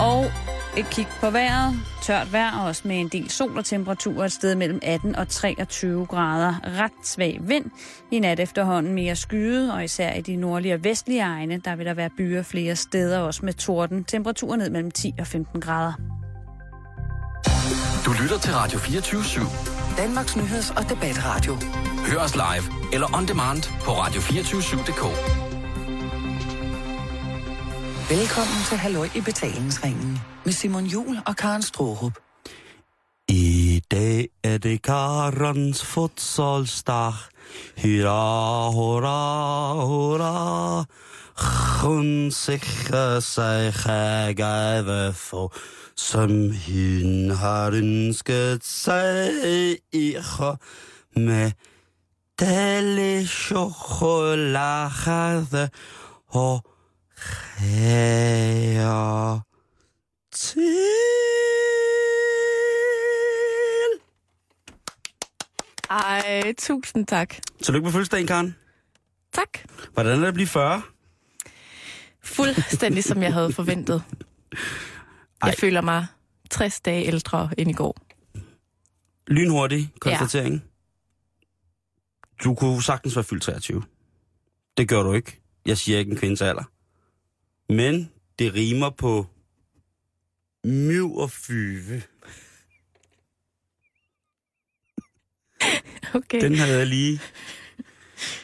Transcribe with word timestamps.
Og 0.00 0.30
et 0.76 0.90
kig 0.90 1.06
på 1.20 1.30
vejret. 1.30 1.74
Tørt 2.02 2.32
vejr, 2.32 2.58
også 2.58 2.82
med 2.84 3.00
en 3.00 3.08
del 3.08 3.30
sol 3.30 3.58
og 3.58 3.64
temperaturer 3.64 4.24
et 4.24 4.32
sted 4.32 4.54
mellem 4.54 4.78
18 4.82 5.16
og 5.16 5.28
23 5.28 6.06
grader. 6.06 6.54
Ret 6.64 6.92
svag 7.04 7.38
vind. 7.42 7.64
I 8.10 8.18
nat 8.18 8.40
efterhånden 8.40 8.94
mere 8.94 9.16
skyet, 9.16 9.72
og 9.72 9.84
især 9.84 10.12
i 10.12 10.20
de 10.20 10.36
nordlige 10.36 10.74
og 10.74 10.84
vestlige 10.84 11.22
egne, 11.22 11.60
der 11.64 11.76
vil 11.76 11.86
der 11.86 11.94
være 11.94 12.10
byer 12.16 12.42
flere 12.42 12.76
steder, 12.76 13.18
også 13.18 13.40
med 13.44 13.52
torden. 13.52 14.04
Temperaturer 14.04 14.56
ned 14.56 14.70
mellem 14.70 14.90
10 14.90 15.14
og 15.18 15.26
15 15.26 15.60
grader. 15.60 15.92
Du 18.04 18.12
lytter 18.22 18.38
til 18.38 18.52
Radio 18.54 18.78
24 18.78 19.20
/7. 19.20 19.96
Danmarks 19.96 20.36
Nyheds- 20.36 20.76
og 20.76 20.90
Debatradio. 20.90 21.56
Hør 22.06 22.18
os 22.18 22.34
live 22.34 22.92
eller 22.92 23.16
on 23.16 23.28
demand 23.28 23.62
på 23.84 23.90
radio247.dk. 23.90 25.49
Velkommen 28.10 28.62
til 28.68 28.78
Halløj 28.78 29.08
i 29.14 29.20
betalingsringen 29.20 30.18
med 30.44 30.52
Simon 30.52 30.84
Jul 30.84 31.18
og 31.26 31.36
Karen 31.36 31.62
Strohrup. 31.62 32.18
I 33.28 33.82
dag 33.90 34.28
er 34.44 34.58
det 34.58 34.82
Karens 34.82 35.84
fodsolsdag. 35.84 37.12
Hurra, 37.82 38.70
hurra, 38.70 39.74
hurra. 39.84 40.84
Hun 41.82 42.30
sikrer 42.30 43.20
sig 43.20 43.74
gave 44.36 45.12
for, 45.12 45.54
som 45.96 46.30
hun 46.66 47.30
har 47.30 47.70
ønsket 47.70 48.64
sig 48.64 49.30
med 51.16 51.52
dejlig 52.40 53.28
chokolade 53.28 54.40
og 56.28 56.64
kager 57.58 59.40
til. 60.32 60.76
Ej, 65.90 66.52
tusind 66.58 67.06
tak. 67.06 67.34
Tillykke 67.62 67.84
med 67.84 67.92
fødselsdagen, 67.92 68.26
Karen. 68.26 68.56
Tak. 69.32 69.48
Hvordan 69.92 70.12
er 70.12 70.16
det 70.20 70.26
at 70.26 70.34
blive 70.34 70.46
40? 70.46 70.82
Fuldstændig 72.22 73.04
som 73.04 73.22
jeg 73.22 73.32
havde 73.32 73.52
forventet. 73.52 74.02
Jeg 74.52 75.48
Ej. 75.48 75.54
føler 75.56 75.80
mig 75.80 76.06
60 76.50 76.80
dage 76.80 77.06
ældre 77.06 77.50
end 77.58 77.70
i 77.70 77.72
går. 77.72 77.96
Lynhurtig 79.26 79.92
konstatering. 80.00 80.54
Ja. 80.54 80.60
Du 82.44 82.54
kunne 82.54 82.82
sagtens 82.82 83.16
være 83.16 83.24
fyldt 83.24 83.42
23. 83.42 83.82
Det 84.76 84.88
gør 84.88 85.02
du 85.02 85.12
ikke. 85.12 85.40
Jeg 85.66 85.78
siger 85.78 85.98
ikke 85.98 86.10
en 86.10 86.16
kvindes 86.16 86.42
alder. 86.42 86.64
Men 87.70 88.10
det 88.38 88.54
rimer 88.54 88.90
på 88.90 89.26
myv 90.64 91.16
og 91.16 91.30
fyve. 91.30 92.02
Okay. 96.14 96.40
Den 96.40 96.54
havde 96.54 96.78
jeg 96.78 96.86
lige 96.86 97.20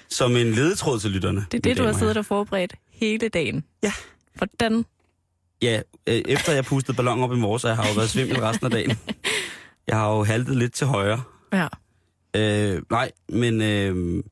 som 0.09 0.37
en 0.37 0.53
ledetråd 0.53 1.01
til 1.01 1.11
lytterne. 1.11 1.47
det 1.51 1.59
er 1.59 1.61
det, 1.63 1.77
du 1.77 1.83
har 1.83 1.93
siddet 1.93 2.17
og 2.17 2.27
forberedt 2.27 2.75
hele 2.91 3.29
dagen. 3.29 3.65
Ja. 3.83 3.93
Hvordan? 4.35 4.85
Ja, 5.63 5.83
øh, 6.07 6.23
efter 6.29 6.53
jeg 6.53 6.65
pustede 6.65 6.97
ballon 6.97 7.23
op 7.23 7.33
i 7.33 7.37
morges, 7.37 7.63
så 7.63 7.69
jeg 7.69 7.77
har 7.77 7.89
jo 7.89 7.95
været 7.95 8.11
svimmel 8.11 8.41
resten 8.41 8.67
af 8.67 8.71
dagen. 8.71 8.99
Jeg 9.87 9.97
har 9.97 10.11
jo 10.15 10.25
haltet 10.25 10.57
lidt 10.57 10.75
til 10.75 10.87
højre. 10.87 11.23
Ja. 11.53 11.69
Øh, 12.37 12.83
nej, 12.91 13.13
men 13.29 13.63
øh, 13.63 14.23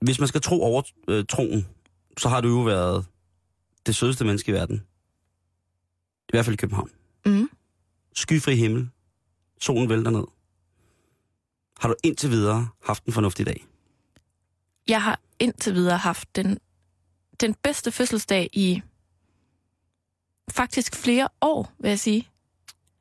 hvis 0.00 0.18
man 0.18 0.28
skal 0.28 0.40
tro 0.40 0.62
over 0.62 0.82
øh, 1.08 1.24
troen, 1.28 1.66
så 2.18 2.28
har 2.28 2.40
du 2.40 2.48
jo 2.48 2.60
været 2.60 3.04
det 3.86 3.96
sødeste 3.96 4.24
menneske 4.24 4.50
i 4.50 4.54
verden. 4.54 4.86
I 6.28 6.30
hvert 6.30 6.44
fald 6.44 6.54
i 6.54 6.56
København. 6.56 6.90
Mm. 7.26 7.50
Skyfri 8.14 8.56
himmel. 8.56 8.88
Solen 9.60 9.88
vælter 9.88 10.10
ned. 10.10 10.24
Har 11.80 11.88
du 11.88 11.94
indtil 12.02 12.30
videre 12.30 12.68
haft 12.84 13.04
en 13.04 13.12
fornuftig 13.12 13.46
dag? 13.46 13.66
Jeg 14.88 15.02
har 15.02 15.20
indtil 15.38 15.74
videre 15.74 15.98
haft 15.98 16.36
den, 16.36 16.58
den 17.40 17.54
bedste 17.54 17.92
fødselsdag 17.92 18.48
i 18.52 18.82
faktisk 20.50 20.96
flere 20.96 21.28
år, 21.40 21.72
vil 21.78 21.88
jeg 21.88 21.98
sige. 21.98 22.28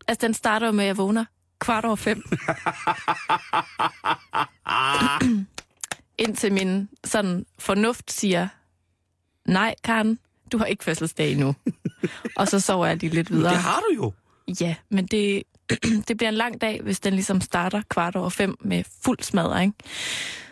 Altså, 0.08 0.28
den 0.28 0.34
starter 0.34 0.68
jo 0.68 0.72
med, 0.72 0.84
at 0.84 0.88
jeg 0.88 0.98
vågner 0.98 1.26
kvart 1.60 1.86
over 1.86 1.96
fem. 1.96 2.24
Indtil 6.18 6.54
min 6.54 6.90
sådan 7.04 7.46
fornuft 7.60 8.12
siger, 8.12 8.48
nej, 9.46 9.76
Karen, 9.84 10.20
du 10.52 10.58
har 10.58 10.66
ikke 10.66 10.84
fødselsdag 10.84 11.32
endnu. 11.32 11.56
Og 12.36 12.48
så 12.48 12.60
sover 12.60 12.86
jeg 12.86 12.98
lige 12.98 13.14
lidt 13.14 13.32
videre. 13.32 13.54
Det 13.54 13.60
har 13.62 13.80
du 13.80 13.96
jo. 13.96 14.14
Ja, 14.62 14.76
men 14.90 15.06
det, 15.06 15.44
det 16.08 16.18
bliver 16.18 16.30
en 16.30 16.36
lang 16.36 16.62
dag, 16.62 16.82
hvis 16.82 17.00
den 17.00 17.14
ligesom 17.14 17.42
starter 17.42 17.82
kvart 17.90 18.16
over 18.16 18.30
fem 18.30 18.56
med 18.62 18.84
fuld 19.06 19.20
smadre, 19.22 19.62
ikke? 19.64 19.74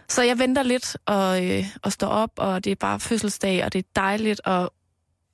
Så 0.10 0.24
jeg 0.24 0.40
venter 0.40 0.64
lidt 0.64 0.98
og, 1.06 1.46
øh, 1.46 1.66
og 1.84 1.92
står 1.92 2.08
op, 2.08 2.32
og 2.38 2.64
det 2.64 2.72
er 2.72 2.76
bare 2.76 3.00
fødselsdag, 3.00 3.66
og 3.66 3.74
det 3.74 3.80
er 3.80 3.90
dejligt, 3.96 4.42
og 4.46 4.74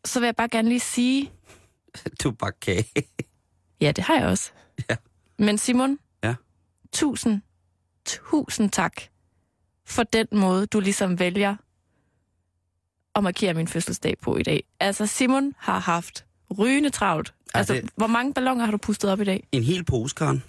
så 0.05 0.19
vil 0.19 0.27
jeg 0.27 0.35
bare 0.35 0.49
gerne 0.49 0.69
lige 0.69 0.79
sige, 0.79 1.31
Du 2.23 2.29
er 2.29 2.33
bare 2.33 2.51
kage. 2.61 2.85
ja, 3.81 3.91
det 3.91 4.03
har 4.03 4.15
jeg 4.15 4.25
også. 4.27 4.51
Ja. 4.89 4.95
Men 5.39 5.57
Simon, 5.57 5.97
Ja. 6.23 6.35
tusind, 6.93 7.41
tusind 8.05 8.69
tak 8.71 8.93
for 9.87 10.03
den 10.03 10.27
måde, 10.31 10.65
du 10.65 10.79
ligesom 10.79 11.19
vælger 11.19 11.55
at 13.15 13.23
markere 13.23 13.53
min 13.53 13.67
fødselsdag 13.67 14.15
på 14.21 14.37
i 14.37 14.43
dag. 14.43 14.63
Altså, 14.79 15.05
Simon 15.05 15.53
har 15.57 15.79
haft 15.79 16.25
rygende 16.59 16.89
travlt. 16.89 17.33
Ja, 17.53 17.59
Altså, 17.59 17.73
det- 17.73 17.89
hvor 17.95 18.07
mange 18.07 18.33
ballonger 18.33 18.65
har 18.65 18.71
du 18.71 18.77
pustet 18.77 19.11
op 19.11 19.21
i 19.21 19.23
dag? 19.23 19.47
En 19.51 19.63
hel 19.63 19.83
pose, 19.83 20.15
Karen. 20.15 20.43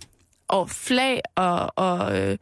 og 0.48 0.70
flag, 0.70 1.20
og, 1.34 1.72
og 1.78 2.18
øh, 2.20 2.38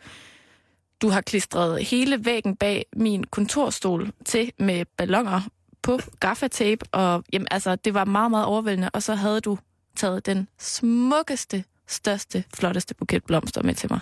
du 1.03 1.09
har 1.09 1.21
klistret 1.21 1.85
hele 1.85 2.25
væggen 2.25 2.57
bag 2.57 2.85
min 2.97 3.25
kontorstol 3.25 4.13
til 4.25 4.53
med 4.59 4.85
ballonger 4.99 5.41
på 5.83 5.99
gaffatape, 6.21 6.87
og 6.93 7.25
jamen, 7.33 7.49
altså, 7.51 7.77
det 7.77 7.95
var 7.95 8.05
meget, 8.05 8.31
meget 8.31 8.47
overvældende, 8.47 8.91
og 8.93 9.03
så 9.03 9.15
havde 9.15 9.41
du 9.41 9.59
taget 9.97 10.27
den 10.27 10.49
smukkeste, 10.59 11.65
største, 11.89 12.45
flotteste 12.55 12.95
buket 12.95 13.25
blomster 13.25 13.63
med 13.63 13.75
til 13.75 13.93
mig. 13.93 14.01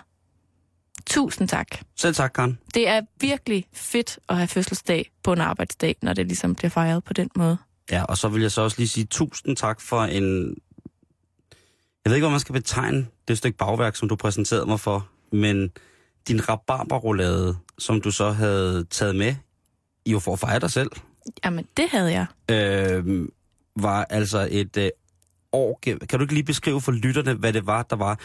Tusind 1.06 1.48
tak. 1.48 1.66
Selv 1.96 2.14
tak, 2.14 2.32
Karen. 2.34 2.58
Det 2.74 2.88
er 2.88 3.00
virkelig 3.20 3.64
fedt 3.72 4.18
at 4.28 4.36
have 4.36 4.48
fødselsdag 4.48 5.10
på 5.22 5.32
en 5.32 5.40
arbejdsdag, 5.40 5.96
når 6.02 6.12
det 6.12 6.26
ligesom 6.26 6.54
bliver 6.54 6.70
fejret 6.70 7.04
på 7.04 7.12
den 7.12 7.30
måde. 7.36 7.56
Ja, 7.90 8.04
og 8.04 8.18
så 8.18 8.28
vil 8.28 8.42
jeg 8.42 8.52
så 8.52 8.60
også 8.62 8.78
lige 8.78 8.88
sige 8.88 9.04
tusind 9.04 9.56
tak 9.56 9.80
for 9.80 10.02
en... 10.02 10.56
Jeg 12.04 12.10
ved 12.10 12.14
ikke, 12.14 12.24
hvor 12.24 12.30
man 12.30 12.41
skal 12.41 12.52
betegne 12.52 13.06
det 13.28 13.38
stykke 13.38 13.58
bagværk, 13.58 13.96
som 13.96 14.08
du 14.08 14.16
præsenterede 14.16 14.66
mig 14.66 14.80
for, 14.80 15.08
men 15.32 15.70
din 16.28 16.48
rabarberroulade, 16.48 17.56
som 17.78 18.00
du 18.00 18.10
så 18.10 18.30
havde 18.30 18.84
taget 18.84 19.16
med, 19.16 19.34
jo 20.06 20.18
for 20.18 20.32
at 20.32 20.38
fejre 20.38 20.58
dig 20.58 20.70
selv, 20.70 20.91
Jamen, 21.44 21.66
det 21.76 21.88
havde 21.91 22.12
jeg. 22.12 22.26
øh, 22.50 23.28
var 23.76 24.04
altså 24.10 24.48
et 24.50 24.76
øh, 24.76 24.91
år... 25.52 25.78
Kan 25.82 25.98
du 26.18 26.20
ikke 26.20 26.34
lige 26.34 26.44
beskrive 26.44 26.80
for 26.80 26.92
lytterne, 26.92 27.34
hvad 27.34 27.52
det 27.52 27.66
var, 27.66 27.82
der 27.82 27.96
var 27.96 28.18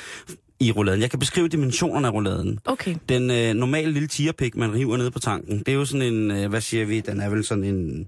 i 0.59 0.71
rouladen? 0.71 1.01
Jeg 1.01 1.09
kan 1.09 1.19
beskrive 1.19 1.47
dimensionerne 1.47 2.07
af 2.07 2.13
rouladen. 2.13 2.59
Okay. 2.65 2.95
Den 3.09 3.31
øh, 3.31 3.53
normale 3.53 3.91
lille 3.91 4.07
tierpik, 4.07 4.55
man 4.55 4.73
river 4.73 4.97
ned 4.97 5.11
på 5.11 5.19
tanken, 5.19 5.59
det 5.59 5.67
er 5.67 5.73
jo 5.73 5.85
sådan 5.85 6.13
en, 6.13 6.31
øh, 6.31 6.49
hvad 6.49 6.61
siger 6.61 6.85
vi, 6.85 6.99
den 6.99 7.21
er 7.21 7.29
vel 7.29 7.45
sådan 7.45 7.63
en, 7.63 8.07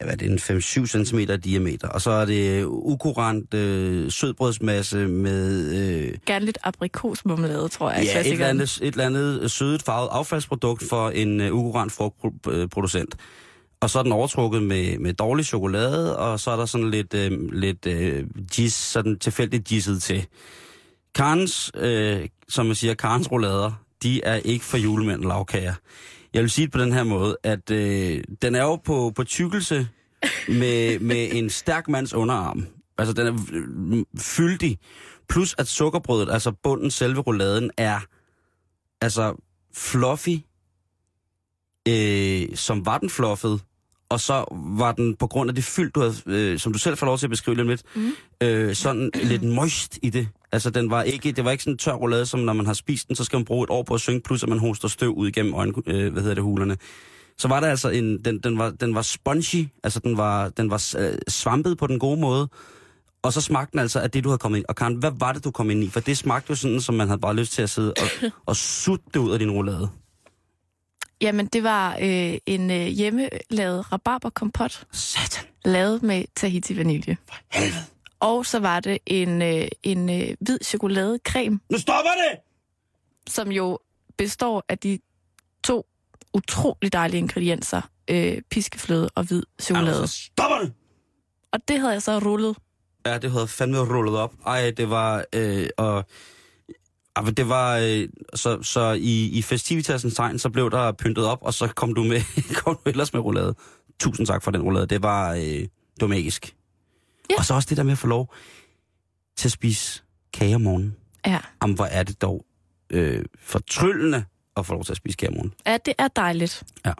ja, 0.00 0.04
hvad 0.04 0.14
er 0.14 0.16
det, 0.16 0.50
en 0.50 0.58
5-7 0.58 1.04
cm 1.04 1.18
i 1.18 1.24
diameter. 1.24 1.88
Og 1.88 2.00
så 2.00 2.10
er 2.10 2.24
det 2.24 2.64
ukurant 2.66 3.54
øh, 3.54 4.10
sødbrødsmasse 4.10 5.08
med 5.08 5.74
øh, 5.74 6.14
Gerne 6.26 6.44
lidt 6.44 6.58
aprikosmummelade, 6.62 7.68
tror 7.68 7.90
jeg. 7.90 8.00
er 8.00 8.12
ja, 8.14 8.20
et, 8.20 8.32
eller 8.32 8.46
andet, 8.46 8.78
et 8.82 8.92
eller 8.92 9.06
andet 9.06 9.50
sødet 9.50 9.82
farvet 9.82 10.08
affaldsprodukt 10.12 10.84
for 10.88 11.10
en 11.10 11.40
øh, 11.40 11.54
ukurant 11.54 11.92
frugtproducent. 11.92 13.14
Og 13.80 13.90
så 13.90 13.98
er 13.98 14.02
den 14.02 14.12
overtrukket 14.12 14.62
med, 14.62 14.98
med 14.98 15.14
dårlig 15.14 15.44
chokolade, 15.44 16.18
og 16.18 16.40
så 16.40 16.50
er 16.50 16.56
der 16.56 16.66
sådan 16.66 16.90
lidt, 16.90 17.14
øh, 17.14 17.52
lidt 17.52 17.86
øh, 17.86 18.24
gis, 18.52 18.74
sådan 18.74 19.18
tilfældigt 19.18 19.64
gisset 19.64 20.02
til. 20.02 20.26
Karens, 21.14 21.70
øh, 21.74 22.28
som 22.48 22.66
man 22.66 22.74
siger, 22.74 22.94
Karens 22.94 23.30
roulader, 23.32 23.72
de 24.02 24.24
er 24.24 24.34
ikke 24.36 24.64
for 24.64 24.76
julemænd 24.76 25.24
lavkager. 25.24 25.74
Jeg 26.34 26.42
vil 26.42 26.50
sige 26.50 26.64
det 26.66 26.72
på 26.72 26.78
den 26.78 26.92
her 26.92 27.04
måde, 27.04 27.36
at 27.42 27.70
øh, 27.70 28.24
den 28.42 28.54
er 28.54 28.62
jo 28.62 28.76
på, 28.76 29.12
på 29.16 29.24
tykkelse 29.24 29.88
med, 30.48 30.98
med 30.98 31.28
en 31.32 31.50
stærk 31.50 31.88
mands 31.88 32.14
underarm. 32.14 32.66
Altså, 32.98 33.12
den 33.12 33.26
er 33.26 34.04
fyldig. 34.20 34.78
Plus 35.28 35.54
at 35.58 35.68
sukkerbrødet, 35.68 36.30
altså 36.30 36.52
bunden, 36.62 36.90
selve 36.90 37.20
rouladen, 37.20 37.70
er 37.76 38.00
altså 39.00 39.42
fluffy, 39.74 40.38
øh, 41.88 42.56
som 42.56 42.86
var 42.86 42.98
den 42.98 43.10
fluffet, 43.10 43.60
og 44.08 44.20
så 44.20 44.44
var 44.78 44.92
den 44.92 45.16
på 45.16 45.26
grund 45.26 45.50
af 45.50 45.54
det 45.54 45.64
fyld, 45.64 45.92
du 45.92 46.00
havde, 46.00 46.14
øh, 46.26 46.58
som 46.58 46.72
du 46.72 46.78
selv 46.78 46.96
får 46.96 47.06
lov 47.06 47.18
til 47.18 47.26
at 47.26 47.30
beskrive 47.30 47.56
lidt, 47.56 47.68
lidt 47.68 47.82
Mm. 47.94 48.12
øh, 48.42 48.74
sådan 48.74 49.10
lidt 49.14 49.42
moist 49.42 49.98
i 50.02 50.10
det. 50.10 50.28
Altså, 50.52 50.70
den 50.70 50.90
var 50.90 51.02
ikke, 51.02 51.32
det 51.32 51.44
var 51.44 51.50
ikke 51.50 51.64
sådan 51.64 51.74
en 51.74 51.78
tør 51.78 51.92
roulade, 51.92 52.26
som 52.26 52.40
når 52.40 52.52
man 52.52 52.66
har 52.66 52.72
spist 52.72 53.08
den, 53.08 53.16
så 53.16 53.24
skal 53.24 53.36
man 53.36 53.44
bruge 53.44 53.64
et 53.64 53.70
år 53.70 53.82
på 53.82 53.94
at 53.94 54.00
synge, 54.00 54.20
plus 54.20 54.42
at 54.42 54.48
man 54.48 54.58
hoster 54.58 54.88
støv 54.88 55.10
ud 55.14 55.28
igennem 55.28 55.54
øjne, 55.54 55.72
øh, 55.86 56.12
hvad 56.12 56.22
hedder 56.22 56.34
det, 56.34 56.44
hulerne. 56.44 56.76
Så 57.38 57.48
var 57.48 57.60
der 57.60 57.68
altså 57.68 57.88
en, 57.88 58.24
den, 58.24 58.38
den, 58.38 58.58
var, 58.58 58.70
den 58.70 58.94
var 58.94 59.02
spongy, 59.02 59.68
altså 59.84 60.00
den 60.00 60.16
var, 60.16 60.48
den 60.48 60.70
var 60.70 60.94
øh, 60.98 61.18
svampet 61.28 61.78
på 61.78 61.86
den 61.86 61.98
gode 61.98 62.20
måde, 62.20 62.48
Og 63.22 63.32
så 63.32 63.40
smagte 63.40 63.72
den 63.72 63.80
altså 63.80 64.00
af 64.00 64.10
det, 64.10 64.24
du 64.24 64.28
havde 64.28 64.38
kommet 64.38 64.58
ind. 64.58 64.66
Og 64.68 64.76
Karen, 64.76 64.94
hvad 64.94 65.12
var 65.18 65.32
det, 65.32 65.44
du 65.44 65.50
kom 65.50 65.70
ind 65.70 65.84
i? 65.84 65.88
For 65.90 66.00
det 66.00 66.18
smagte 66.18 66.50
jo 66.50 66.54
sådan, 66.54 66.80
som 66.80 66.94
man 66.94 67.08
havde 67.08 67.20
bare 67.20 67.34
lyst 67.36 67.52
til 67.52 67.62
at 67.62 67.70
sidde 67.70 67.94
og, 67.96 68.30
og 68.46 68.56
sutte 68.56 69.04
det 69.14 69.20
ud 69.20 69.32
af 69.32 69.38
din 69.38 69.50
roulade. 69.50 69.88
Jamen, 71.20 71.46
det 71.46 71.62
var 71.62 71.96
øh, 72.02 72.34
en 72.46 72.70
øh, 72.70 72.86
hjemmelavet 72.86 73.92
rabarberkompot, 73.92 74.86
Satan. 74.92 75.44
lavet 75.64 76.02
med 76.02 76.24
Tahiti 76.36 76.76
vanilje. 76.76 77.16
Helvede. 77.52 77.84
Og 78.20 78.46
så 78.46 78.58
var 78.58 78.80
det 78.80 78.98
en, 79.06 79.42
øh, 79.42 79.68
en 79.82 80.10
øh, 80.10 80.36
hvid 80.40 80.58
chokoladecreme, 80.64 81.60
Nu 81.70 81.78
stopper 81.78 82.10
det! 82.10 82.40
som 83.28 83.52
jo 83.52 83.78
består 84.18 84.64
af 84.68 84.78
de 84.78 84.98
to 85.64 85.86
utrolig 86.34 86.92
dejlige 86.92 87.18
ingredienser. 87.18 87.80
Øh, 88.10 88.42
piskefløde 88.50 89.10
og 89.14 89.24
hvid 89.24 89.42
chokolade. 89.60 90.00
Altså, 90.00 90.16
stopper 90.24 90.58
det! 90.58 90.72
Og 91.52 91.60
det 91.68 91.80
havde 91.80 91.92
jeg 91.92 92.02
så 92.02 92.18
rullet. 92.18 92.56
Ja, 93.06 93.18
det 93.18 93.30
havde 93.30 93.48
fandme 93.48 93.78
rullet 93.78 94.16
op. 94.16 94.32
Ej, 94.46 94.70
det 94.76 94.90
var... 94.90 95.24
Øh, 95.34 95.68
og, 95.76 96.04
men 97.24 97.34
det 97.34 97.48
var... 97.48 97.78
Øh, 97.78 98.08
så 98.34 98.62
så 98.62 98.92
i, 98.92 99.28
i 99.28 99.42
festivitasens 99.42 100.14
tegn, 100.14 100.38
så 100.38 100.50
blev 100.50 100.70
der 100.70 100.92
pyntet 100.92 101.24
op, 101.26 101.38
og 101.42 101.54
så 101.54 101.66
kom 101.66 101.94
du 101.94 102.02
med 102.04 102.20
kom 102.64 102.78
du 102.84 102.90
ellers 102.90 103.12
med 103.12 103.20
roulade. 103.20 103.54
Tusind 104.00 104.26
tak 104.26 104.42
for 104.42 104.50
den 104.50 104.62
roulade. 104.62 104.86
Det 104.86 105.02
var, 105.02 105.32
øh, 105.34 105.40
det 105.42 105.68
var 106.00 106.06
magisk. 106.06 106.56
Ja. 107.30 107.34
Og 107.38 107.44
så 107.44 107.54
også 107.54 107.66
det 107.68 107.76
der 107.76 107.82
med 107.82 107.92
at 107.92 107.98
få 107.98 108.06
lov 108.06 108.34
til 109.36 109.48
at 109.48 109.52
spise 109.52 110.02
kage 110.32 110.54
om 110.54 110.60
morgenen. 110.60 110.96
Ja. 111.26 111.38
Jamen, 111.62 111.74
hvor 111.76 111.84
er 111.84 112.02
det 112.02 112.22
dog 112.22 112.44
øh, 112.90 113.24
fortryllende 113.40 114.24
at 114.56 114.66
få 114.66 114.72
lov 114.74 114.84
til 114.84 114.92
at 114.92 114.96
spise 114.96 115.16
kage 115.16 115.28
om 115.30 115.34
morgenen. 115.34 115.54
ja, 115.66 115.78
det 115.84 115.94
er 115.98 116.08
dejligt. 116.08 116.62
Ja. 116.86 116.92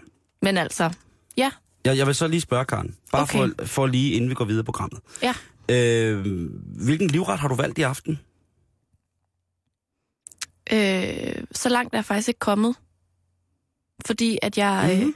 Men 0.42 0.56
altså, 0.56 0.94
ja, 1.36 1.50
Jeg, 1.84 1.96
jeg 1.96 2.06
vil 2.06 2.14
så 2.14 2.28
lige 2.28 2.40
spørge, 2.40 2.64
Karen. 2.64 2.96
Bare 3.12 3.22
Okay. 3.22 3.38
for, 3.38 3.64
for 3.66 3.86
lige 3.86 4.12
inden 4.12 4.30
vi 4.30 4.34
går 4.34 4.44
videre 4.44 4.64
på 4.64 4.72
programmet. 4.72 5.00
ja. 5.22 5.34
Øh, 5.70 6.26
hvilken 6.84 7.08
livret 7.08 7.38
har 7.38 7.48
du 7.48 7.54
valgt 7.54 7.78
i 7.78 7.82
aften? 7.82 8.18
Øh, 10.72 11.44
så 11.52 11.68
langt 11.68 11.94
er 11.94 11.98
jeg 11.98 12.04
faktisk 12.04 12.28
ikke 12.28 12.38
kommet. 12.38 12.74
Fordi 14.06 14.38
at 14.42 14.58
jeg, 14.58 14.90
mm-hmm. 14.94 15.08
øh, 15.08 15.14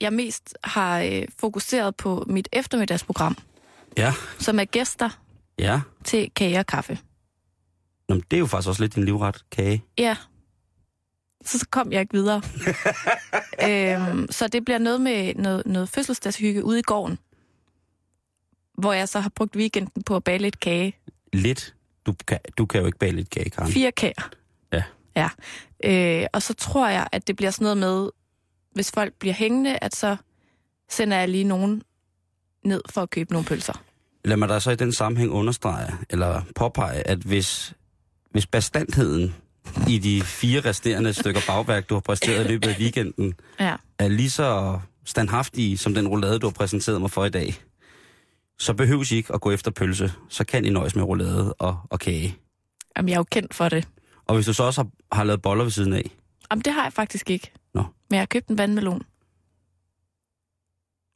jeg 0.00 0.12
mest 0.12 0.54
har 0.64 1.00
øh, 1.00 1.22
fokuseret 1.38 1.96
på 1.96 2.24
mit 2.28 2.48
eftermiddagsprogram, 2.52 3.36
Ja. 3.96 4.12
som 4.38 4.58
er 4.58 4.64
gæster 4.64 5.08
Ja. 5.58 5.80
til 6.04 6.30
kage 6.36 6.58
og 6.58 6.66
kaffe. 6.66 6.98
Nå, 8.08 8.14
men 8.14 8.24
det 8.30 8.36
er 8.36 8.40
jo 8.40 8.46
faktisk 8.46 8.68
også 8.68 8.82
lidt 8.82 8.94
din 8.94 9.04
livret, 9.04 9.44
kage. 9.52 9.84
Ja. 9.98 10.16
Så, 11.44 11.58
så 11.58 11.66
kom 11.70 11.92
jeg 11.92 12.00
ikke 12.00 12.12
videre. 12.14 12.42
øhm, 13.68 14.26
så 14.30 14.48
det 14.48 14.64
bliver 14.64 14.78
noget 14.78 15.00
med 15.00 15.34
noget, 15.34 15.66
noget 15.66 15.88
fødselsdagshygge 15.88 16.64
ude 16.64 16.78
i 16.78 16.82
gården. 16.82 17.18
Hvor 18.78 18.92
jeg 18.92 19.08
så 19.08 19.20
har 19.20 19.30
brugt 19.34 19.56
weekenden 19.56 20.02
på 20.02 20.16
at 20.16 20.24
bage 20.24 20.38
lidt 20.38 20.60
kage. 20.60 20.96
Lidt. 21.32 21.74
Du 22.06 22.14
kan, 22.28 22.38
du 22.58 22.66
kan 22.66 22.80
jo 22.80 22.86
ikke 22.86 22.98
bage 22.98 23.12
lidt 23.12 23.30
kage, 23.30 23.50
Karen. 23.50 23.72
Fire 23.72 23.92
kager. 23.92 24.30
Ja. 24.72 24.82
Ja. 25.16 25.28
Øh, 25.84 26.26
og 26.32 26.42
så 26.42 26.54
tror 26.54 26.88
jeg, 26.88 27.08
at 27.12 27.26
det 27.26 27.36
bliver 27.36 27.50
sådan 27.50 27.64
noget 27.64 27.78
med, 27.78 28.10
hvis 28.72 28.90
folk 28.92 29.14
bliver 29.14 29.34
hængende, 29.34 29.78
at 29.82 29.96
så 29.96 30.16
sender 30.90 31.16
jeg 31.16 31.28
lige 31.28 31.44
nogen 31.44 31.82
ned 32.64 32.82
for 32.90 33.00
at 33.02 33.10
købe 33.10 33.32
nogle 33.32 33.46
pølser. 33.46 33.82
Lad 34.24 34.36
mig 34.36 34.48
da 34.48 34.60
så 34.60 34.70
i 34.70 34.76
den 34.76 34.92
sammenhæng 34.92 35.30
understrege, 35.32 35.92
eller 36.10 36.42
påpege, 36.56 37.06
at 37.08 37.18
hvis, 37.18 37.74
hvis 38.30 38.46
bestandheden 38.46 39.34
i 39.88 39.98
de 39.98 40.22
fire 40.22 40.60
resterende 40.60 41.12
stykker 41.14 41.40
bagværk, 41.46 41.88
du 41.88 41.94
har 41.94 42.00
præsteret 42.00 42.44
i 42.44 42.48
løbet 42.48 42.68
af 42.68 42.76
weekenden, 42.78 43.34
Ja. 43.60 43.76
er 43.98 44.08
lige 44.08 44.30
så 44.30 44.78
standhaftige 45.04 45.78
som 45.78 45.94
den 45.94 46.08
roulade, 46.08 46.38
du 46.38 46.46
har 46.46 46.52
præsenteret 46.52 47.00
mig 47.00 47.10
for 47.10 47.24
i 47.24 47.30
dag, 47.30 47.54
så 48.58 48.74
behøves 48.74 49.12
I 49.12 49.16
ikke 49.16 49.34
at 49.34 49.40
gå 49.40 49.50
efter 49.50 49.70
pølse. 49.70 50.12
Så 50.28 50.44
kan 50.44 50.64
I 50.64 50.70
nøjes 50.70 50.94
med 50.94 51.04
roulade 51.04 51.52
og, 51.54 51.78
og 51.90 52.00
kage. 52.00 52.36
Jamen, 52.96 53.08
jeg 53.08 53.14
er 53.14 53.18
jo 53.18 53.24
kendt 53.30 53.54
for 53.54 53.68
det. 53.68 53.88
Og 54.26 54.34
hvis 54.34 54.46
du 54.46 54.52
så 54.52 54.62
også 54.62 54.82
har, 54.82 55.16
har 55.16 55.24
lavet 55.24 55.42
boller 55.42 55.64
ved 55.64 55.70
siden 55.70 55.92
af, 55.92 56.10
Jamen, 56.50 56.62
det 56.62 56.72
har 56.72 56.82
jeg 56.82 56.92
faktisk 56.92 57.30
ikke. 57.30 57.52
Nå. 57.74 57.80
Men 57.80 58.14
jeg 58.14 58.20
har 58.20 58.26
købt 58.26 58.48
en 58.48 58.58
vandmelon. 58.58 59.02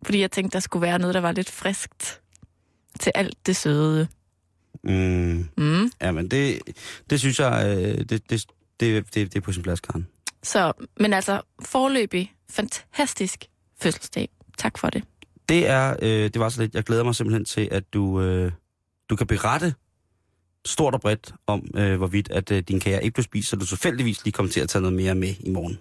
Fordi 0.05 0.21
jeg 0.21 0.31
tænkte, 0.31 0.55
der 0.55 0.61
skulle 0.61 0.83
være 0.83 0.99
noget, 0.99 1.15
der 1.15 1.21
var 1.21 1.33
lidt 1.33 1.51
friskt 1.51 2.21
til 3.01 3.13
alt 3.15 3.37
det 3.47 3.57
søde. 3.57 4.09
mm, 4.85 5.49
Mm. 5.57 5.91
jamen 6.03 6.29
det, 6.31 6.59
det 7.11 7.21
synes 7.21 7.41
jeg, 7.41 7.65
øh, 7.79 7.99
det, 7.99 8.31
det, 8.31 8.31
det, 8.31 8.45
det, 8.81 9.15
det 9.15 9.37
er 9.37 9.41
på 9.41 9.53
sin 9.53 9.63
plads, 9.63 9.81
Karen. 9.81 10.07
Så, 10.43 10.73
men 11.01 11.13
altså, 11.13 11.41
forløbig, 11.65 12.35
fantastisk 12.51 13.45
fødselsdag. 13.81 14.29
Tak 14.59 14.79
for 14.79 14.91
det. 14.91 15.05
Det 15.49 15.67
er, 15.69 15.97
øh, 16.03 16.09
det 16.25 16.39
var 16.41 16.49
så 16.49 16.61
lidt, 16.63 16.75
jeg 16.75 16.85
glæder 16.85 17.05
mig 17.05 17.15
simpelthen 17.15 17.45
til, 17.45 17.69
at 17.71 17.93
du, 17.95 18.21
øh, 18.23 18.53
du 19.11 19.17
kan 19.17 19.27
berette 19.27 19.75
stort 20.67 20.95
og 20.95 21.01
bredt 21.01 21.35
om, 21.47 21.69
øh, 21.77 21.97
hvorvidt 21.97 22.31
at 22.31 22.51
øh, 22.51 22.63
din 22.63 22.81
kære 22.81 23.05
ikke 23.05 23.15
blev 23.15 23.25
spist, 23.25 23.49
så 23.49 23.57
du 23.57 23.67
tilfældigvis 23.67 24.25
lige 24.25 24.33
kommer 24.33 24.53
til 24.53 24.61
at 24.61 24.69
tage 24.69 24.83
noget 24.83 24.97
mere 24.97 25.15
med 25.15 25.35
i 25.41 25.51
morgen. 25.51 25.79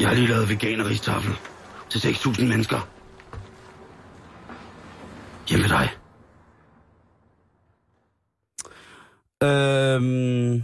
Jeg 0.00 0.08
har 0.08 0.14
lige 0.14 0.26
lavet 0.26 0.48
veganeristafel 0.48 1.32
til 1.90 1.98
6.000 1.98 2.44
mennesker. 2.44 2.88
Hjemme 5.48 5.62
ved 5.62 5.70
dig. 5.70 5.90
Øhm, 9.42 10.62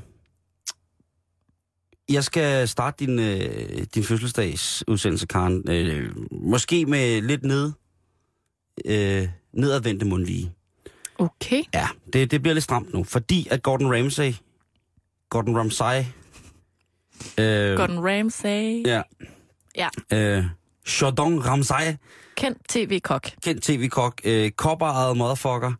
jeg 2.08 2.24
skal 2.24 2.68
starte 2.68 3.06
din, 3.06 3.18
øh, 3.18 3.86
din 3.94 4.04
fødselsdags 4.04 4.84
udsendelse, 4.88 5.26
Karen. 5.26 5.70
Øh, 5.70 6.16
måske 6.30 6.86
med 6.86 7.22
lidt 7.22 7.44
ned, 7.44 7.72
øh, 8.84 9.28
nedadvendte 9.52 10.06
mundvige. 10.06 10.52
Okay. 11.18 11.62
Ja, 11.74 11.88
det, 12.12 12.30
det 12.30 12.42
bliver 12.42 12.54
lidt 12.54 12.64
stramt 12.64 12.92
nu, 12.94 13.04
fordi 13.04 13.48
at 13.50 13.62
Gordon 13.62 13.94
Ramsay, 13.96 14.32
Gordon 15.30 15.56
Ramsay, 15.56 16.02
øh, 17.38 17.76
Gordon 17.76 17.98
Ramsay. 18.08 18.86
ja, 18.86 19.02
Ja. 19.76 19.88
øh, 20.12 20.44
Jordan 21.02 21.46
Ramsay, 21.46 21.94
Kendt 22.36 22.58
tv-kok. 22.68 23.30
kendt 23.44 23.62
tv-kok, 23.62 24.20
øh, 24.24 24.50
kopperejet 24.50 25.16
motherfucker, 25.16 25.72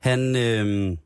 han, 0.00 0.36
øh, 0.36 0.96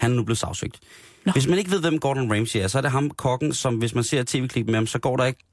han 0.00 0.12
er 0.12 0.16
nu 0.16 0.22
blevet 0.24 0.38
sagsøgt. 0.38 0.78
Nå. 1.24 1.32
Hvis 1.32 1.46
man 1.46 1.58
ikke 1.58 1.70
ved, 1.70 1.80
hvem 1.80 1.98
Gordon 1.98 2.32
Ramsay 2.32 2.60
er, 2.60 2.68
så 2.68 2.78
er 2.78 2.82
det 2.82 2.90
ham 2.90 3.10
kokken, 3.10 3.52
som 3.54 3.74
hvis 3.76 3.94
man 3.94 4.04
ser 4.04 4.22
tv-klip 4.26 4.66
med 4.66 4.74
ham, 4.74 4.86
så 4.86 4.98
går 4.98 5.16
der 5.16 5.24
ikke 5.24 5.44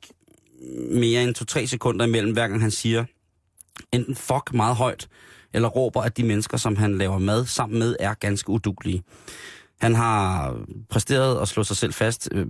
mere 0.91 1.23
end 1.23 1.35
2-3 1.61 1.65
sekunder 1.67 2.05
imellem, 2.05 2.33
hver 2.33 2.47
gang 2.47 2.61
han 2.61 2.71
siger 2.71 3.05
enten 3.91 4.15
fuck 4.15 4.53
meget 4.53 4.75
højt, 4.75 5.07
eller 5.53 5.69
råber, 5.69 6.01
at 6.01 6.17
de 6.17 6.23
mennesker, 6.23 6.57
som 6.57 6.75
han 6.75 6.97
laver 6.97 7.17
mad 7.19 7.45
sammen 7.45 7.79
med, 7.79 7.95
er 7.99 8.13
ganske 8.13 8.49
udugelige. 8.49 9.03
Han 9.81 9.95
har 9.95 10.55
præsteret 10.89 11.41
at 11.41 11.47
slå 11.47 11.63
sig 11.63 11.77
selv 11.77 11.93
fast, 11.93 12.29
øh, 12.31 12.45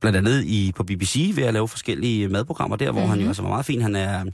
blandt 0.00 0.18
andet 0.18 0.44
i, 0.44 0.72
på 0.76 0.84
BBC, 0.84 1.32
ved 1.34 1.44
at 1.44 1.54
lave 1.54 1.68
forskellige 1.68 2.28
madprogrammer 2.28 2.76
der, 2.76 2.90
hvor 2.90 3.00
mm-hmm. 3.00 3.10
han 3.10 3.20
jo 3.20 3.26
altså 3.26 3.42
var 3.42 3.48
meget 3.48 3.66
fin. 3.66 3.82
Han 3.82 3.96
er, 3.96 4.24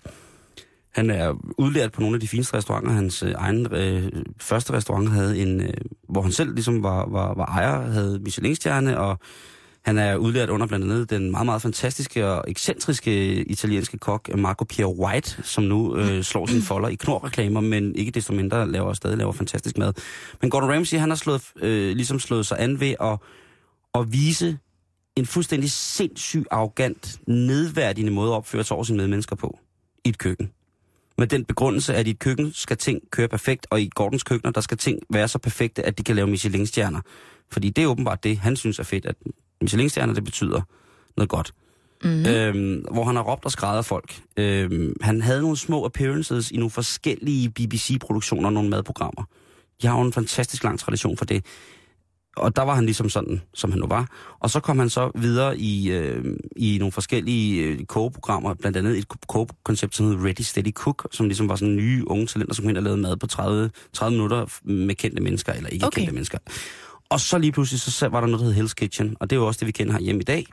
han 0.95 1.11
er 1.11 1.35
udlært 1.59 1.93
på 1.93 2.01
nogle 2.01 2.17
af 2.17 2.21
de 2.21 2.29
fineste 2.29 2.57
restauranter. 2.57 2.91
Hans 2.93 3.23
øh, 3.23 3.35
egen 3.37 3.75
øh, 3.75 4.13
første 4.41 4.73
restaurant 4.73 5.11
havde 5.11 5.39
en, 5.39 5.61
øh, 5.61 5.75
hvor 6.09 6.23
han 6.23 6.33
selv 6.33 6.55
ligesom 6.55 6.83
var, 6.83 7.09
var, 7.09 7.35
var 7.35 7.47
ejer, 7.47 7.91
havde 7.91 8.19
Michelin-stjerne, 8.19 8.99
og 8.99 9.19
han 9.87 9.99
er 9.99 10.17
udlært 10.17 10.51
under 10.51 10.67
blandt 10.67 10.85
andet 10.85 11.11
den 11.11 11.31
meget, 11.31 11.47
meget 11.47 11.63
fantastiske 11.63 12.29
og 12.29 12.45
ekscentriske 12.49 13.43
italienske 13.45 13.99
kok 13.99 14.37
Marco 14.37 14.65
Pierre 14.65 14.95
White, 14.95 15.43
som 15.43 15.65
nu 15.65 15.97
øh, 15.97 16.23
slår 16.23 16.47
sin 16.47 16.63
folder 16.71 16.89
i 16.89 16.95
knorreklamer, 16.95 17.61
men 17.61 17.95
ikke 17.95 18.11
desto 18.11 18.33
mindre 18.33 18.71
laver 18.71 18.93
stadig 18.93 19.19
laver 19.19 19.33
fantastisk 19.33 19.79
mad. 19.79 19.93
Men 20.41 20.51
Gordon 20.51 20.71
Ramsay, 20.71 20.99
han 20.99 21.11
har 21.11 21.17
slået, 21.17 21.43
øh, 21.57 21.97
ligesom 21.97 22.21
slået 22.21 22.47
sig 22.47 22.61
an 22.61 22.81
ved 22.81 22.95
at, 23.01 23.19
at 23.95 24.13
vise 24.13 24.59
en 25.17 25.27
fuldstændig 25.27 25.71
sindssyg, 25.71 26.45
arrogant, 26.51 27.19
nedværdigende 27.27 28.13
måde 28.13 28.31
at 28.31 28.37
opføre 28.37 28.65
sig 28.65 28.75
over 28.75 28.85
sine 28.85 28.97
medmennesker 28.97 29.37
på 29.37 29.59
i 30.05 30.09
et 30.09 30.19
køkken. 30.19 30.51
Med 31.19 31.27
den 31.27 31.45
begrundelse, 31.45 31.95
at 31.95 32.07
i 32.07 32.11
et 32.11 32.19
køkken 32.19 32.53
skal 32.53 32.77
ting 32.77 33.01
køre 33.11 33.29
perfekt, 33.29 33.67
og 33.71 33.81
i 33.81 33.91
Gordons 33.95 34.23
køkkener, 34.23 34.53
der 34.53 34.61
skal 34.61 34.79
ting 34.79 34.99
være 35.11 35.29
så 35.29 35.39
perfekte, 35.39 35.87
at 35.87 35.99
de 35.99 36.03
kan 36.03 36.17
lave 36.17 36.29
Michelin-stjerner. 36.29 37.01
Fordi 37.53 37.71
det 37.71 37.85
er 37.85 37.89
åbenbart 37.89 38.25
det, 38.25 38.39
han 38.39 38.57
synes 38.57 38.79
er 38.79 38.83
fedt, 38.83 39.07
at 39.07 39.17
Michelin-stjerner, 39.63 40.15
det 40.15 40.25
betyder 40.25 40.61
noget 41.17 41.29
godt. 41.29 41.53
Mm. 42.05 42.27
Øhm, 42.27 42.85
hvor 42.93 43.05
han 43.05 43.17
har 43.17 43.23
råbt 43.23 43.45
og 43.45 43.51
skrevet 43.51 43.77
af 43.77 43.85
folk. 43.85 44.21
Øhm, 44.37 44.97
han 45.01 45.21
havde 45.21 45.41
nogle 45.41 45.57
små 45.57 45.85
appearances 45.85 46.51
i 46.51 46.57
nogle 46.57 46.71
forskellige 46.71 47.51
BBC-produktioner, 47.51 48.51
nogle 48.51 48.71
madprogrammer. 48.71 49.25
De 49.83 49.87
har 49.87 49.99
jo 49.99 50.05
en 50.05 50.13
fantastisk 50.13 50.65
lang 50.65 50.79
tradition 50.79 51.17
for 51.17 51.25
det. 51.25 51.45
Og 52.37 52.57
der 52.57 52.63
var 52.63 52.75
han 52.75 52.85
ligesom 52.85 53.09
sådan, 53.09 53.41
som 53.55 53.71
han 53.71 53.81
nu 53.81 53.87
var. 53.87 54.09
Og 54.41 54.51
så 54.51 54.61
kom 54.61 54.79
han 54.79 54.91
så 54.91 55.11
videre 55.15 55.59
i, 55.59 55.91
øh, 55.91 56.25
i 56.57 56.77
nogle 56.79 56.93
forskellige 56.93 57.63
øh, 57.63 57.85
kogeprogrammer, 57.85 58.55
blandt 58.55 58.77
andet 58.77 58.99
et 58.99 59.09
kogekoncept, 59.29 59.97
som 59.97 60.07
hed 60.07 60.17
Ready 60.25 60.41
Steady 60.41 60.73
Cook, 60.73 61.09
som 61.13 61.27
ligesom 61.27 61.49
var 61.49 61.57
sådan 61.57 61.77
nye 61.77 62.05
unge 62.09 62.27
talenter, 62.27 62.55
som 62.55 62.67
hen 62.67 62.77
og 62.77 62.83
lavede 62.83 63.01
mad 63.01 63.17
på 63.17 63.27
30, 63.27 63.71
30 63.93 64.17
minutter 64.17 64.47
med 64.65 64.95
kendte 64.95 65.23
mennesker, 65.23 65.53
eller 65.53 65.71
ikke 65.71 65.87
Okay. 65.87 66.01
kendte 66.01 66.15
mennesker. 66.15 66.39
Og 67.09 67.21
så 67.21 67.39
lige 67.39 67.53
pludselig, 67.53 67.81
så 67.81 68.09
var 68.09 68.21
der 68.21 68.27
noget, 68.27 68.47
der 68.47 68.53
hed 68.53 68.65
Hell's 68.65 68.75
Kitchen, 68.75 69.17
og 69.21 69.31
det 69.31 69.37
er 69.37 69.41
jo 69.41 69.47
også 69.47 69.59
det, 69.59 69.67
vi 69.67 69.73
kender 69.73 69.93
her 69.93 70.01
hjemme 70.01 70.21
i 70.21 70.25
dag. 70.25 70.47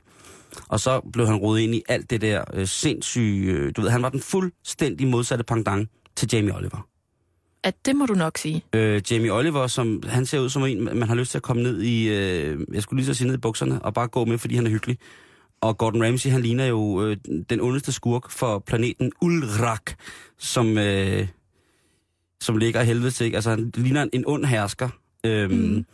Og 0.68 0.80
så 0.80 1.00
blev 1.12 1.26
han 1.26 1.36
rodet 1.36 1.60
ind 1.60 1.74
i 1.74 1.82
alt 1.88 2.10
det 2.10 2.20
der 2.20 2.44
øh, 2.52 2.66
sindssyge... 2.66 3.52
Øh, 3.52 3.72
du 3.76 3.80
ved, 3.80 3.90
han 3.90 4.02
var 4.02 4.08
den 4.08 4.20
fuldstændig 4.20 5.06
modsatte 5.06 5.44
pendant 5.44 5.90
til 6.16 6.28
Jamie 6.32 6.56
Oliver. 6.56 6.88
At 7.62 7.74
det 7.86 7.96
må 7.96 8.06
du 8.06 8.14
nok 8.14 8.38
sige. 8.38 8.64
Øh, 8.72 9.02
Jamie 9.10 9.32
Oliver, 9.32 9.66
som 9.66 10.02
han 10.06 10.26
ser 10.26 10.38
ud 10.38 10.48
som 10.48 10.64
en, 10.64 10.84
man 10.84 11.02
har 11.02 11.14
lyst 11.14 11.30
til 11.30 11.38
at 11.38 11.42
komme 11.42 11.62
ned 11.62 11.82
i, 11.82 12.08
øh, 12.08 12.60
jeg 12.72 12.82
skulle 12.82 12.98
lige 13.00 13.06
så 13.06 13.14
sige 13.14 13.26
ned 13.26 13.34
i 13.34 13.38
bukserne, 13.38 13.82
og 13.82 13.94
bare 13.94 14.08
gå 14.08 14.24
med, 14.24 14.38
fordi 14.38 14.54
han 14.54 14.66
er 14.66 14.70
hyggelig. 14.70 14.98
Og 15.60 15.78
Gordon 15.78 16.04
Ramsay, 16.04 16.30
han 16.30 16.42
ligner 16.42 16.66
jo 16.66 17.04
øh, 17.04 17.16
den 17.50 17.60
ondeste 17.60 17.92
skurk 17.92 18.30
for 18.30 18.58
planeten 18.58 19.12
Ulrak, 19.22 19.92
som, 20.38 20.78
øh, 20.78 21.28
som 22.40 22.56
ligger 22.56 22.80
i 22.82 22.84
helvede 22.84 23.10
til. 23.10 23.34
Altså, 23.34 23.50
han 23.50 23.72
ligner 23.74 24.06
en, 24.12 24.24
ond 24.26 24.44
hersker. 24.44 24.88
Øhm, 25.26 25.52
mm. 25.52 25.86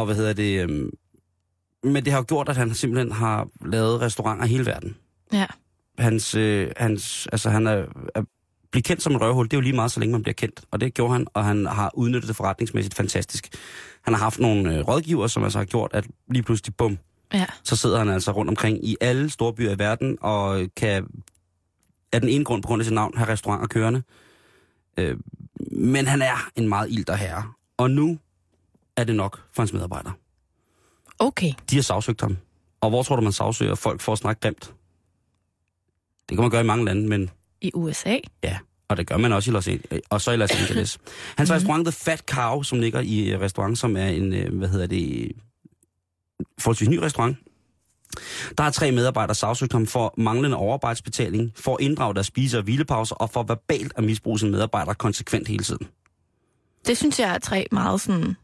Og 0.00 0.06
hvad 0.06 0.16
hedder 0.16 0.32
det? 0.32 0.62
Øhm, 0.62 0.90
men 1.84 2.04
det 2.04 2.12
har 2.12 2.18
jo 2.20 2.24
gjort, 2.28 2.48
at 2.48 2.56
han 2.56 2.74
simpelthen 2.74 3.12
har 3.12 3.48
lavet 3.64 4.00
restauranter 4.00 4.44
i 4.44 4.48
hele 4.48 4.66
verden. 4.66 4.96
Ja. 5.32 5.46
Hans, 5.98 6.34
øh, 6.34 6.70
hans, 6.76 7.28
altså 7.32 7.50
han 7.50 7.66
er, 7.66 7.84
er 8.14 8.22
blive 8.72 8.82
kendt 8.82 9.02
som 9.02 9.12
en 9.12 9.20
røvhul, 9.20 9.44
det 9.44 9.52
er 9.52 9.56
jo 9.56 9.60
lige 9.60 9.72
meget, 9.72 9.90
så 9.92 10.00
længe 10.00 10.12
man 10.12 10.22
bliver 10.22 10.34
kendt. 10.34 10.60
Og 10.70 10.80
det 10.80 10.94
gjorde 10.94 11.12
han, 11.12 11.26
og 11.34 11.44
han 11.44 11.66
har 11.66 11.90
udnyttet 11.94 12.28
det 12.28 12.36
forretningsmæssigt 12.36 12.94
fantastisk. 12.94 13.48
Han 14.02 14.14
har 14.14 14.20
haft 14.20 14.38
nogle 14.40 14.74
øh, 14.76 14.88
rådgiver, 14.88 15.26
som 15.26 15.44
altså 15.44 15.58
har 15.58 15.64
gjort, 15.64 15.90
at 15.94 16.06
lige 16.30 16.42
pludselig, 16.42 16.74
bum, 16.76 16.98
Ja. 17.32 17.46
så 17.64 17.76
sidder 17.76 17.98
han 17.98 18.08
altså 18.08 18.32
rundt 18.32 18.48
omkring 18.48 18.84
i 18.84 18.96
alle 19.00 19.30
store 19.30 19.52
byer 19.52 19.70
i 19.70 19.78
verden, 19.78 20.18
og 20.20 20.66
kan 20.76 21.06
af 22.12 22.20
den 22.20 22.30
ene 22.30 22.44
grund 22.44 22.62
på 22.62 22.66
grund 22.66 22.80
af 22.80 22.84
sit 22.84 22.94
navn 22.94 23.16
have 23.16 23.28
restauranter 23.28 23.66
kørende. 23.66 24.02
Øh, 24.98 25.16
men 25.72 26.06
han 26.06 26.22
er 26.22 26.50
en 26.56 26.68
meget 26.68 26.90
ilter 26.90 27.14
herre. 27.14 27.44
Og 27.76 27.90
nu 27.90 28.18
er 29.00 29.04
det 29.04 29.16
nok 29.16 29.40
for 29.52 29.62
hans 29.62 29.72
medarbejdere. 29.72 30.12
Okay. 31.18 31.52
De 31.70 31.76
har 31.76 31.82
sagsøgt 31.82 32.20
ham. 32.20 32.36
Og 32.80 32.90
hvor 32.90 33.02
tror 33.02 33.16
du, 33.16 33.22
man 33.22 33.32
sagsøger 33.32 33.74
folk 33.74 34.00
for 34.00 34.12
at 34.12 34.18
snakke 34.18 34.40
grimt? 34.40 34.74
Det 36.28 36.36
kan 36.36 36.40
man 36.40 36.50
gøre 36.50 36.60
i 36.60 36.66
mange 36.66 36.84
lande, 36.84 37.08
men 37.08 37.30
I 37.60 37.70
USA? 37.74 38.18
ja, 38.42 38.58
og 38.88 38.96
det 38.96 39.06
gør 39.06 39.16
man 39.16 39.32
også 39.32 39.50
i 39.50 39.54
Los, 39.54 39.68
Angeles, 39.68 40.02
og 40.10 40.20
så 40.20 40.30
i 40.30 40.36
Los 40.36 40.50
Angeles. 40.50 40.98
Hans 41.38 41.50
restaurant 41.50 41.84
The 41.84 41.92
Fat 41.92 42.18
Cow, 42.18 42.62
som 42.62 42.80
ligger 42.80 43.00
i 43.00 43.30
øh, 43.30 43.40
restaurant, 43.40 43.78
som 43.78 43.96
er 43.96 44.06
en, 44.06 44.34
øh, 44.34 44.58
hvad 44.58 44.68
hedder 44.68 44.86
det, 44.86 45.32
forholdsvis 46.58 46.88
ny 46.88 46.96
restaurant. 46.96 47.36
Der 48.58 48.64
er 48.64 48.70
tre 48.70 48.92
medarbejdere 48.92 49.34
sagsøgt 49.34 49.72
ham 49.72 49.86
for 49.86 50.14
manglende 50.16 50.56
overarbejdsbetaling, 50.56 51.52
for 51.56 51.76
at 51.76 51.80
inddrage 51.80 52.14
deres 52.14 52.26
spise- 52.26 52.58
og 52.58 52.64
hvilepauser, 52.64 53.14
og 53.14 53.30
for 53.30 53.42
verbalt 53.42 53.92
at 53.96 54.04
misbruge 54.04 54.38
sine 54.38 54.50
medarbejdere 54.50 54.94
konsekvent 54.94 55.48
hele 55.48 55.64
tiden. 55.64 55.88
Det 56.86 56.96
synes 56.96 57.20
jeg 57.20 57.34
er 57.34 57.38
tre 57.38 57.66
meget 57.72 58.00
sådan 58.00 58.36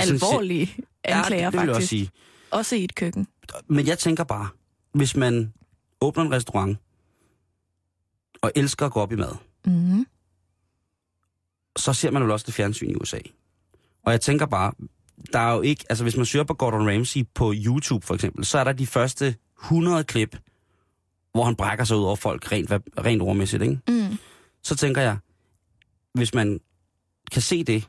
alvorlige 0.00 0.76
anklager, 1.04 1.42
ja, 1.42 1.46
det, 1.46 1.52
det 1.52 1.60
vil 1.60 1.66
jeg 1.66 1.68
også 1.68 1.74
faktisk. 1.74 1.88
sige. 1.90 2.10
Også 2.50 2.76
i 2.76 2.84
et 2.84 2.94
køkken. 2.94 3.26
Men 3.68 3.86
jeg 3.86 3.98
tænker 3.98 4.24
bare, 4.24 4.48
hvis 4.92 5.16
man 5.16 5.52
åbner 6.00 6.24
en 6.24 6.32
restaurant, 6.32 6.78
og 8.42 8.52
elsker 8.56 8.86
at 8.86 8.92
gå 8.92 9.00
op 9.00 9.12
i 9.12 9.16
mad, 9.16 9.32
Mm. 9.66 10.06
så 11.76 11.92
ser 11.92 12.10
man 12.10 12.22
jo 12.22 12.32
også 12.32 12.46
det 12.46 12.54
fjernsyn 12.54 12.90
i 12.90 12.94
USA. 12.94 13.18
Og 14.04 14.12
jeg 14.12 14.20
tænker 14.20 14.46
bare, 14.46 14.72
der 15.32 15.38
er 15.38 15.54
jo 15.54 15.60
ikke, 15.60 15.84
altså 15.88 16.04
hvis 16.04 16.16
man 16.16 16.26
søger 16.26 16.44
på 16.44 16.54
Gordon 16.54 16.88
Ramsay 16.90 17.22
på 17.34 17.52
YouTube 17.56 18.06
for 18.06 18.14
eksempel, 18.14 18.44
så 18.44 18.58
er 18.58 18.64
der 18.64 18.72
de 18.72 18.86
første 18.86 19.36
100 19.64 20.04
klip, 20.04 20.36
hvor 21.32 21.44
han 21.44 21.56
brækker 21.56 21.84
sig 21.84 21.96
ud 21.96 22.02
over 22.04 22.16
folk 22.16 22.52
rent, 22.52 22.70
rent 23.04 23.22
ordmæssigt, 23.22 23.62
ikke? 23.62 23.78
Mm. 23.88 24.18
Så 24.62 24.76
tænker 24.76 25.02
jeg, 25.02 25.16
hvis 26.14 26.34
man 26.34 26.60
kan 27.32 27.42
se 27.42 27.64
det, 27.64 27.88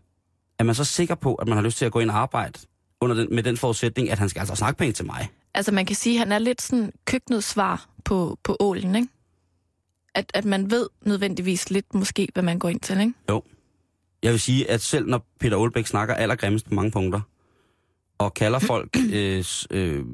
er 0.60 0.64
man 0.64 0.76
så 0.76 0.84
sikker 0.84 1.16
på, 1.16 1.36
at 1.36 1.48
man 1.48 1.58
har 1.58 1.64
lyst 1.64 1.78
til 1.78 1.86
at 1.86 1.92
gå 1.92 2.00
ind 2.00 2.10
og 2.10 2.18
arbejde 2.18 2.60
under 3.02 3.16
den, 3.16 3.36
med 3.36 3.44
den 3.44 3.58
forudsætning, 3.58 4.10
at 4.10 4.20
han 4.20 4.30
skal 4.30 4.40
altså 4.40 4.56
snakke 4.56 4.78
pænt 4.78 4.96
til 4.96 5.06
mig. 5.06 5.30
Altså 5.54 5.72
man 5.72 5.86
kan 5.86 5.96
sige, 5.96 6.16
at 6.16 6.20
han 6.20 6.32
er 6.32 6.40
lidt 6.40 6.62
sådan 6.62 6.92
køkkenets 7.06 7.48
svar 7.48 7.86
på, 8.04 8.40
på 8.44 8.58
ålen, 8.60 8.96
ikke? 8.96 9.08
At, 10.16 10.32
at 10.34 10.46
man 10.46 10.72
ved 10.72 10.88
nødvendigvis 11.02 11.70
lidt 11.70 11.94
måske, 11.94 12.28
hvad 12.34 12.44
man 12.44 12.60
går 12.60 12.70
ind 12.70 12.80
til, 12.80 13.00
ikke? 13.00 13.14
Jeg 14.24 14.32
vil 14.32 14.40
sige, 14.40 14.72
at 14.72 14.82
selv 14.82 15.08
når 15.08 15.26
Peter 15.40 15.58
Olbæk 15.58 15.88
snakker 15.88 16.16
allergrimmest 16.16 16.66
på 16.66 16.74
mange 16.74 16.92
punkter, 16.92 17.22
og 18.18 18.34
kalder 18.34 18.60
folk 18.60 18.98
øh, 19.14 19.46
øh, 19.72 20.06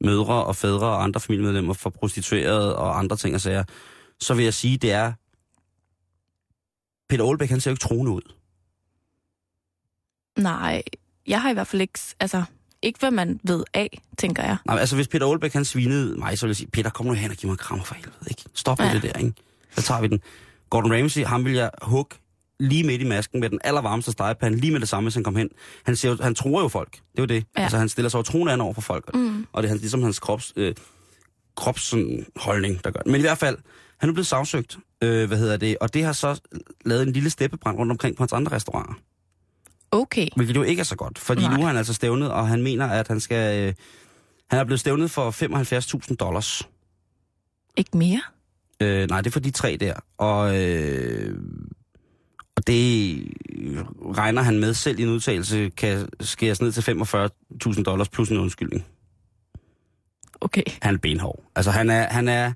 mødre 0.00 0.44
og 0.44 0.56
fædre 0.56 0.86
og 0.86 1.02
andre 1.02 1.20
familiemedlemmer 1.20 1.74
for 1.74 1.90
prostituerede 1.90 2.76
og 2.76 2.98
andre 2.98 3.16
ting 3.16 3.34
og 3.34 3.40
sager, 3.40 3.64
så 4.20 4.34
vil 4.34 4.44
jeg 4.44 4.54
sige, 4.54 4.76
det 4.76 4.92
er... 4.92 5.12
Peter 7.08 7.24
Olbæk, 7.24 7.50
han 7.50 7.60
ser 7.60 7.70
jo 7.70 7.72
ikke 7.72 7.82
troende 7.82 8.12
ud. 8.12 8.34
Nej, 10.38 10.82
jeg 11.26 11.42
har 11.42 11.50
i 11.50 11.52
hvert 11.52 11.66
fald 11.66 11.82
ikke, 11.82 11.98
altså, 12.20 12.42
ikke 12.82 12.98
hvad 12.98 13.10
man 13.10 13.40
ved 13.44 13.64
af, 13.74 14.00
tænker 14.18 14.42
jeg. 14.42 14.56
Nej, 14.66 14.78
altså 14.78 14.96
hvis 14.96 15.08
Peter 15.08 15.26
Olbæk, 15.26 15.52
han 15.52 15.64
svinede 15.64 16.16
mig, 16.18 16.38
så 16.38 16.46
vil 16.46 16.48
jeg 16.50 16.56
sige, 16.56 16.68
Peter, 16.70 16.90
kom 16.90 17.06
nu 17.06 17.12
hen 17.12 17.30
og 17.30 17.36
giv 17.36 17.46
mig 17.48 17.52
en 17.54 17.58
krammer 17.58 17.84
for 17.84 17.94
helvede, 17.94 18.16
ikke? 18.30 18.42
Stop 18.54 18.78
med 18.78 18.86
Ja. 18.86 18.94
det 18.94 19.02
der, 19.02 19.18
ikke? 19.18 19.32
Så 19.76 19.82
tager 19.82 20.00
vi 20.00 20.06
den. 20.06 20.20
Gordon 20.70 20.92
Ramsay, 20.92 21.24
ham 21.24 21.44
vil 21.44 21.52
jeg 21.52 21.70
hugge 21.82 22.16
lige 22.60 22.84
midt 22.84 23.00
i 23.02 23.04
masken 23.04 23.40
med 23.40 23.50
den 23.50 23.58
allervarmeste 23.64 24.12
stegepande, 24.12 24.58
lige 24.58 24.72
med 24.72 24.80
det 24.80 24.88
samme, 24.88 25.04
hvis 25.06 25.14
han 25.14 25.24
kom 25.24 25.36
hen. 25.36 25.48
Han, 25.84 25.94
jo- 25.94 26.16
han 26.22 26.34
tror 26.34 26.62
jo 26.62 26.68
folk. 26.68 26.92
Det 26.92 27.00
er 27.18 27.22
jo 27.22 27.26
det. 27.26 27.44
Ja. 27.56 27.62
Altså, 27.62 27.78
han 27.78 27.88
stiller 27.88 28.08
sig 28.08 28.18
jo 28.18 28.22
troende 28.22 28.52
an 28.52 28.60
over 28.60 28.74
for 28.74 28.80
folk. 28.80 29.14
Mm. 29.14 29.46
Og 29.52 29.62
det 29.62 29.68
er 29.68 29.70
hans, 29.70 29.80
ligesom 29.80 30.02
hans 30.02 30.18
krops, 30.18 30.52
øh, 30.56 30.74
krops 31.56 31.82
sådan, 31.82 32.26
holdning, 32.36 32.84
der 32.84 32.90
gør 32.90 33.00
det. 33.00 33.12
Men 33.12 33.20
i 33.20 33.22
hvert 33.22 33.38
fald, 33.38 33.58
han 33.98 34.08
er 34.08 34.12
blevet 34.12 34.26
sagsøgt, 34.26 34.78
øh, 35.02 35.28
hvad 35.28 35.38
hedder 35.38 35.56
det, 35.56 35.76
og 35.80 35.94
det 35.94 36.04
har 36.04 36.12
så 36.12 36.40
lavet 36.84 37.02
en 37.02 37.12
lille 37.12 37.30
steppebrand 37.30 37.78
rundt 37.78 37.92
omkring 37.92 38.16
på 38.16 38.22
hans 38.22 38.32
andre 38.32 38.52
restauranter. 38.52 38.94
Okay. 39.92 40.28
Hvilket 40.36 40.56
jo 40.56 40.62
ikke 40.62 40.80
er 40.80 40.84
så 40.84 40.96
godt, 40.96 41.18
fordi 41.18 41.42
Nej. 41.42 41.56
nu 41.56 41.62
er 41.62 41.66
han 41.66 41.76
altså 41.76 41.94
stævnet, 41.94 42.30
og 42.30 42.48
han 42.48 42.62
mener, 42.62 42.86
at 42.86 43.08
han 43.08 43.20
skal... 43.20 43.68
Øh, 43.68 43.74
han 44.50 44.58
er 44.58 44.64
blevet 44.64 44.80
stævnet 44.80 45.10
for 45.10 45.30
75.000 46.10 46.14
dollars. 46.16 46.68
Ikke 47.76 47.96
mere? 47.96 48.20
Øh, 48.80 49.08
nej, 49.08 49.20
det 49.20 49.26
er 49.26 49.32
for 49.32 49.40
de 49.40 49.50
tre 49.50 49.76
der. 49.80 49.94
Og, 50.18 50.60
øh, 50.64 51.38
og 52.56 52.66
det 52.66 53.16
regner 54.16 54.42
han 54.42 54.58
med 54.60 54.74
selv 54.74 54.98
i 54.98 55.02
en 55.02 55.08
udtalelse, 55.08 55.68
kan 55.76 56.08
skæres 56.20 56.60
ned 56.60 56.72
til 56.72 56.80
45.000 57.76 57.82
dollars 57.82 58.08
plus 58.08 58.28
en 58.28 58.38
undskyldning. 58.38 58.86
Okay. 60.40 60.62
Han 60.82 60.94
er 60.94 60.98
benhård. 60.98 61.44
Altså, 61.56 61.70
han 61.70 61.90
er, 61.90 62.08
han 62.08 62.28
er, 62.28 62.52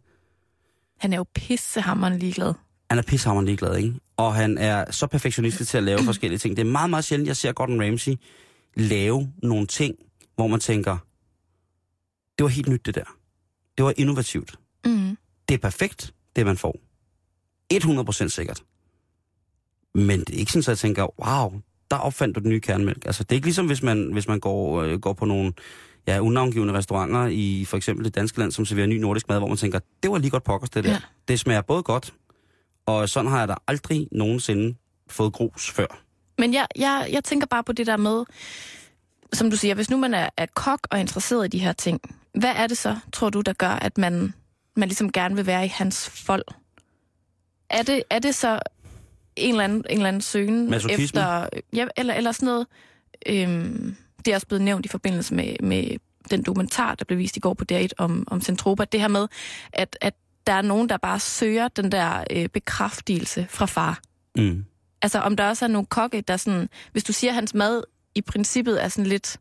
Han 0.99 1.13
er 1.13 1.17
jo 1.17 1.25
pissehammerende 1.35 2.19
ligeglad. 2.19 2.55
han 2.91 2.99
er 2.99 3.03
pissehammerende 3.03 3.49
ligeglad, 3.51 3.77
ikke? 3.77 3.95
Og 4.17 4.35
han 4.35 4.59
er 4.59 4.91
så 4.91 5.07
perfektionistisk 5.07 5.71
til 5.71 5.79
at 5.79 5.85
lave 5.85 5.99
forskellige 6.05 6.39
ting. 6.39 6.57
Det 6.57 6.67
er 6.67 6.71
meget, 6.71 6.91
meget 6.91 7.05
sjældent, 7.05 7.29
jeg 7.29 7.37
ser 7.37 7.53
Gordon 7.53 7.83
Ramsay 7.83 8.17
lave 8.77 9.33
nogle 9.43 9.67
ting, 9.67 9.95
hvor 10.37 10.47
man 10.47 10.61
tænker, 10.61 10.97
det 12.39 12.45
var 12.45 12.49
helt 12.49 12.69
nyt 12.69 12.87
det 12.87 12.95
der. 12.95 13.17
Det 13.79 13.85
var 13.85 13.95
innovativt. 13.97 14.59
Mm. 14.87 15.17
Det 15.49 15.55
er 15.55 15.59
perfekt, 15.59 16.15
det 16.37 16.47
man 16.47 16.57
får. 16.57 16.77
100% 17.75 18.29
sikkert. 18.29 18.63
Men 19.95 20.21
det 20.21 20.35
er 20.35 20.39
ikke 20.39 20.53
sådan, 20.53 20.61
at 20.61 20.69
jeg 20.69 20.79
tænker, 20.79 21.27
wow, 21.27 21.61
der 21.91 21.97
opfandt 21.97 22.37
du 22.37 22.41
den 22.41 22.51
nye 22.51 22.61
kernemælk. 22.61 23.07
Altså, 23.07 23.25
det 23.25 23.33
er 23.33 23.35
ikke 23.35 23.47
ligesom, 23.47 23.67
hvis 23.67 23.83
man, 23.83 24.13
hvis 24.13 24.29
man 24.29 24.41
går, 24.41 24.83
øh, 24.83 25.01
går 25.01 25.13
på 25.13 25.25
nogle 25.25 25.53
ja, 26.07 26.21
unavngivende 26.21 26.75
restauranter 26.75 27.27
i 27.27 27.65
for 27.65 27.77
eksempel 27.77 28.05
det 28.05 28.15
danske 28.15 28.39
land, 28.39 28.53
som 28.53 28.65
serverer 28.65 28.87
ny 28.87 28.97
nordisk 28.97 29.29
mad, 29.29 29.39
hvor 29.39 29.49
man 29.49 29.57
tænker, 29.57 29.79
det 30.03 30.11
var 30.11 30.19
lige 30.19 30.31
godt 30.31 30.45
pokkers 30.45 30.71
det 30.71 30.85
der. 30.85 30.91
Ja. 30.91 31.01
Det 31.29 31.41
smager 31.41 31.61
både 31.61 31.83
godt, 31.83 32.15
og 32.87 33.09
sådan 33.09 33.31
har 33.31 33.39
jeg 33.39 33.49
da 33.49 33.55
aldrig 33.69 34.09
nogensinde 34.13 34.77
fået 35.11 35.33
grus 35.33 35.71
før. 35.71 35.87
Men 36.39 36.55
jeg, 36.55 36.67
jeg, 36.77 37.09
jeg 37.13 37.25
tænker 37.25 37.47
bare 37.47 37.65
på 37.65 37.73
det 37.73 37.87
der 37.87 37.97
med, 37.97 38.25
som 39.33 39.51
du 39.51 39.57
siger, 39.57 39.75
hvis 39.75 39.91
nu 39.91 39.97
man 39.97 40.15
er, 40.15 40.29
er 40.37 40.47
kok 40.55 40.87
og 40.91 41.01
interesseret 41.01 41.45
i 41.45 41.49
de 41.49 41.59
her 41.59 41.73
ting, 41.73 42.01
hvad 42.35 42.53
er 42.57 42.67
det 42.67 42.79
så, 42.79 42.97
tror 43.13 43.31
du, 43.31 43.41
der 43.41 43.53
gør, 43.53 43.69
at 43.69 43.99
man, 43.99 44.35
man 44.77 44.89
ligesom 44.89 45.13
gerne 45.13 45.35
vil 45.37 45.47
være 45.47 45.65
i 45.65 45.69
hans 45.69 46.11
fold? 46.11 46.45
Er 47.71 47.83
det, 47.83 48.03
er 48.11 48.19
det 48.19 48.35
så 48.35 48.61
en 49.37 49.51
eller 49.51 49.65
anden, 49.65 49.85
en 49.91 49.97
eller 49.97 50.09
anden 50.09 50.23
søgen 50.23 50.71
Masochisme? 50.71 51.05
efter... 51.05 51.49
Ja, 51.73 51.87
eller, 51.97 52.15
eller 52.15 52.33
sådan 52.33 52.47
noget... 52.47 52.67
Øhm, 53.27 53.97
det 54.25 54.31
er 54.31 54.35
også 54.35 54.47
blevet 54.47 54.63
nævnt 54.63 54.87
i 54.87 54.89
forbindelse 54.89 55.35
med, 55.35 55.57
med 55.61 55.97
den 56.31 56.43
dokumentar, 56.43 56.95
der 56.95 57.05
blev 57.05 57.19
vist 57.19 57.37
i 57.37 57.41
går 57.41 57.55
på 57.55 57.65
DR1 57.73 57.89
om, 57.99 58.25
om 58.31 58.41
Centropa. 58.41 58.85
Det 58.85 59.01
her 59.01 59.09
med, 59.09 59.29
at, 59.73 59.99
at 60.01 60.15
der 60.47 60.53
er 60.53 60.63
nogen, 60.63 60.89
der 60.89 60.97
bare 60.97 61.21
søger 61.21 61.69
den 61.69 61.93
der 61.93 62.25
øh, 62.31 62.49
bekræftelse 62.49 63.47
fra 63.51 63.67
far. 63.67 64.01
Mm. 64.37 64.65
Altså, 65.03 65.19
om 65.21 65.37
der 65.37 65.49
også 65.49 65.65
er 65.65 65.69
nogle 65.69 65.87
kokke, 65.87 66.21
der 66.21 66.37
sådan... 66.37 66.69
Hvis 66.93 67.05
du 67.05 67.13
siger, 67.13 67.31
at 67.31 67.35
hans 67.35 67.55
mad 67.55 67.83
i 68.15 68.21
princippet 68.21 68.85
er 68.85 68.89
sådan 68.89 69.07
lidt 69.07 69.37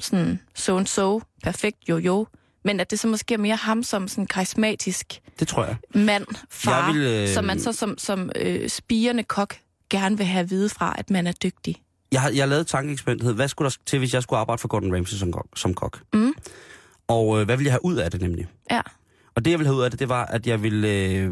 sådan 0.00 0.40
so 0.54 0.76
and 0.78 0.86
so, 0.86 1.20
perfekt, 1.42 1.88
jo 1.88 1.96
jo, 1.98 2.26
men 2.64 2.80
at 2.80 2.90
det 2.90 2.98
så 2.98 3.08
måske 3.08 3.34
er 3.34 3.38
mere 3.38 3.56
ham 3.56 3.82
som 3.82 4.08
sådan 4.08 4.26
karismatisk 4.26 5.20
Det 5.38 5.48
tror 5.48 5.64
jeg. 5.64 5.76
mand, 5.94 6.26
far, 6.50 6.86
Jeg 6.86 6.94
vil, 6.94 7.02
øh, 7.06 7.28
som 7.28 7.44
man 7.44 7.60
så 7.60 7.72
som, 7.72 7.98
som 7.98 8.30
øh, 8.36 8.68
spirende 8.68 9.22
kok 9.22 9.54
gerne 9.90 10.16
vil 10.16 10.26
have 10.26 10.40
at 10.40 10.50
vide 10.50 10.68
fra, 10.68 10.94
at 10.98 11.10
man 11.10 11.26
er 11.26 11.32
dygtig. 11.32 11.82
Jeg 12.12 12.20
har, 12.20 12.30
jeg 12.30 12.42
har 12.42 12.46
lavet 12.46 12.60
et 12.60 12.66
tankeeksperiment, 12.66 13.20
der 13.20 13.26
hed, 13.26 13.34
hvad 13.34 13.48
skulle 13.48 13.70
der 13.70 13.76
til, 13.86 13.98
hvis 13.98 14.14
jeg 14.14 14.22
skulle 14.22 14.40
arbejde 14.40 14.60
for 14.60 14.68
Gordon 14.68 14.94
Ramsay 14.94 15.16
som 15.16 15.32
kok? 15.32 15.46
Som 15.56 15.74
kok? 15.74 16.02
Mm. 16.12 16.32
Og 17.08 17.40
øh, 17.40 17.44
hvad 17.44 17.56
ville 17.56 17.66
jeg 17.68 17.72
have 17.72 17.84
ud 17.84 17.96
af 17.96 18.10
det 18.10 18.20
nemlig? 18.20 18.46
Ja. 18.70 18.80
Og 19.36 19.44
det, 19.44 19.50
jeg 19.50 19.58
ville 19.58 19.68
have 19.68 19.78
ud 19.78 19.82
af 19.82 19.90
det, 19.90 20.00
det 20.00 20.08
var, 20.08 20.24
at 20.24 20.46
jeg 20.46 20.62
ville 20.62 20.88
øh, 20.88 21.30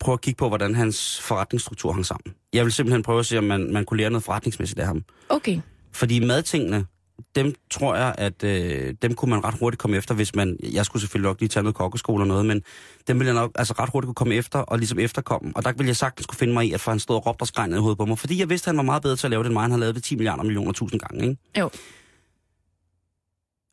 prøve 0.00 0.12
at 0.12 0.20
kigge 0.20 0.38
på, 0.38 0.48
hvordan 0.48 0.74
hans 0.74 1.20
forretningsstruktur 1.20 1.92
hang 1.92 2.06
sammen. 2.06 2.34
Jeg 2.52 2.64
ville 2.64 2.74
simpelthen 2.74 3.02
prøve 3.02 3.18
at 3.18 3.26
se, 3.26 3.38
om 3.38 3.44
man, 3.44 3.72
man 3.72 3.84
kunne 3.84 3.98
lære 3.98 4.10
noget 4.10 4.24
forretningsmæssigt 4.24 4.80
af 4.80 4.86
ham. 4.86 5.04
Okay. 5.28 5.60
Fordi 5.92 6.26
madtingene, 6.26 6.86
dem 7.34 7.54
tror 7.70 7.96
jeg, 7.96 8.14
at 8.18 8.44
øh, 8.44 8.94
dem 9.02 9.14
kunne 9.14 9.30
man 9.30 9.44
ret 9.44 9.54
hurtigt 9.60 9.80
komme 9.80 9.96
efter, 9.96 10.14
hvis 10.14 10.34
man... 10.34 10.56
Jeg 10.72 10.84
skulle 10.84 11.02
selvfølgelig 11.02 11.28
nok 11.28 11.40
lige 11.40 11.48
tage 11.48 11.62
noget 11.62 11.74
kokkeskole 11.74 12.22
og 12.22 12.26
noget, 12.26 12.46
men 12.46 12.62
dem 13.08 13.18
ville 13.18 13.34
jeg 13.34 13.40
nok 13.40 13.50
altså, 13.54 13.74
ret 13.78 13.90
hurtigt 13.92 14.06
kunne 14.06 14.14
komme 14.14 14.34
efter 14.34 14.58
og 14.58 14.78
ligesom 14.78 14.98
efterkomme. 14.98 15.52
Og 15.54 15.64
der 15.64 15.72
ville 15.72 15.88
jeg 15.88 15.96
sagtens 15.96 16.26
kunne 16.26 16.38
finde 16.38 16.54
mig 16.54 16.66
i, 16.66 16.72
at 16.72 16.80
for 16.80 16.90
han 16.90 17.00
stod 17.00 17.16
og 17.16 17.26
råbte 17.26 17.42
og 17.42 17.46
skreg 17.46 17.68
ned 17.68 17.76
i 17.76 17.80
hovedet 17.80 17.98
på 17.98 18.04
mig. 18.04 18.18
Fordi 18.18 18.40
jeg 18.40 18.48
vidste, 18.48 18.68
at 18.68 18.72
han 18.72 18.76
var 18.76 18.82
meget 18.82 19.02
bedre 19.02 19.16
til 19.16 19.26
at 19.26 19.30
lave 19.30 19.42
det, 19.42 19.46
end 19.46 19.52
mig. 19.52 19.62
Han 19.62 19.70
har 19.70 19.78
lavet 19.78 19.94
det 19.94 20.02
10 20.02 20.16
milliarder 20.16 20.42
millioner 20.42 20.72
tusind 20.72 21.00
gange, 21.00 21.28
ikke? 21.28 21.42
Jo. 21.58 21.70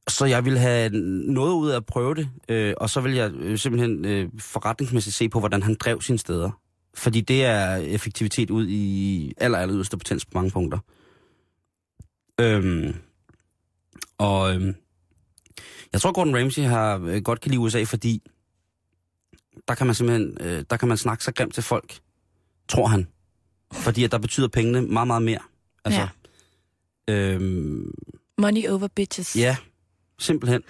Så 0.09 0.25
jeg 0.25 0.45
vil 0.45 0.57
have 0.57 0.89
noget 1.33 1.53
ud 1.53 1.69
af 1.69 1.75
at 1.75 1.85
prøve 1.85 2.15
det, 2.15 2.29
øh, 2.49 2.73
og 2.77 2.89
så 2.89 3.01
vil 3.01 3.13
jeg 3.13 3.31
øh, 3.33 3.57
simpelthen 3.57 4.05
øh, 4.05 4.29
forretningsmæssigt 4.39 5.15
se 5.15 5.29
på, 5.29 5.39
hvordan 5.39 5.63
han 5.63 5.75
drev 5.79 6.01
sine 6.01 6.17
steder. 6.17 6.51
Fordi 6.93 7.21
det 7.21 7.45
er 7.45 7.75
effektivitet 7.75 8.49
ud 8.49 8.67
i 8.67 9.33
aller, 9.37 9.57
aller 9.57 9.75
yderste 9.75 9.97
potens 9.97 10.25
på 10.25 10.31
mange 10.33 10.51
punkter. 10.51 10.79
Øhm, 12.41 12.95
og 14.17 14.55
øhm, 14.55 14.75
jeg 15.93 16.01
tror, 16.01 16.11
Gordon 16.11 16.35
Ramsay 16.37 16.63
har 16.63 16.99
øh, 16.99 17.21
godt 17.21 17.41
kan 17.41 17.51
lide 17.51 17.59
USA, 17.59 17.83
fordi 17.83 18.21
der 19.67 19.75
kan 19.75 19.85
man 19.87 19.95
simpelthen 19.95 20.37
øh, 20.41 20.63
der 20.69 20.77
kan 20.77 20.87
man 20.87 20.97
snakke 20.97 21.23
sig 21.23 21.35
grimt 21.35 21.53
til 21.53 21.63
folk, 21.63 21.99
tror 22.67 22.87
han. 22.87 23.07
Fordi 23.73 24.03
at 24.03 24.11
der 24.11 24.17
betyder 24.17 24.47
pengene 24.47 24.81
meget, 24.81 25.07
meget 25.07 25.21
mere. 25.23 25.39
Altså, 25.85 26.07
Ja. 27.07 27.13
øhm, 27.13 27.91
Money 28.37 28.69
over 28.69 28.87
bitches. 28.95 29.35
Ja, 29.35 29.57
simpelthen. 30.19 30.61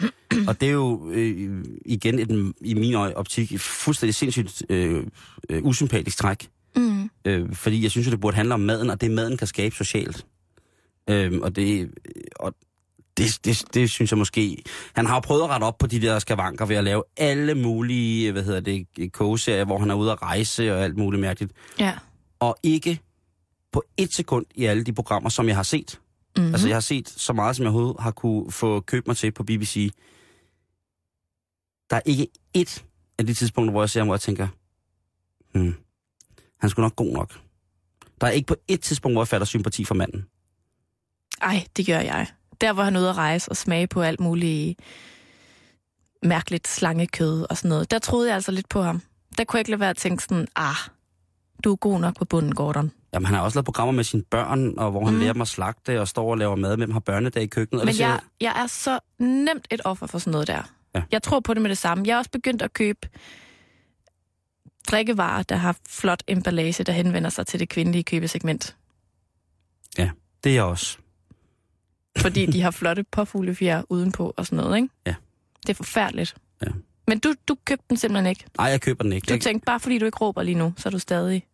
Og 0.48 0.62
det 0.62 0.70
er 0.70 0.74
jo 0.74 1.10
øh, 1.12 1.66
igen 1.86 2.20
et, 2.20 2.54
i 2.62 2.74
min 2.74 2.94
øje 2.94 3.14
optik 3.14 3.52
et 3.52 3.62
fuldstændig 3.62 4.16
sindssygt 4.16 4.64
øh, 4.70 5.04
øh, 5.50 5.64
usympatisk 5.64 6.18
træk. 6.18 6.50
Mm. 6.76 7.10
Øh, 7.26 7.54
fordi 7.54 7.84
jeg 7.84 7.92
synes 7.92 8.08
jo, 8.08 8.12
det 8.12 8.20
burde 8.20 8.36
handle 8.36 8.54
om 8.54 8.60
maden, 8.60 8.90
og 8.90 9.02
det 9.02 9.12
maden 9.12 9.38
kan 9.38 9.48
skabe 9.48 9.76
socialt. 9.76 10.26
Øh, 11.10 11.40
og 11.42 11.56
det, 11.56 11.92
og 12.36 12.54
det, 13.18 13.40
det, 13.46 13.64
det 13.74 13.90
synes 13.90 14.12
jeg 14.12 14.18
måske... 14.18 14.64
Han 14.94 15.06
har 15.06 15.16
jo 15.16 15.20
prøvet 15.20 15.44
at 15.44 15.50
rette 15.50 15.64
op 15.64 15.78
på 15.78 15.88
de 15.88 16.02
der 16.02 16.20
skavanker 16.20 16.66
ved 16.66 16.76
at 16.76 16.84
lave 16.84 17.04
alle 17.18 17.56
mulige, 17.56 18.32
hvad 18.32 18.44
hedder 18.44 18.60
det, 18.60 19.12
kogeserier, 19.12 19.66
hvor 19.66 19.78
han 19.80 19.92
er 19.92 19.96
ude 19.96 20.12
at 20.12 20.22
rejse 20.22 20.74
og 20.74 20.84
alt 20.84 20.98
muligt 20.98 21.22
mærkeligt. 21.22 21.54
Ja. 21.80 21.94
Og 22.40 22.58
ikke 22.64 23.00
på 23.72 23.84
et 23.98 24.14
sekund 24.14 24.46
i 24.56 24.66
alle 24.66 24.84
de 24.84 24.94
programmer, 24.94 25.30
som 25.30 25.48
jeg 25.48 25.56
har 25.56 25.64
set. 25.64 26.00
Mm-hmm. 26.38 26.54
Altså, 26.54 26.68
jeg 26.68 26.76
har 26.76 26.82
set 26.82 27.10
så 27.10 27.34
meget, 27.34 27.56
som 27.56 27.64
jeg 27.64 27.72
overhovedet 27.72 28.02
har 28.02 28.12
kunne 28.12 28.52
få 28.52 28.80
købt 28.80 29.08
mig 29.08 29.18
til 29.18 29.32
på 29.32 29.44
BBC. 29.44 29.92
Der 31.90 31.96
er 31.96 32.02
ikke 32.06 32.28
ét 32.58 32.84
af 33.20 33.26
de 33.26 33.34
tidspunkter, 33.34 33.72
hvor 33.72 33.82
jeg 33.82 33.90
ser 33.90 34.00
ham, 34.00 34.08
hvor 34.08 34.16
jeg 34.16 34.22
tænker, 34.22 34.48
hmm, 35.54 35.76
han 36.60 36.70
skulle 36.70 36.84
nok 36.84 36.96
god 36.96 37.14
nok. 37.14 37.40
Der 38.22 38.28
er 38.28 38.32
ikke 38.32 38.48
på 38.48 38.56
et 38.68 38.82
tidspunkt, 38.82 39.16
hvor 39.16 39.22
jeg 39.22 39.28
fatter 39.28 39.46
sympati 39.46 39.86
for 39.86 39.96
manden. 39.96 40.26
Ej, 41.42 41.68
det 41.78 41.86
gør 41.86 42.00
jeg. 42.00 42.28
Der, 42.62 42.74
hvor 42.74 42.84
han 42.84 42.96
er 42.96 43.00
ude 43.00 43.10
at 43.10 43.18
rejse 43.18 43.50
og 43.50 43.58
smage 43.58 43.88
på 43.88 44.02
alt 44.02 44.20
muligt 44.20 44.80
mærkeligt 46.24 46.68
slangekød 46.68 47.46
og 47.50 47.58
sådan 47.58 47.70
noget, 47.70 47.92
der 47.92 48.00
troede 48.00 48.28
jeg 48.28 48.36
altså 48.36 48.52
lidt 48.52 48.70
på 48.70 48.82
ham. 48.82 49.02
Der 49.38 49.44
kunne 49.44 49.58
jeg 49.58 49.62
ikke 49.62 49.72
lade 49.72 49.80
være 49.80 49.90
at 49.90 49.98
tænke 49.98 50.24
sådan, 50.24 50.48
ah, 50.56 50.76
du 51.64 51.72
er 51.72 51.76
god 51.76 52.00
nok 52.00 52.18
på 52.18 52.26
bunden, 52.26 52.56
Gordon. 52.56 52.92
Jamen, 53.16 53.26
han 53.26 53.36
har 53.36 53.42
også 53.42 53.58
lavet 53.58 53.66
programmer 53.66 53.92
med 53.92 54.04
sine 54.04 54.24
børn, 54.24 54.78
og 54.78 54.92
hvor 54.92 55.06
han 55.06 55.14
mm. 55.14 55.20
lærer 55.20 55.34
dem 55.34 55.42
at 55.42 55.48
slagte, 55.48 56.02
og 56.02 56.08
står 56.08 56.32
og 56.32 56.38
laver 56.38 56.56
mad 56.56 56.78
med 56.78 56.88
dem, 56.88 56.94
har 56.94 57.00
børnedag 57.00 57.44
i 57.44 57.48
køkkenet. 57.48 57.82
og 57.82 57.86
Men 57.86 57.88
det 57.88 57.96
siger 57.96 58.10
jeg, 58.10 58.20
jeg 58.42 58.64
er 58.64 58.68
så 58.68 59.00
nemt 59.20 59.68
et 59.72 59.82
offer 59.86 60.08
for 60.08 60.20
sådan 60.20 60.32
noget 60.32 60.48
der. 60.48 60.72
Ja. 60.96 61.02
Jeg 61.12 61.24
tror 61.24 61.40
på 61.40 61.54
det 61.54 61.62
med 61.62 61.70
det 61.70 61.78
samme. 61.78 62.04
Jeg 62.08 62.14
er 62.14 62.18
også 62.18 62.32
begyndt 62.32 62.62
at 62.62 62.74
købe 62.74 63.08
drikkevarer, 64.92 65.44
der 65.44 65.56
har 65.56 65.78
flot 65.90 66.24
emballage, 66.28 66.84
der 66.84 66.94
henvender 66.94 67.30
sig 67.30 67.48
til 67.48 67.60
det 67.60 67.70
kvindelige 67.70 68.04
købesegment. 68.04 68.76
det 70.44 70.50
er 70.50 70.54
jeg 70.54 70.64
også. 70.64 70.98
Fordi 72.18 72.46
de 72.54 72.62
har 72.62 72.72
flotte 72.72 73.04
påfuglefjer 73.04 73.84
udenpå 73.90 74.34
og 74.38 74.46
sådan 74.46 74.64
noget, 74.64 74.78
ikke? 74.78 74.90
Ja. 75.06 75.16
Det 75.62 75.70
er 75.70 75.74
forfærdeligt. 75.74 76.36
Ja. 76.62 76.72
Men 77.08 77.20
du, 77.20 77.34
du 77.48 77.56
købte 77.66 77.86
den 77.90 77.98
simpelthen 77.98 78.30
ikke. 78.30 78.46
Nej, 78.58 78.68
jeg 78.68 78.82
køber 78.82 79.04
den 79.04 79.14
ikke. 79.14 79.26
Du 79.26 79.34
Jeg, 79.34 79.42
tænkte, 79.42 79.66
bare 79.66 79.80
fordi 79.80 80.00
du 80.00 80.06
ikke 80.06 80.18
råber 80.18 80.44
lige 80.44 80.56
nu, 80.56 80.74
så 80.78 80.90
er 80.90 80.92
du 80.92 81.00
stadig... 81.00 81.46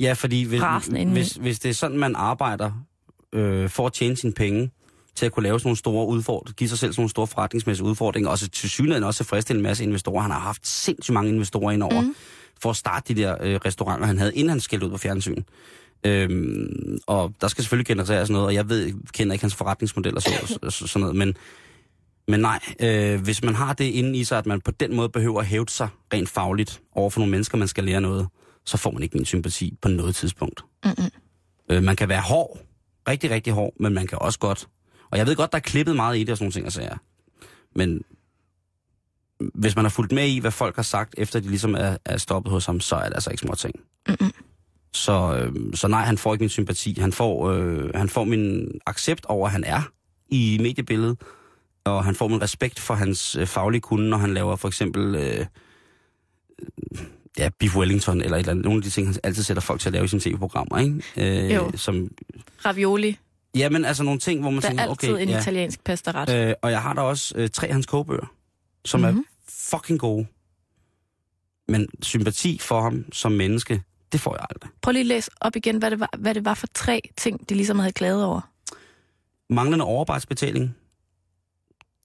ja, 0.00 0.12
fordi 0.12 0.42
hvis, 0.42 0.62
hvis, 1.12 1.32
hvis 1.32 1.58
det 1.58 1.68
er 1.68 1.74
sådan, 1.74 1.98
man 1.98 2.16
arbejder 2.16 2.72
øh, 3.32 3.68
for 3.68 3.86
at 3.86 3.92
tjene 3.92 4.16
sine 4.16 4.32
penge, 4.32 4.70
til 5.16 5.26
at 5.26 5.32
kunne 5.32 5.42
lave 5.42 5.60
sådan 5.60 5.68
nogle 5.68 5.76
store 5.76 6.06
udfordringer, 6.06 6.54
give 6.54 6.68
sig 6.68 6.78
selv 6.78 6.92
sådan 6.92 7.00
nogle 7.00 7.10
store 7.10 7.26
forretningsmæssige 7.26 7.86
udfordringer, 7.86 8.30
og 8.30 8.38
så 8.38 8.48
til 8.48 8.70
synligheden 8.70 9.04
også 9.04 9.18
tilfredsstille 9.18 9.58
en 9.58 9.62
masse 9.62 9.84
investorer. 9.84 10.22
Han 10.22 10.30
har 10.30 10.38
haft 10.38 10.66
sindssygt 10.66 11.14
mange 11.14 11.30
investorer 11.30 11.72
indover 11.72 12.00
mm. 12.00 12.14
for 12.62 12.70
at 12.70 12.76
starte 12.76 13.14
de 13.14 13.22
der 13.22 13.36
øh, 13.40 13.60
restauranter, 13.64 14.06
han 14.06 14.18
havde, 14.18 14.34
inden 14.34 14.48
han 14.48 14.60
skældte 14.60 14.86
ud 14.86 14.90
på 14.90 14.98
fjernsyn. 14.98 15.42
Øhm, 16.04 16.98
og 17.06 17.32
der 17.40 17.48
skal 17.48 17.64
selvfølgelig 17.64 17.86
genereres 17.86 18.30
noget, 18.30 18.46
og 18.46 18.54
jeg 18.54 18.68
ved, 18.68 18.92
kender 19.12 19.32
ikke 19.32 19.42
hans 19.42 19.54
forretningsmodel 19.54 20.16
og 20.16 20.22
så, 20.22 20.58
så, 20.68 20.86
sådan 20.86 21.00
noget, 21.00 21.16
men, 21.16 21.34
men 22.28 22.40
nej, 22.40 22.60
øh, 22.80 23.20
hvis 23.20 23.44
man 23.44 23.54
har 23.54 23.72
det 23.72 23.84
inde 23.84 24.18
i 24.18 24.24
sig, 24.24 24.38
at 24.38 24.46
man 24.46 24.60
på 24.60 24.70
den 24.70 24.96
måde 24.96 25.08
behøver 25.08 25.40
at 25.40 25.46
hæve 25.46 25.66
sig 25.68 25.88
rent 26.12 26.28
fagligt 26.28 26.80
over 26.92 27.10
for 27.10 27.20
nogle 27.20 27.30
mennesker, 27.30 27.58
man 27.58 27.68
skal 27.68 27.84
lære 27.84 28.00
noget, 28.00 28.28
så 28.66 28.76
får 28.76 28.90
man 28.90 29.02
ikke 29.02 29.16
min 29.16 29.24
sympati 29.24 29.78
på 29.82 29.88
noget 29.88 30.14
tidspunkt. 30.14 30.64
Mm-mm. 30.84 31.10
Øh, 31.70 31.82
man 31.82 31.96
kan 31.96 32.08
være 32.08 32.20
hård, 32.20 32.58
rigtig, 33.08 33.30
rigtig 33.30 33.52
hård, 33.52 33.72
men 33.80 33.94
man 33.94 34.06
kan 34.06 34.18
også 34.20 34.38
godt. 34.38 34.68
Og 35.10 35.18
jeg 35.18 35.26
ved 35.26 35.36
godt, 35.36 35.52
der 35.52 35.58
er 35.58 35.62
klippet 35.62 35.96
meget 35.96 36.18
i 36.18 36.20
det 36.20 36.30
og 36.30 36.36
sådan 36.36 36.44
nogle 36.44 36.52
ting, 36.52 36.66
og 36.66 36.72
sager. 36.72 36.96
Men 37.74 38.02
hvis 39.54 39.76
man 39.76 39.84
har 39.84 39.90
fulgt 39.90 40.12
med 40.12 40.28
i, 40.28 40.38
hvad 40.38 40.50
folk 40.50 40.76
har 40.76 40.82
sagt, 40.82 41.14
efter 41.18 41.40
de 41.40 41.48
ligesom 41.48 41.74
er, 41.74 41.96
er 42.04 42.16
stoppet 42.16 42.52
hos 42.52 42.66
ham, 42.66 42.80
så 42.80 42.96
er 42.96 43.04
det 43.04 43.14
altså 43.14 43.30
ikke 43.30 43.40
små 43.40 43.54
ting. 43.54 43.74
Mm-mm. 44.08 44.32
Så, 44.92 45.36
øh, 45.36 45.74
så 45.74 45.88
nej, 45.88 46.04
han 46.04 46.18
får 46.18 46.34
ikke 46.34 46.42
min 46.42 46.48
sympati. 46.48 47.00
Han 47.00 47.12
får, 47.12 47.50
øh, 47.50 47.90
han 47.94 48.08
får 48.08 48.24
min 48.24 48.70
accept 48.86 49.24
over, 49.24 49.46
at 49.46 49.52
han 49.52 49.64
er 49.64 49.82
i 50.28 50.58
mediebilledet, 50.60 51.20
og 51.84 52.04
han 52.04 52.14
får 52.14 52.28
min 52.28 52.42
respekt 52.42 52.80
for 52.80 52.94
hans 52.94 53.36
øh, 53.36 53.46
faglige 53.46 53.80
kunde, 53.80 54.08
når 54.08 54.18
han 54.18 54.34
laver 54.34 54.56
for 54.56 54.68
eksempel 54.68 55.14
øh, 55.14 55.46
ja, 57.38 57.48
Beef 57.58 57.76
Wellington, 57.76 58.20
eller, 58.20 58.36
et 58.36 58.40
eller 58.40 58.50
andet, 58.50 58.64
nogle 58.64 58.78
af 58.78 58.82
de 58.82 58.90
ting, 58.90 59.06
han 59.06 59.16
altid 59.24 59.42
sætter 59.42 59.60
folk 59.60 59.80
til 59.80 59.88
at 59.88 59.92
lave 59.92 60.04
i 60.04 60.08
sine 60.08 60.20
tv-programmer, 60.20 60.78
ikke? 60.78 61.46
Øh, 61.46 61.54
Jo. 61.54 61.72
Som, 61.76 62.10
Ravioli, 62.64 63.18
jamen, 63.54 63.84
altså 63.84 64.02
nogle 64.02 64.20
ting, 64.20 64.40
hvor 64.40 64.50
man 64.50 64.62
der 64.62 64.68
er 64.68 64.70
tænker, 64.70 64.84
altid 64.84 65.12
okay, 65.12 65.22
en 65.22 65.28
ja. 65.28 65.40
italiensk 65.40 65.84
pastaret. 65.84 66.48
Øh, 66.48 66.54
og 66.62 66.70
jeg 66.70 66.82
har 66.82 66.94
da 66.94 67.00
også 67.00 67.34
øh, 67.36 67.50
tre 67.50 67.66
af 67.66 67.72
hans 67.72 67.86
kogebøger, 67.86 68.32
som 68.84 69.00
mm-hmm. 69.00 69.14
Mhm. 69.14 69.24
er 69.46 69.50
fucking 69.76 69.98
gode. 70.00 70.26
Men 71.68 71.88
sympati 72.02 72.58
for 72.58 72.80
ham 72.80 73.04
som 73.12 73.32
menneske, 73.32 73.82
det 74.12 74.20
får 74.20 74.34
jeg 74.34 74.46
aldrig. 74.50 74.70
Prøv 74.82 74.92
lige 74.92 75.00
at 75.00 75.06
læse 75.06 75.30
op 75.40 75.56
igen, 75.56 75.76
hvad 75.76 75.90
det, 75.90 76.00
var, 76.00 76.10
hvad 76.18 76.34
det 76.34 76.44
var 76.44 76.54
for 76.54 76.66
tre 76.74 77.00
ting, 77.16 77.48
de 77.48 77.54
ligesom 77.54 77.78
havde 77.78 77.92
klaget 77.92 78.24
over. 78.24 78.40
Manglende 79.50 79.84
overarbejdsbetaling. 79.84 80.76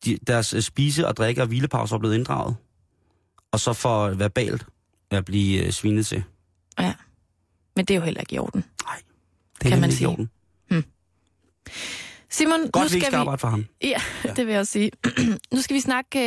De, 0.06 0.18
deres 0.28 0.54
øh, 0.54 0.62
spise- 0.62 1.08
og 1.08 1.18
drikke- 1.18 1.42
og 1.42 1.48
hvilepauser 1.48 1.96
er 1.96 2.00
blevet 2.00 2.16
inddraget. 2.16 2.56
Og 3.52 3.60
så 3.60 3.74
for 3.74 4.10
verbalt 4.10 4.66
at 5.12 5.26
blive 5.26 5.66
øh, 5.66 5.72
svinet 5.72 6.06
til. 6.06 6.24
Ja. 6.80 6.94
Men 7.76 7.86
det 7.86 7.94
er 7.94 7.98
jo 8.00 8.06
heller 8.06 8.22
ikke 8.22 8.36
i 8.36 8.38
orden. 8.40 8.64
Nej, 8.86 8.96
det 8.96 9.60
Kan 9.62 9.70
nemlig 9.72 9.82
man 9.82 9.90
ikke 9.90 9.94
i 9.94 9.98
sige. 9.98 10.08
orden. 10.08 10.30
Simon, 12.30 12.60
nu 12.60 12.68
Godt, 12.74 12.84
vi 12.84 12.90
skal 12.90 12.96
ikke 12.98 13.06
skal 13.06 13.18
arbejde 13.18 13.38
for 13.38 13.48
ham. 13.48 13.66
Ja, 13.84 14.02
ja, 14.26 14.34
det 14.36 14.46
vil 14.46 14.52
jeg 14.52 14.60
også 14.60 14.72
sige. 14.72 14.92
nu 15.54 15.62
skal 15.62 15.74
vi 15.76 15.80
snakke 15.80 16.20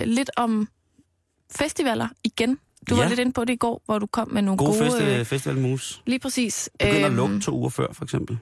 øh, 0.00 0.06
lidt 0.06 0.30
om 0.36 0.68
festivaler 1.56 2.08
igen. 2.24 2.58
Du 2.90 2.94
ja. 2.94 3.00
var 3.02 3.08
lidt 3.08 3.20
inde 3.20 3.32
på 3.32 3.44
det 3.44 3.52
i 3.52 3.56
går, 3.56 3.82
hvor 3.84 3.98
du 3.98 4.06
kom 4.06 4.28
med 4.28 4.42
nogle 4.42 4.58
God 4.58 4.66
gode... 4.66 4.78
festival, 4.78 5.20
øh, 5.20 5.24
festival 5.24 5.58
mus. 5.58 6.02
lige 6.06 6.18
præcis. 6.18 6.70
Begynder 6.78 6.98
at 6.98 7.04
øhm, 7.06 7.16
lukke 7.16 7.40
to 7.40 7.52
uger 7.58 7.68
før, 7.70 7.92
for 7.92 8.04
eksempel. 8.04 8.38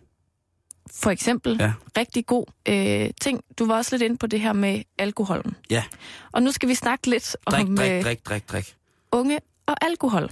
For 0.93 1.11
eksempel. 1.11 1.57
Ja. 1.61 1.73
Rigtig 1.97 2.27
god 2.27 2.45
øh, 2.69 3.11
ting. 3.21 3.41
Du 3.59 3.67
var 3.67 3.77
også 3.77 3.95
lidt 3.97 4.03
inde 4.03 4.17
på 4.17 4.27
det 4.27 4.41
her 4.41 4.53
med 4.53 4.83
alkoholen. 4.99 5.57
Ja. 5.71 5.85
Og 6.33 6.43
nu 6.43 6.53
skal 6.53 6.69
vi 6.69 6.75
snakke 6.75 7.11
lidt 7.11 7.37
Drik, 7.51 7.69
om 7.69 7.77
drik, 7.77 7.91
øh, 7.91 8.03
drik, 8.03 8.27
drik, 8.27 8.49
drik. 8.49 8.77
unge 9.13 9.39
og 9.67 9.77
alkohol. 9.85 10.31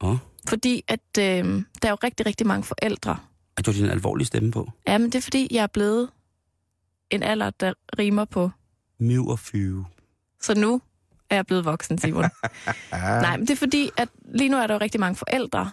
Åh, 0.00 0.16
Fordi 0.48 0.84
at 0.88 1.00
øh, 1.18 1.24
der 1.82 1.88
er 1.88 1.90
jo 1.90 1.96
rigtig, 2.04 2.26
rigtig 2.26 2.46
mange 2.46 2.64
forældre. 2.64 3.18
er 3.56 3.62
du 3.62 3.72
din 3.72 3.84
alvorlige 3.90 4.26
stemme 4.26 4.50
på? 4.52 4.70
Jamen, 4.88 5.06
det 5.06 5.14
er 5.14 5.22
fordi, 5.22 5.48
jeg 5.50 5.62
er 5.62 5.66
blevet 5.66 6.10
en 7.10 7.22
alder, 7.22 7.50
der 7.50 7.72
rimer 7.98 8.24
på. 8.24 8.50
Miv 8.98 9.26
og 9.26 9.38
fyve. 9.38 9.86
Så 10.42 10.54
nu 10.54 10.80
er 11.30 11.34
jeg 11.34 11.46
blevet 11.46 11.64
voksen, 11.64 11.98
Simon. 11.98 12.24
Nej, 12.92 13.36
men 13.36 13.46
det 13.46 13.50
er 13.52 13.56
fordi, 13.56 13.90
at 13.96 14.08
lige 14.34 14.48
nu 14.48 14.56
er 14.56 14.66
der 14.66 14.74
jo 14.74 14.80
rigtig 14.80 15.00
mange 15.00 15.16
forældre, 15.16 15.70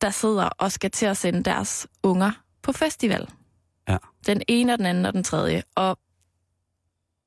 der 0.00 0.10
sidder 0.10 0.44
og 0.44 0.72
skal 0.72 0.90
til 0.90 1.06
at 1.06 1.16
sende 1.16 1.42
deres 1.42 1.86
unger 2.02 2.30
på 2.62 2.72
festival. 2.72 3.28
Ja. 3.88 3.96
Den 4.26 4.42
ene 4.48 4.72
og 4.72 4.78
den 4.78 4.86
anden 4.86 5.06
og 5.06 5.12
den 5.12 5.24
tredje. 5.24 5.62
Og 5.74 5.98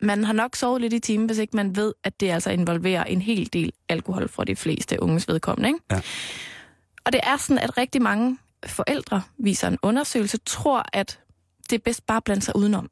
man 0.01 0.23
har 0.23 0.33
nok 0.33 0.55
sovet 0.55 0.81
lidt 0.81 0.93
i 0.93 0.99
timen, 0.99 1.25
hvis 1.25 1.37
ikke 1.37 1.55
man 1.55 1.75
ved, 1.75 1.93
at 2.03 2.19
det 2.19 2.29
altså 2.29 2.49
involverer 2.49 3.03
en 3.03 3.21
hel 3.21 3.49
del 3.53 3.71
alkohol 3.89 4.29
for 4.29 4.43
de 4.43 4.55
fleste 4.55 5.01
unges 5.01 5.27
vedkommende. 5.27 5.69
Ikke? 5.69 5.79
Ja. 5.91 6.01
Og 7.05 7.11
det 7.11 7.19
er 7.23 7.37
sådan, 7.37 7.57
at 7.57 7.77
rigtig 7.77 8.01
mange 8.01 8.37
forældre, 8.65 9.21
viser 9.37 9.67
en 9.67 9.77
undersøgelse, 9.81 10.37
tror, 10.37 10.85
at 10.93 11.19
det 11.69 11.75
er 11.75 11.79
bedst 11.85 12.05
bare 12.05 12.17
at 12.17 12.23
blande 12.23 12.41
sig 12.41 12.55
udenom. 12.55 12.89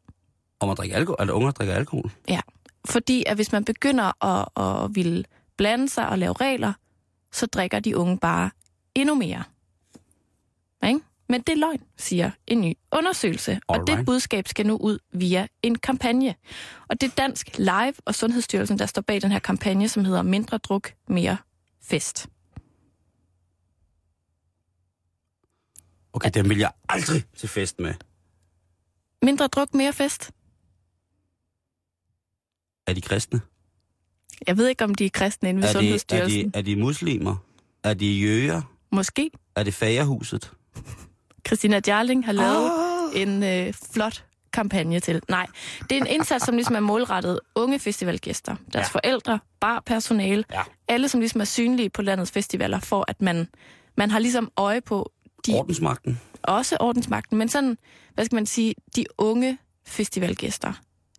Om 0.59 0.69
at 0.69 0.77
drikke 0.77 0.95
alkohol, 0.95 1.17
eller 1.19 1.33
unger 1.33 1.51
drikker 1.51 1.75
alkohol. 1.75 2.11
Fordi 2.85 3.23
at 3.27 3.35
hvis 3.35 3.51
man 3.51 3.65
begynder 3.65 4.25
at, 4.25 4.47
at 4.83 4.95
ville 4.95 5.23
blande 5.57 5.89
sig 5.89 6.09
og 6.09 6.19
lave 6.19 6.33
regler, 6.33 6.73
så 7.31 7.45
drikker 7.45 7.79
de 7.79 7.97
unge 7.97 8.17
bare 8.17 8.49
endnu 8.95 9.15
mere. 9.15 9.43
Ikke? 10.87 10.99
Men 11.29 11.41
det 11.41 11.53
er 11.53 11.57
løgn, 11.57 11.83
siger 11.97 12.31
en 12.47 12.61
ny 12.61 12.73
undersøgelse, 12.91 13.59
og 13.67 13.79
det 13.79 13.89
Alright. 13.89 14.05
budskab 14.05 14.47
skal 14.47 14.65
nu 14.65 14.77
ud 14.77 14.99
via 15.13 15.47
en 15.63 15.77
kampagne. 15.77 16.35
Og 16.87 17.01
det 17.01 17.11
er 17.11 17.15
Dansk 17.15 17.57
Live 17.57 17.93
og 18.05 18.15
Sundhedsstyrelsen, 18.15 18.79
der 18.79 18.85
står 18.85 19.01
bag 19.01 19.21
den 19.21 19.31
her 19.31 19.39
kampagne, 19.39 19.89
som 19.89 20.05
hedder 20.05 20.21
Mindre 20.21 20.57
druk, 20.57 20.93
mere 21.07 21.37
fest. 21.81 22.27
Okay, 26.13 26.29
dem 26.33 26.49
vil 26.49 26.57
jeg 26.57 26.71
aldrig 26.89 27.23
til 27.35 27.49
fest 27.49 27.79
med. 27.79 27.93
Mindre 29.23 29.47
druk, 29.47 29.73
mere 29.73 29.93
fest? 29.93 30.31
Er 32.87 32.93
de 32.93 33.01
kristne? 33.01 33.41
Jeg 34.47 34.57
ved 34.57 34.67
ikke, 34.67 34.83
om 34.83 34.95
de 34.95 35.05
er 35.05 35.09
kristne 35.09 35.49
inde 35.49 35.61
ved 35.61 35.67
Er 35.69 35.71
de, 35.73 35.77
er, 35.77 35.81
Sundhedsstyrelsen. 35.81 36.51
de, 36.51 36.57
er 36.57 36.61
de 36.61 36.75
muslimer? 36.75 37.35
Er 37.83 37.93
de 37.93 38.05
jøger? 38.05 38.61
Måske. 38.91 39.31
Er 39.55 39.63
det 39.63 39.73
fagerhuset? 39.73 40.53
Christina 41.47 41.81
Jarling 41.87 42.25
har 42.25 42.31
lavet 42.31 42.71
oh. 42.71 43.21
en 43.21 43.43
øh, 43.43 43.73
flot 43.93 44.23
kampagne 44.53 44.99
til. 44.99 45.21
Nej, 45.29 45.47
det 45.89 45.91
er 45.91 46.01
en 46.01 46.07
indsats, 46.07 46.45
som 46.45 46.55
ligesom 46.55 46.75
er 46.75 46.79
målrettet 46.79 47.39
unge 47.55 47.79
festivalgæster, 47.79 48.55
deres 48.73 48.87
Ja. 48.87 48.99
forældre, 48.99 49.39
barpersonale, 49.59 50.43
Ja. 50.53 50.61
alle 50.87 51.09
som 51.09 51.19
ligesom 51.19 51.41
er 51.41 51.45
synlige 51.45 51.89
på 51.89 52.01
landets 52.01 52.31
festivaler, 52.31 52.79
for 52.79 53.05
at 53.07 53.21
man, 53.21 53.47
man 53.97 54.11
har 54.11 54.19
ligesom 54.19 54.51
øje 54.57 54.81
på 54.81 55.11
de, 55.47 55.53
Ordensmagten? 55.53 56.19
også 56.43 56.77
ordensmagten, 56.79 57.37
men 57.37 57.49
sådan, 57.49 57.77
hvad 58.13 58.25
skal 58.25 58.35
man 58.35 58.45
sige, 58.45 58.75
de 58.95 59.05
unge 59.17 59.57
festivalgæster. 59.87 60.73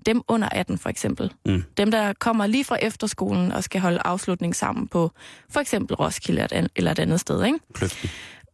Dem 0.07 0.23
under 0.29 0.49
18 0.53 0.79
for 0.79 0.89
eksempel. 0.89 1.33
Mm. 1.47 1.65
Dem, 1.77 1.91
der 1.91 2.13
kommer 2.13 2.47
lige 2.47 2.65
fra 2.65 2.77
efterskolen 2.83 3.53
og 3.53 3.65
skal 3.65 3.81
holde 3.81 4.01
afslutning 4.05 4.57
sammen 4.57 4.89
på 4.89 5.11
for 5.51 5.61
eksempel 5.61 5.97
Roskilde 5.97 6.41
eller 6.43 6.45
et 6.45 6.53
an- 6.53 6.69
eller 6.77 6.91
et 6.91 6.99
andet 6.99 7.21
sted. 7.21 7.45
Ikke? 7.45 7.59
Kløften. 7.75 8.11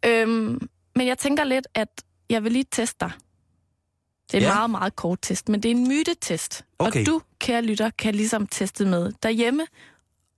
Øhm, 0.07 0.68
men 0.97 1.07
jeg 1.07 1.19
tænker 1.19 1.45
lidt, 1.45 1.67
at 1.75 1.89
jeg 2.31 2.45
vil 2.45 2.53
lige 2.53 2.65
teste 2.71 2.97
dig. 3.01 3.11
Det 4.33 4.35
er 4.35 4.39
en 4.39 4.43
Ja. 4.43 4.49
ja. 4.49 4.55
meget, 4.55 4.71
meget 4.71 4.97
kort 4.97 5.19
test, 5.23 5.49
men 5.49 5.63
det 5.63 5.71
er 5.71 5.75
en 5.75 5.89
mytetest. 5.89 6.65
Okay. 6.79 7.01
Og 7.01 7.07
du, 7.07 7.23
kære 7.39 7.63
lytter, 7.63 7.91
kan 7.91 8.15
ligesom 8.15 8.47
teste 8.47 8.85
med 8.85 9.13
derhjemme 9.23 9.67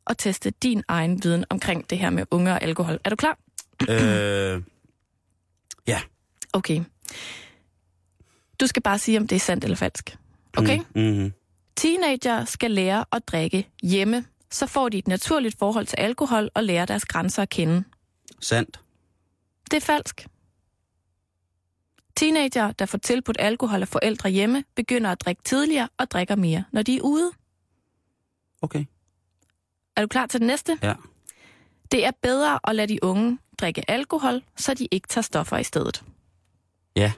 og 0.04 0.18
teste 0.18 0.50
din 0.50 0.82
egen 0.88 1.22
viden 1.24 1.44
omkring 1.50 1.90
det 1.90 1.98
her 1.98 2.10
med 2.10 2.24
unge 2.30 2.52
og 2.52 2.62
alkohol. 2.62 2.98
Er 3.04 3.10
du 3.10 3.16
klar? 3.16 3.38
øh, 3.88 4.62
Okay. 6.52 6.82
Du 8.60 8.66
skal 8.66 8.82
bare 8.82 8.98
sige, 8.98 9.18
om 9.18 9.28
det 9.28 9.36
er 9.36 9.40
sandt 9.40 9.64
eller 9.64 9.76
falsk. 9.76 10.16
Okay? 10.56 10.78
Mm, 10.94 11.02
mm, 11.02 11.32
Teenager 11.76 12.44
skal 12.44 12.70
lære 12.70 13.04
at 13.12 13.28
drikke 13.28 13.68
hjemme. 13.82 14.24
Så 14.50 14.66
får 14.66 14.88
de 14.88 14.98
et 14.98 15.08
naturligt 15.08 15.58
forhold 15.58 15.86
til 15.86 15.96
alkohol 15.96 16.50
og 16.54 16.64
lærer 16.64 16.84
deres 16.86 17.04
grænser 17.04 17.42
at 17.42 17.48
kende. 17.50 17.84
sandt. 18.40 18.80
Det 19.70 19.76
er 19.76 19.80
falsk. 19.80 20.26
Teenager, 22.18 22.72
der 22.72 22.86
får 22.86 22.98
tilbudt 22.98 23.36
alkohol 23.40 23.82
af 23.82 23.88
forældre 23.88 24.30
hjemme, 24.30 24.64
begynder 24.74 25.12
at 25.12 25.20
drikke 25.20 25.42
tidligere 25.42 25.88
og 25.98 26.10
drikker 26.10 26.36
mere, 26.36 26.64
når 26.72 26.82
de 26.82 26.96
er 26.96 27.00
ude. 27.00 27.30
Okay. 28.62 28.84
Er 29.96 30.00
du 30.00 30.08
klar 30.08 30.26
til 30.26 30.40
den 30.40 30.46
næste? 30.46 30.78
Ja. 30.82 30.94
Det 31.92 32.06
er 32.06 32.10
bedre 32.22 32.60
at 32.64 32.76
lade 32.76 32.88
de 32.88 33.04
unge 33.04 33.38
drikke 33.58 33.90
alkohol, 33.90 34.42
så 34.56 34.74
de 34.74 34.88
ikke 34.90 35.08
tager 35.08 35.22
stoffer 35.22 35.56
i 35.56 35.64
stedet. 35.64 36.04
Ja. 36.96 37.12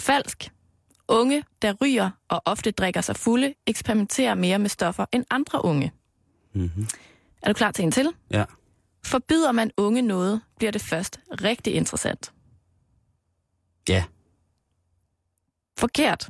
Falsk. 0.00 0.52
Unge, 1.08 1.44
der 1.62 1.74
ryger 1.80 2.10
og 2.28 2.42
ofte 2.44 2.70
drikker 2.70 3.00
sig 3.00 3.16
fulde, 3.16 3.54
eksperimenterer 3.66 4.34
mere 4.34 4.58
med 4.58 4.68
stoffer 4.68 5.06
end 5.12 5.24
andre 5.30 5.64
unge. 5.64 5.92
Mm-hmm. 6.52 6.86
Er 7.42 7.48
du 7.48 7.54
klar 7.54 7.70
til 7.70 7.84
en 7.84 7.92
til? 7.92 8.08
Ja. 8.30 8.44
Forbyder 9.04 9.52
man 9.52 9.70
unge 9.76 10.02
noget, 10.02 10.40
bliver 10.58 10.70
det 10.72 10.82
først 10.82 11.20
rigtig 11.30 11.74
interessant. 11.74 12.32
Ja. 13.88 14.04
Forkert. 15.78 16.28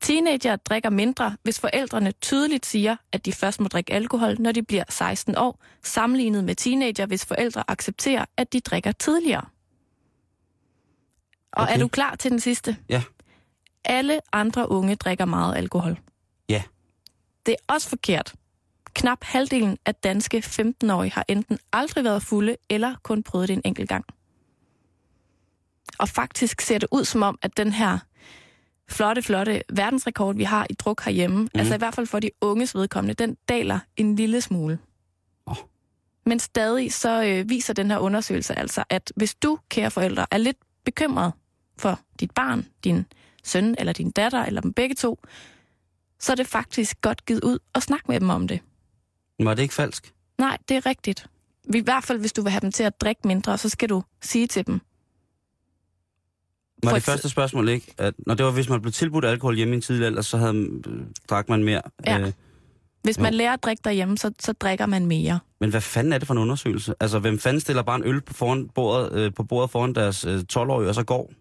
Teenager 0.00 0.56
drikker 0.56 0.90
mindre, 0.90 1.36
hvis 1.42 1.60
forældrene 1.60 2.12
tydeligt 2.12 2.66
siger, 2.66 2.96
at 3.12 3.24
de 3.24 3.32
først 3.32 3.60
må 3.60 3.68
drikke 3.68 3.92
alkohol, 3.92 4.36
når 4.40 4.52
de 4.52 4.62
bliver 4.62 4.84
16 4.88 5.36
år, 5.36 5.60
sammenlignet 5.82 6.44
med 6.44 6.54
teenager, 6.54 7.06
hvis 7.06 7.24
forældre 7.26 7.64
accepterer, 7.68 8.24
at 8.36 8.52
de 8.52 8.60
drikker 8.60 8.92
tidligere. 8.92 9.44
Og 11.52 11.62
Okay. 11.62 11.74
er 11.74 11.78
du 11.78 11.88
klar 11.88 12.14
til 12.14 12.30
den 12.30 12.40
sidste? 12.40 12.76
Ja. 12.88 13.02
Alle 13.84 14.20
andre 14.32 14.68
unge 14.70 14.94
drikker 14.96 15.24
meget 15.24 15.56
alkohol. 15.56 16.00
Ja. 16.48 16.62
Det 17.46 17.52
er 17.52 17.72
også 17.74 17.88
forkert. 17.88 18.34
Knap 18.94 19.24
halvdelen 19.24 19.78
af 19.86 19.94
danske 19.94 20.38
15-årige 20.46 21.12
har 21.12 21.24
enten 21.28 21.58
aldrig 21.72 22.04
været 22.04 22.22
fulde, 22.22 22.56
eller 22.70 22.94
kun 23.02 23.22
prøvet 23.22 23.48
det 23.48 23.54
en 23.54 23.62
enkelt 23.64 23.88
gang. 23.88 24.04
Og 25.98 26.08
faktisk 26.08 26.60
ser 26.60 26.78
det 26.78 26.88
ud 26.92 27.04
som 27.04 27.22
om, 27.22 27.38
at 27.42 27.56
den 27.56 27.72
her 27.72 27.98
flotte, 28.88 29.22
flotte 29.22 29.62
verdensrekord, 29.72 30.36
vi 30.36 30.44
har 30.44 30.66
i 30.70 30.74
druk 30.74 31.04
herhjemme, 31.04 31.42
mm. 31.42 31.48
altså 31.54 31.74
i 31.74 31.78
hvert 31.78 31.94
fald 31.94 32.06
for 32.06 32.20
de 32.20 32.30
unges 32.40 32.74
vedkommende, 32.74 33.14
den 33.14 33.36
daler 33.48 33.78
en 33.96 34.16
lille 34.16 34.40
smule. 34.40 34.78
Åh. 35.46 35.56
Men 36.26 36.38
stadig 36.38 36.92
så 36.92 37.24
øh, 37.24 37.48
viser 37.48 37.74
den 37.74 37.90
her 37.90 37.98
undersøgelse 37.98 38.58
altså, 38.58 38.84
at 38.88 39.12
hvis 39.16 39.34
du, 39.34 39.58
kære 39.68 39.90
forældre, 39.90 40.26
er 40.30 40.38
lidt 40.38 40.56
bekymret 40.84 41.32
for 41.78 42.00
dit 42.20 42.30
barn, 42.30 42.66
din 42.84 43.06
søn 43.44 43.74
eller 43.78 43.92
din 43.92 44.10
datter, 44.10 44.44
eller 44.44 44.60
dem 44.60 44.72
begge 44.72 44.94
to, 44.94 45.18
så 46.20 46.32
er 46.32 46.36
det 46.36 46.46
faktisk 46.46 47.00
godt 47.00 47.26
givet 47.26 47.44
ud 47.44 47.58
og 47.72 47.82
snakke 47.82 48.04
med 48.08 48.20
dem 48.20 48.30
om 48.30 48.48
det. 48.48 48.60
Var 49.40 49.54
det 49.54 49.62
ikke 49.62 49.74
falsk? 49.74 50.14
Nej, 50.38 50.58
det 50.68 50.76
er 50.76 50.86
rigtigt. 50.86 51.26
I 51.74 51.80
hvert 51.80 52.04
fald, 52.04 52.18
hvis 52.18 52.32
du 52.32 52.42
vil 52.42 52.50
have 52.50 52.60
dem 52.60 52.72
til 52.72 52.82
at 52.82 53.00
drikke 53.00 53.28
mindre, 53.28 53.58
så 53.58 53.68
skal 53.68 53.88
du 53.88 54.02
sige 54.20 54.46
til 54.46 54.66
dem. 54.66 54.80
Var 56.84 56.92
det 56.92 57.02
første 57.02 57.28
spørgsmål 57.28 57.68
ikke? 57.68 57.94
At, 57.98 58.14
når 58.26 58.34
det 58.34 58.46
var, 58.46 58.52
hvis 58.52 58.68
man 58.68 58.80
blev 58.80 58.92
tilbudt 58.92 59.24
alkohol 59.24 59.56
hjemme 59.56 59.74
i 59.74 59.76
en 59.76 59.80
tidlig 59.82 60.06
alder, 60.06 60.22
så 60.22 60.36
havde, 60.36 60.54
øh, 60.86 61.00
drak 61.30 61.48
man 61.48 61.64
mere. 61.64 61.82
Ja. 62.06 62.20
Øh, 62.20 62.32
Hvis 63.02 63.18
man 63.18 63.34
lærer 63.34 63.52
at 63.52 63.62
drikke 63.62 63.80
derhjemme, 63.84 64.18
så, 64.18 64.30
så 64.40 64.52
drikker 64.52 64.86
man 64.86 65.06
mere. 65.06 65.38
men 65.60 65.70
hvad 65.70 65.80
fanden 65.80 66.12
er 66.12 66.18
det 66.18 66.26
for 66.26 66.34
en 66.34 66.40
undersøgelse? 66.40 66.94
Altså, 67.00 67.18
hvem 67.18 67.38
fanden 67.38 67.60
stiller 67.60 67.82
bare 67.82 67.96
en 67.96 68.04
øl 68.04 68.20
på, 68.20 68.34
foran 68.34 68.68
bordet, 68.68 69.12
øh, 69.12 69.34
på 69.34 69.42
bordet 69.44 69.70
foran 69.70 69.94
deres 69.94 70.24
øh, 70.24 70.40
12-årige, 70.52 70.88
og 70.88 70.94
så 70.94 71.02
går? 71.02 71.32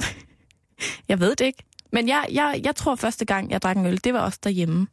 Jeg 1.08 1.20
ved 1.20 1.30
det 1.36 1.44
ikke. 1.44 1.62
Men 1.92 2.08
jeg, 2.08 2.26
jeg, 2.32 2.60
jeg 2.64 2.76
tror 2.76 2.94
første 2.94 3.24
gang, 3.24 3.50
jeg 3.50 3.62
drak 3.62 3.76
en 3.76 3.86
øl, 3.86 4.00
det 4.04 4.14
var 4.14 4.20
også 4.20 4.38
derhjemme. 4.44 4.86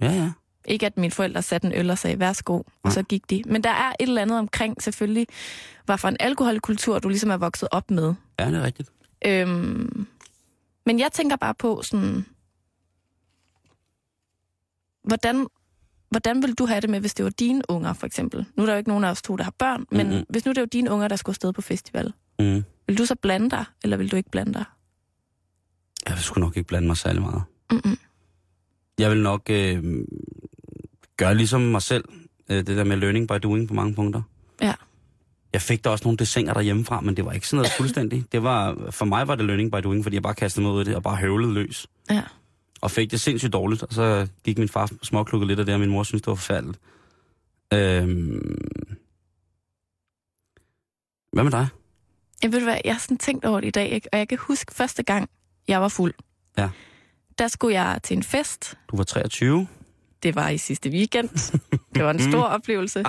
Ja, 0.00 0.12
ja. 0.12 0.32
Ikke 0.68 0.86
at 0.86 0.96
mine 0.96 1.10
forældre 1.10 1.42
satte 1.42 1.66
en 1.66 1.72
øl 1.74 1.90
og 1.90 1.98
sagde, 1.98 2.20
værsgo, 2.20 2.62
og 2.82 2.92
så 2.92 3.02
gik 3.02 3.30
de. 3.30 3.42
Men 3.46 3.64
der 3.64 3.70
er 3.70 3.88
et 4.00 4.08
eller 4.08 4.22
andet 4.22 4.38
omkring 4.38 4.82
selvfølgelig, 4.82 5.26
hvad 5.84 5.98
for 5.98 6.08
en 6.08 6.16
alkoholkultur, 6.20 6.98
du 6.98 7.08
ligesom 7.08 7.30
er 7.30 7.36
vokset 7.36 7.68
op 7.72 7.90
med. 7.90 8.14
Ja, 8.38 8.46
det 8.50 8.54
er 8.58 8.62
rigtigt. 8.62 8.90
Øhm, 9.26 10.06
men 10.86 10.98
jeg 10.98 11.12
tænker 11.12 11.36
bare 11.36 11.54
på 11.54 11.82
sådan, 11.82 12.24
hvordan, 15.04 15.46
hvordan 16.10 16.42
vil 16.42 16.54
du 16.54 16.66
have 16.66 16.80
det 16.80 16.90
med, 16.90 17.00
hvis 17.00 17.14
det 17.14 17.24
var 17.24 17.30
dine 17.30 17.62
unger, 17.68 17.92
for 17.92 18.06
eksempel? 18.06 18.46
Nu 18.56 18.62
er 18.62 18.66
der 18.66 18.72
jo 18.72 18.78
ikke 18.78 18.90
nogen 18.90 19.04
af 19.04 19.10
os 19.10 19.22
to, 19.22 19.36
der 19.36 19.44
har 19.44 19.54
børn, 19.58 19.86
men 19.90 20.08
Mhm. 20.10 20.24
hvis 20.28 20.44
nu 20.46 20.52
det 20.52 20.60
var 20.60 20.66
dine 20.66 20.90
unger, 20.90 21.08
der 21.08 21.16
skulle 21.16 21.32
afsted 21.34 21.52
på 21.52 21.62
festival, 21.62 22.12
Mm. 22.38 22.64
vil 22.86 22.98
du 22.98 23.06
så 23.06 23.14
blande 23.14 23.50
dig, 23.50 23.64
eller 23.84 23.96
vil 23.96 24.10
du 24.10 24.16
ikke 24.16 24.30
blande 24.30 24.52
dig? 24.54 24.64
Jeg 26.08 26.18
skulle 26.18 26.44
nok 26.44 26.56
ikke 26.56 26.66
blande 26.66 26.86
mig 26.86 26.96
særlig 26.96 27.22
meget. 27.22 27.42
Mm-mm. 27.70 27.98
Jeg 28.98 29.10
vil 29.10 29.22
nok 29.22 29.50
øh, 29.50 29.84
gøre 31.16 31.34
ligesom 31.34 31.60
mig 31.60 31.82
selv, 31.82 32.04
øh, 32.48 32.56
det 32.56 32.66
der 32.66 32.84
med 32.84 32.96
learning 32.96 33.28
by 33.28 33.34
doing 33.42 33.68
på 33.68 33.74
mange 33.74 33.94
punkter. 33.94 34.22
Ja. 34.60 34.74
Jeg 35.52 35.62
fik 35.62 35.84
da 35.84 35.90
også 35.90 36.04
nogle 36.04 36.16
desinger 36.16 36.54
derhjemmefra, 36.54 37.00
men 37.00 37.16
det 37.16 37.24
var 37.24 37.32
ikke 37.32 37.48
sådan 37.48 37.56
noget 37.56 37.72
fuldstændig. 37.76 38.24
Det 38.32 38.42
var, 38.42 38.90
for 38.90 39.04
mig 39.04 39.28
var 39.28 39.34
det 39.34 39.44
learning 39.44 39.72
by 39.72 39.76
doing, 39.76 40.02
fordi 40.04 40.14
jeg 40.14 40.22
bare 40.22 40.34
kastede 40.34 40.66
mig 40.66 40.74
ud 40.74 40.78
af 40.78 40.84
det 40.84 40.96
og 40.96 41.02
bare 41.02 41.16
høvlede 41.16 41.52
løs. 41.52 41.86
Ja. 42.10 42.22
Og 42.80 42.90
fik 42.90 43.10
det 43.10 43.20
sindssygt 43.20 43.52
dårligt, 43.52 43.82
og 43.82 43.92
så 43.92 44.28
gik 44.44 44.58
min 44.58 44.68
far 44.68 44.90
småklukket 45.02 45.48
lidt 45.48 45.58
af 45.58 45.66
det, 45.66 45.74
og 45.74 45.80
min 45.80 45.90
mor 45.90 46.02
syntes, 46.02 46.22
det 46.22 46.28
var 46.28 46.34
forfærdeligt. 46.34 46.78
Øhm... 47.72 48.58
Hvad 51.32 51.44
med 51.44 51.52
dig? 51.52 51.68
Jeg 52.42 52.52
ved 52.52 52.58
du 52.58 52.64
hvad, 52.64 52.78
jeg 52.84 52.94
har 52.94 53.00
sådan 53.00 53.18
tænkt 53.18 53.44
over 53.44 53.60
det 53.60 53.68
i 53.68 53.70
dag, 53.70 53.90
ikke? 53.90 54.08
og 54.12 54.18
jeg 54.18 54.28
kan 54.28 54.38
huske 54.38 54.74
første 54.74 55.02
gang, 55.02 55.30
jeg 55.68 55.80
var 55.80 55.88
fuld. 55.88 56.14
Ja. 56.58 56.70
Der 57.38 57.48
skulle 57.48 57.80
jeg 57.80 58.00
til 58.02 58.16
en 58.16 58.22
fest. 58.22 58.78
Du 58.90 58.96
var 58.96 59.04
23. 59.04 59.66
Det 60.22 60.34
var 60.34 60.48
i 60.48 60.58
sidste 60.58 60.90
weekend. 60.90 61.28
Det 61.94 62.04
var 62.04 62.10
en 62.10 62.20
stor 62.30 62.42
oplevelse. 62.42 63.04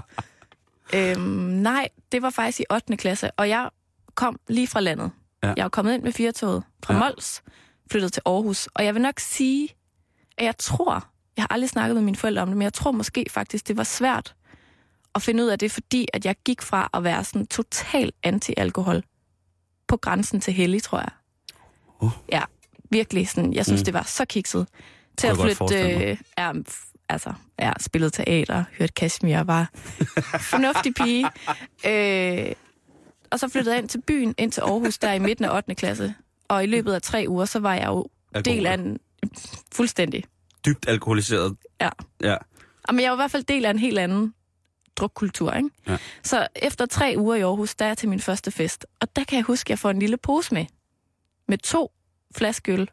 Øhm, 0.95 1.21
nej, 1.21 1.89
det 2.11 2.21
var 2.21 2.29
faktisk 2.29 2.59
i 2.59 2.63
8. 2.71 2.97
klasse, 2.97 3.31
og 3.31 3.49
jeg 3.49 3.69
kom 4.15 4.39
lige 4.47 4.67
fra 4.67 4.79
landet. 4.79 5.11
Ja. 5.43 5.53
Jeg 5.57 5.63
var 5.63 5.69
kommet 5.69 5.93
ind 5.93 6.03
med 6.03 6.11
firetoget 6.11 6.63
fra 6.83 6.93
Ja. 6.93 6.99
Mols, 6.99 7.43
flyttet 7.91 8.13
til 8.13 8.21
Aarhus, 8.25 8.67
og 8.73 8.85
jeg 8.85 8.93
vil 8.93 9.01
nok 9.01 9.19
sige, 9.19 9.69
at 10.37 10.45
jeg 10.45 10.57
tror, 10.57 11.07
jeg 11.37 11.43
har 11.43 11.47
aldrig 11.53 11.69
snakket 11.69 11.95
med 11.95 12.03
mine 12.03 12.17
forældre 12.17 12.41
om 12.41 12.47
det, 12.47 12.57
men 12.57 12.63
jeg 12.63 12.73
tror 12.73 12.91
måske 12.91 13.25
faktisk, 13.29 13.67
det 13.67 13.77
var 13.77 13.83
svært 13.83 14.35
at 15.15 15.21
finde 15.21 15.43
ud 15.43 15.49
af 15.49 15.59
det, 15.59 15.71
fordi 15.71 16.07
at 16.13 16.25
jeg 16.25 16.35
gik 16.45 16.61
fra 16.61 16.89
at 16.93 17.03
være 17.03 17.23
sådan 17.23 17.47
total 17.47 18.11
anti-alkohol 18.23 19.01
på 19.87 19.97
grænsen 19.97 20.41
til 20.41 20.53
hellig, 20.53 20.83
tror 20.83 20.97
jeg. 20.99 21.09
Uh. 21.99 22.11
Ja, 22.31 22.41
virkelig 22.89 23.29
sådan, 23.29 23.53
jeg 23.53 23.65
synes, 23.65 23.81
Mm. 23.81 23.85
det 23.85 23.93
var 23.93 24.03
så 24.03 24.25
kikset. 24.25 24.67
Til 25.17 25.27
at 25.27 25.37
flytte, 25.37 25.91
øh, 25.93 26.17
ja, 26.37 26.51
altså, 27.09 27.33
ja, 27.59 27.71
spillet 27.79 28.13
teater, 28.13 28.63
hørt 28.79 28.93
Kashmir, 28.93 29.43
var 29.43 29.69
fornuftig 30.39 30.93
pige. 30.93 31.29
Øh, 31.85 32.51
og 33.31 33.39
så 33.39 33.47
flyttede 33.47 33.75
jeg 33.75 33.81
ind 33.81 33.89
til 33.89 34.01
byen, 34.01 34.35
ind 34.37 34.51
til 34.51 34.61
Aarhus, 34.61 34.97
der 34.97 35.13
i 35.13 35.19
midten 35.19 35.45
af 35.45 35.55
8. 35.55 35.75
klasse. 35.75 36.15
Og 36.47 36.63
i 36.63 36.67
løbet 36.67 36.93
af 36.93 37.01
tre 37.01 37.25
uger, 37.27 37.45
så 37.45 37.59
var 37.59 37.73
jeg 37.73 37.87
jo 37.87 38.07
del 38.45 38.65
af 38.67 38.73
en... 38.73 38.99
Fuldstændig. 39.73 40.23
Dybt 40.65 40.85
alkoholiseret. 40.87 41.55
Ja. 41.81 41.89
Ja. 42.21 42.35
Men 42.91 42.99
jeg 42.99 43.11
var 43.11 43.15
i 43.15 43.21
hvert 43.21 43.31
fald 43.31 43.43
del 43.43 43.65
af 43.65 43.69
en 43.69 43.79
helt 43.79 43.99
anden 43.99 44.33
drukkultur, 44.95 45.51
ikke? 45.53 45.69
Ja. 45.87 45.97
Så 46.23 46.47
efter 46.55 46.85
tre 46.85 47.15
uger 47.17 47.35
i 47.35 47.41
Aarhus, 47.41 47.75
der 47.75 47.85
er 47.85 47.89
jeg 47.89 47.97
til 47.97 48.09
min 48.09 48.19
første 48.19 48.51
fest. 48.51 48.85
Og 48.99 49.15
der 49.15 49.23
kan 49.23 49.35
jeg 49.35 49.43
huske, 49.43 49.67
at 49.67 49.69
jeg 49.69 49.79
får 49.79 49.89
en 49.89 49.99
lille 49.99 50.17
pose 50.17 50.53
med. 50.53 50.65
Med 51.47 51.57
to 51.57 51.91
flaskeøl 52.35 52.89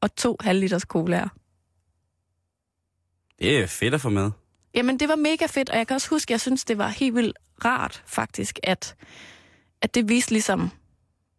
og 0.00 0.16
to 0.16 0.36
halvliters 0.40 0.82
colaer. 0.82 1.28
Det 3.44 3.58
er 3.58 3.66
fedt 3.66 3.94
at 3.94 4.00
få 4.00 4.08
med. 4.10 4.30
Jamen, 4.74 4.98
det 5.00 5.08
var 5.08 5.16
mega 5.16 5.46
fedt, 5.46 5.70
og 5.70 5.76
jeg 5.78 5.86
kan 5.86 5.94
også 5.94 6.10
huske, 6.10 6.26
at 6.26 6.30
jeg 6.30 6.40
synes, 6.40 6.64
det 6.64 6.78
var 6.78 6.88
helt 6.88 7.14
vildt 7.14 7.38
rart, 7.64 8.02
faktisk, 8.06 8.58
at, 8.62 8.94
at 9.82 9.94
det 9.94 10.08
viste 10.08 10.30
ligesom, 10.32 10.70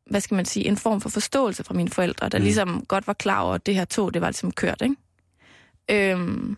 hvad 0.09 0.21
skal 0.21 0.35
man 0.35 0.45
sige, 0.45 0.65
en 0.67 0.77
form 0.77 1.01
for 1.01 1.09
forståelse 1.09 1.63
fra 1.63 1.73
mine 1.73 1.89
forældre, 1.89 2.29
der 2.29 2.37
Mm. 2.37 2.43
ligesom 2.43 2.85
godt 2.85 3.07
var 3.07 3.13
klar 3.13 3.41
over, 3.41 3.53
at 3.55 3.65
det 3.65 3.75
her 3.75 3.85
tog, 3.85 4.13
det 4.13 4.21
var 4.21 4.27
ligesom 4.27 4.51
kørt, 4.51 4.81
ikke? 4.81 4.95
Øhm, 5.91 6.57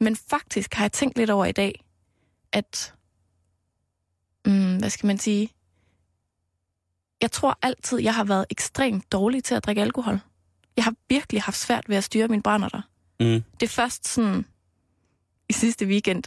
men 0.00 0.16
faktisk 0.16 0.74
har 0.74 0.84
jeg 0.84 0.92
tænkt 0.92 1.18
lidt 1.18 1.30
over 1.30 1.44
i 1.46 1.52
dag, 1.52 1.84
at, 2.52 2.94
mm, 4.46 4.76
hvad 4.78 4.90
skal 4.90 5.06
man 5.06 5.18
sige, 5.18 5.48
jeg 7.20 7.32
tror 7.32 7.58
altid, 7.62 7.98
jeg 7.98 8.14
har 8.14 8.24
været 8.24 8.46
ekstremt 8.50 9.12
dårlig 9.12 9.44
til 9.44 9.54
at 9.54 9.64
drikke 9.64 9.82
alkohol. 9.82 10.20
Jeg 10.76 10.84
har 10.84 10.94
virkelig 11.08 11.42
haft 11.42 11.58
svært 11.58 11.88
ved 11.88 11.96
at 11.96 12.04
styre 12.04 12.28
mine 12.28 12.42
brænder 12.42 12.68
der. 12.68 12.80
Mm. 13.20 13.42
Det 13.60 13.66
er 13.66 13.70
først 13.70 14.08
sådan 14.08 14.44
i 15.48 15.52
sidste 15.52 15.86
weekend, 15.86 16.22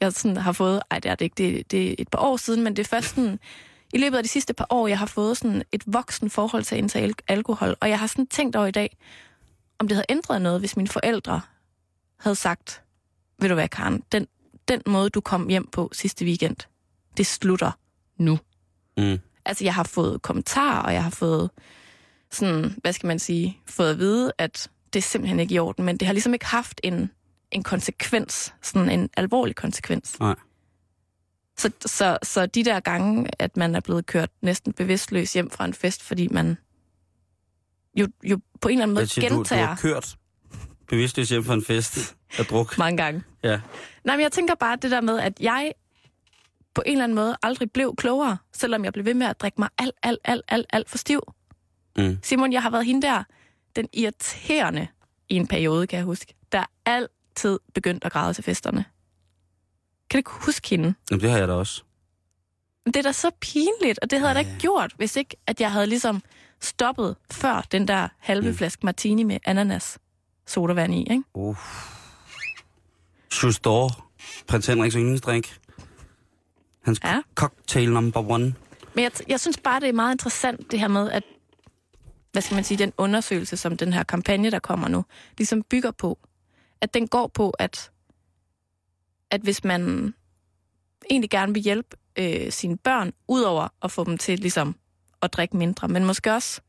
jeg 0.00 0.12
sådan 0.12 0.36
har 0.36 0.52
fået, 0.52 0.82
ej 0.90 0.98
det 0.98 1.10
er 1.10 1.14
det 1.14 1.24
ikke, 1.24 1.34
det, 1.38 1.70
det 1.70 1.90
er 1.90 1.94
et 1.98 2.08
par 2.08 2.18
år 2.18 2.36
siden, 2.36 2.64
men 2.64 2.76
det 2.76 2.84
er 2.84 2.88
først 2.88 3.08
sådan, 3.14 3.40
i 3.92 3.98
løbet 3.98 4.16
af 4.16 4.22
de 4.22 4.28
sidste 4.28 4.54
par 4.54 4.66
år, 4.70 4.88
jeg 4.88 4.98
har 4.98 5.06
fået 5.06 5.36
sådan 5.36 5.62
et 5.72 5.82
voksen 5.86 6.30
forhold 6.30 6.64
til 6.64 6.74
at 6.74 6.78
indtage 6.78 7.04
al- 7.04 7.14
alkohol, 7.28 7.76
og 7.80 7.88
jeg 7.88 7.98
har 7.98 8.06
sådan 8.06 8.26
tænkt 8.26 8.56
over 8.56 8.66
i 8.66 8.70
dag, 8.70 8.96
om 9.78 9.88
det 9.88 9.96
havde 9.96 10.06
ændret 10.08 10.42
noget, 10.42 10.60
hvis 10.60 10.76
mine 10.76 10.88
forældre 10.88 11.40
havde 12.20 12.36
sagt, 12.36 12.82
ved 13.38 13.48
du 13.48 13.54
hvad, 13.54 13.68
Karen, 13.68 14.02
den, 14.12 14.26
den 14.68 14.82
måde, 14.86 15.10
du 15.10 15.20
kom 15.20 15.48
hjem 15.48 15.66
på 15.66 15.90
sidste 15.92 16.24
weekend, 16.24 16.56
det 17.16 17.26
slutter 17.26 17.72
nu. 18.16 18.38
Mm. 18.96 19.18
Altså, 19.44 19.64
jeg 19.64 19.74
har 19.74 19.82
fået 19.82 20.22
kommentarer, 20.22 20.82
og 20.82 20.94
jeg 20.94 21.02
har 21.02 21.10
fået 21.10 21.50
sådan, 22.30 22.74
hvad 22.82 22.92
skal 22.92 23.06
man 23.06 23.18
sige, 23.18 23.58
fået 23.66 23.90
at 23.90 23.98
vide, 23.98 24.32
at 24.38 24.70
det 24.92 24.98
er 24.98 25.02
simpelthen 25.02 25.40
ikke 25.40 25.54
i 25.54 25.58
orden, 25.58 25.84
men 25.84 25.96
det 25.96 26.06
har 26.06 26.12
ligesom 26.12 26.34
ikke 26.34 26.46
haft 26.46 26.80
en, 26.84 27.10
en 27.52 27.62
konsekvens, 27.62 28.54
sådan 28.62 28.90
en 28.90 29.10
alvorlig 29.16 29.56
konsekvens. 29.56 30.20
Nej. 30.20 30.34
Så, 31.58 31.70
så, 31.86 32.18
så 32.22 32.46
de 32.46 32.64
der 32.64 32.80
gange, 32.80 33.28
at 33.38 33.56
man 33.56 33.74
er 33.74 33.80
blevet 33.80 34.06
kørt 34.06 34.30
næsten 34.42 34.72
bevidstløs 34.72 35.32
hjem 35.32 35.50
fra 35.50 35.64
en 35.64 35.74
fest, 35.74 36.02
fordi 36.02 36.28
man 36.28 36.56
jo, 37.94 38.08
jo 38.22 38.40
på 38.60 38.68
en 38.68 38.72
eller 38.72 38.82
anden 38.82 38.94
måde 38.94 39.06
siger, 39.06 39.28
du, 39.28 39.34
du 39.34 39.38
gentager 39.38 39.66
har 39.66 39.76
kørt 39.76 40.16
bevidstløs 40.88 41.28
hjem 41.28 41.44
fra 41.44 41.54
en 41.54 41.64
fest 41.64 42.16
af 42.38 42.46
druk. 42.46 42.78
mange 42.78 42.96
gange. 42.96 43.22
Ja. 43.42 43.60
Nej, 44.04 44.16
men 44.16 44.22
jeg 44.22 44.32
tænker 44.32 44.54
bare 44.54 44.76
det 44.82 44.90
der 44.90 45.00
med, 45.00 45.20
at 45.20 45.40
jeg 45.40 45.72
på 46.74 46.82
en 46.86 46.92
eller 46.92 47.04
anden 47.04 47.16
måde 47.16 47.36
aldrig 47.42 47.72
blev 47.72 47.94
klogere, 47.96 48.38
selvom 48.52 48.84
jeg 48.84 48.92
blev 48.92 49.04
ved 49.04 49.14
med 49.14 49.26
at 49.26 49.40
drikke 49.40 49.60
mig 49.60 49.68
alt, 49.78 49.94
alt, 50.02 50.18
alt, 50.24 50.42
alt, 50.48 50.66
alt 50.70 50.90
for 50.90 50.98
stiv. 50.98 51.20
Mm. 51.98 52.18
Simon, 52.22 52.52
jeg 52.52 52.62
har 52.62 52.70
været 52.70 52.86
hende 52.86 53.06
der, 53.06 53.22
den 53.76 53.88
irriterende 53.92 54.88
i 55.28 55.34
en 55.34 55.46
periode, 55.46 55.86
kan 55.86 55.96
jeg 55.96 56.04
huske, 56.04 56.34
der 56.52 56.64
altid 57.38 57.58
begyndte 57.74 58.06
at 58.06 58.12
græde 58.12 58.34
til 58.34 58.44
festerne. 58.44 58.84
Kan 60.10 60.16
du 60.16 60.18
ikke 60.18 60.30
huske 60.46 60.68
hende? 60.68 60.94
Jamen, 61.10 61.20
det 61.22 61.30
har 61.30 61.38
jeg 61.38 61.48
da 61.48 61.52
også. 61.52 61.82
Det 62.86 62.96
er 62.96 63.02
da 63.02 63.12
så 63.12 63.30
pinligt, 63.40 63.98
og 64.02 64.10
det 64.10 64.18
havde 64.18 64.28
jeg 64.28 64.34
da 64.34 64.38
ikke 64.38 64.60
gjort, 64.60 64.92
hvis 64.96 65.16
ikke, 65.16 65.36
at 65.46 65.60
jeg 65.60 65.72
havde 65.72 65.86
ligesom 65.86 66.22
stoppet 66.60 67.16
før 67.32 67.66
den 67.72 67.88
der 67.88 68.08
halve 68.18 68.50
Mm. 68.50 68.56
flaske 68.56 68.86
martini 68.86 69.22
med 69.22 69.38
ananas 69.44 69.98
sodavand 70.46 70.94
i, 70.94 71.00
ikke? 71.10 71.22
Uh. 71.34 71.56
Justor, 73.42 74.10
prins 74.46 74.66
Henriks 74.66 74.94
yndlingsdrink. 74.94 75.58
Hans 76.84 77.00
Ja. 77.04 77.20
cocktail 77.34 77.92
number 77.92 78.30
one. 78.30 78.54
Men 78.94 79.04
jeg, 79.04 79.10
jeg 79.28 79.40
synes 79.40 79.58
bare, 79.58 79.80
det 79.80 79.88
er 79.88 79.92
meget 79.92 80.14
interessant, 80.14 80.70
det 80.70 80.80
her 80.80 80.88
med, 80.88 81.10
at 81.10 81.22
hvad 82.32 82.42
skal 82.42 82.54
man 82.54 82.64
sige, 82.64 82.78
den 82.78 82.92
undersøgelse, 82.98 83.56
som 83.56 83.76
den 83.76 83.92
her 83.92 84.02
kampagne, 84.02 84.50
der 84.50 84.58
kommer 84.58 84.88
nu, 84.88 85.04
ligesom 85.38 85.62
bygger 85.62 85.90
på, 85.90 86.18
at 86.80 86.94
den 86.94 87.08
går 87.08 87.26
på, 87.34 87.50
at, 87.50 87.90
at 89.30 89.40
hvis 89.40 89.64
man 89.64 90.14
egentlig 91.10 91.30
gerne 91.30 91.54
vil 91.54 91.62
hjælpe 91.62 91.96
øh, 92.18 92.52
sine 92.52 92.76
børn, 92.76 93.12
udover 93.28 93.68
at 93.82 93.90
få 93.90 94.04
dem 94.04 94.18
til 94.18 94.38
ligesom 94.38 94.74
at 95.22 95.32
drikke 95.32 95.56
mindre, 95.56 95.88
men 95.88 96.04
måske 96.04 96.32
også 96.32 96.60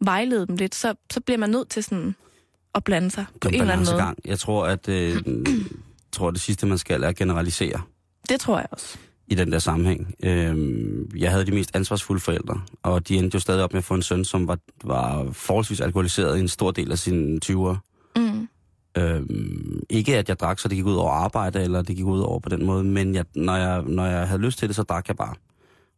vejlede 0.00 0.46
dem 0.46 0.56
lidt, 0.56 0.74
så, 0.74 0.94
så 1.12 1.20
bliver 1.20 1.38
man 1.38 1.50
nødt 1.50 1.68
til 1.68 1.82
sådan 1.84 2.14
at 2.74 2.84
blande 2.84 3.10
sig 3.10 3.26
på 3.40 3.48
en 3.48 3.54
er 3.54 3.60
eller 3.60 3.72
anden 3.72 3.86
måde. 3.86 3.96
balancegang. 3.96 4.18
Jeg 4.24 4.38
tror, 4.38 4.66
at 4.66 4.88
øh, 4.88 5.22
tror, 6.12 6.30
det 6.30 6.40
sidste, 6.40 6.66
man 6.66 6.78
skal, 6.78 7.02
er 7.02 7.08
at 7.08 7.16
generalisere 7.16 7.80
Det 8.28 8.40
tror 8.40 8.58
jeg 8.58 8.68
også. 8.70 8.98
i 9.26 9.34
den 9.34 9.52
der 9.52 9.58
sammenhæng. 9.58 10.14
Øhm, 10.22 11.10
jeg 11.16 11.30
havde 11.30 11.46
de 11.46 11.52
mest 11.52 11.76
ansvarsfulde 11.76 12.20
forældre, 12.20 12.60
og 12.82 13.08
de 13.08 13.16
endte 13.16 13.34
jo 13.34 13.40
stadig 13.40 13.64
op 13.64 13.72
med 13.72 13.78
at 13.78 13.84
få 13.84 13.94
en 13.94 14.02
søn, 14.02 14.24
som 14.24 14.48
var, 14.48 14.58
var 14.84 15.32
forholdsvis 15.32 15.80
alkoholiseret 15.80 16.36
i 16.36 16.40
en 16.40 16.48
stor 16.48 16.70
del 16.70 16.92
af 16.92 16.98
sine 16.98 17.40
20'ere. 17.44 17.85
Øhm, 18.98 19.80
ikke 19.90 20.18
at 20.18 20.28
jeg 20.28 20.40
drak, 20.40 20.58
så 20.58 20.68
det 20.68 20.76
gik 20.76 20.86
ud 20.86 20.94
over 20.94 21.10
arbejde, 21.10 21.62
eller 21.62 21.82
det 21.82 21.96
gik 21.96 22.04
ud 22.04 22.20
over 22.20 22.40
på 22.40 22.48
den 22.48 22.66
måde, 22.66 22.84
men 22.84 23.14
jeg, 23.14 23.24
når, 23.34 23.56
jeg, 23.56 23.82
når 23.82 24.06
jeg 24.06 24.28
havde 24.28 24.42
lyst 24.42 24.58
til 24.58 24.68
det, 24.68 24.76
så 24.76 24.82
drak 24.82 25.08
jeg 25.08 25.16
bare. 25.16 25.34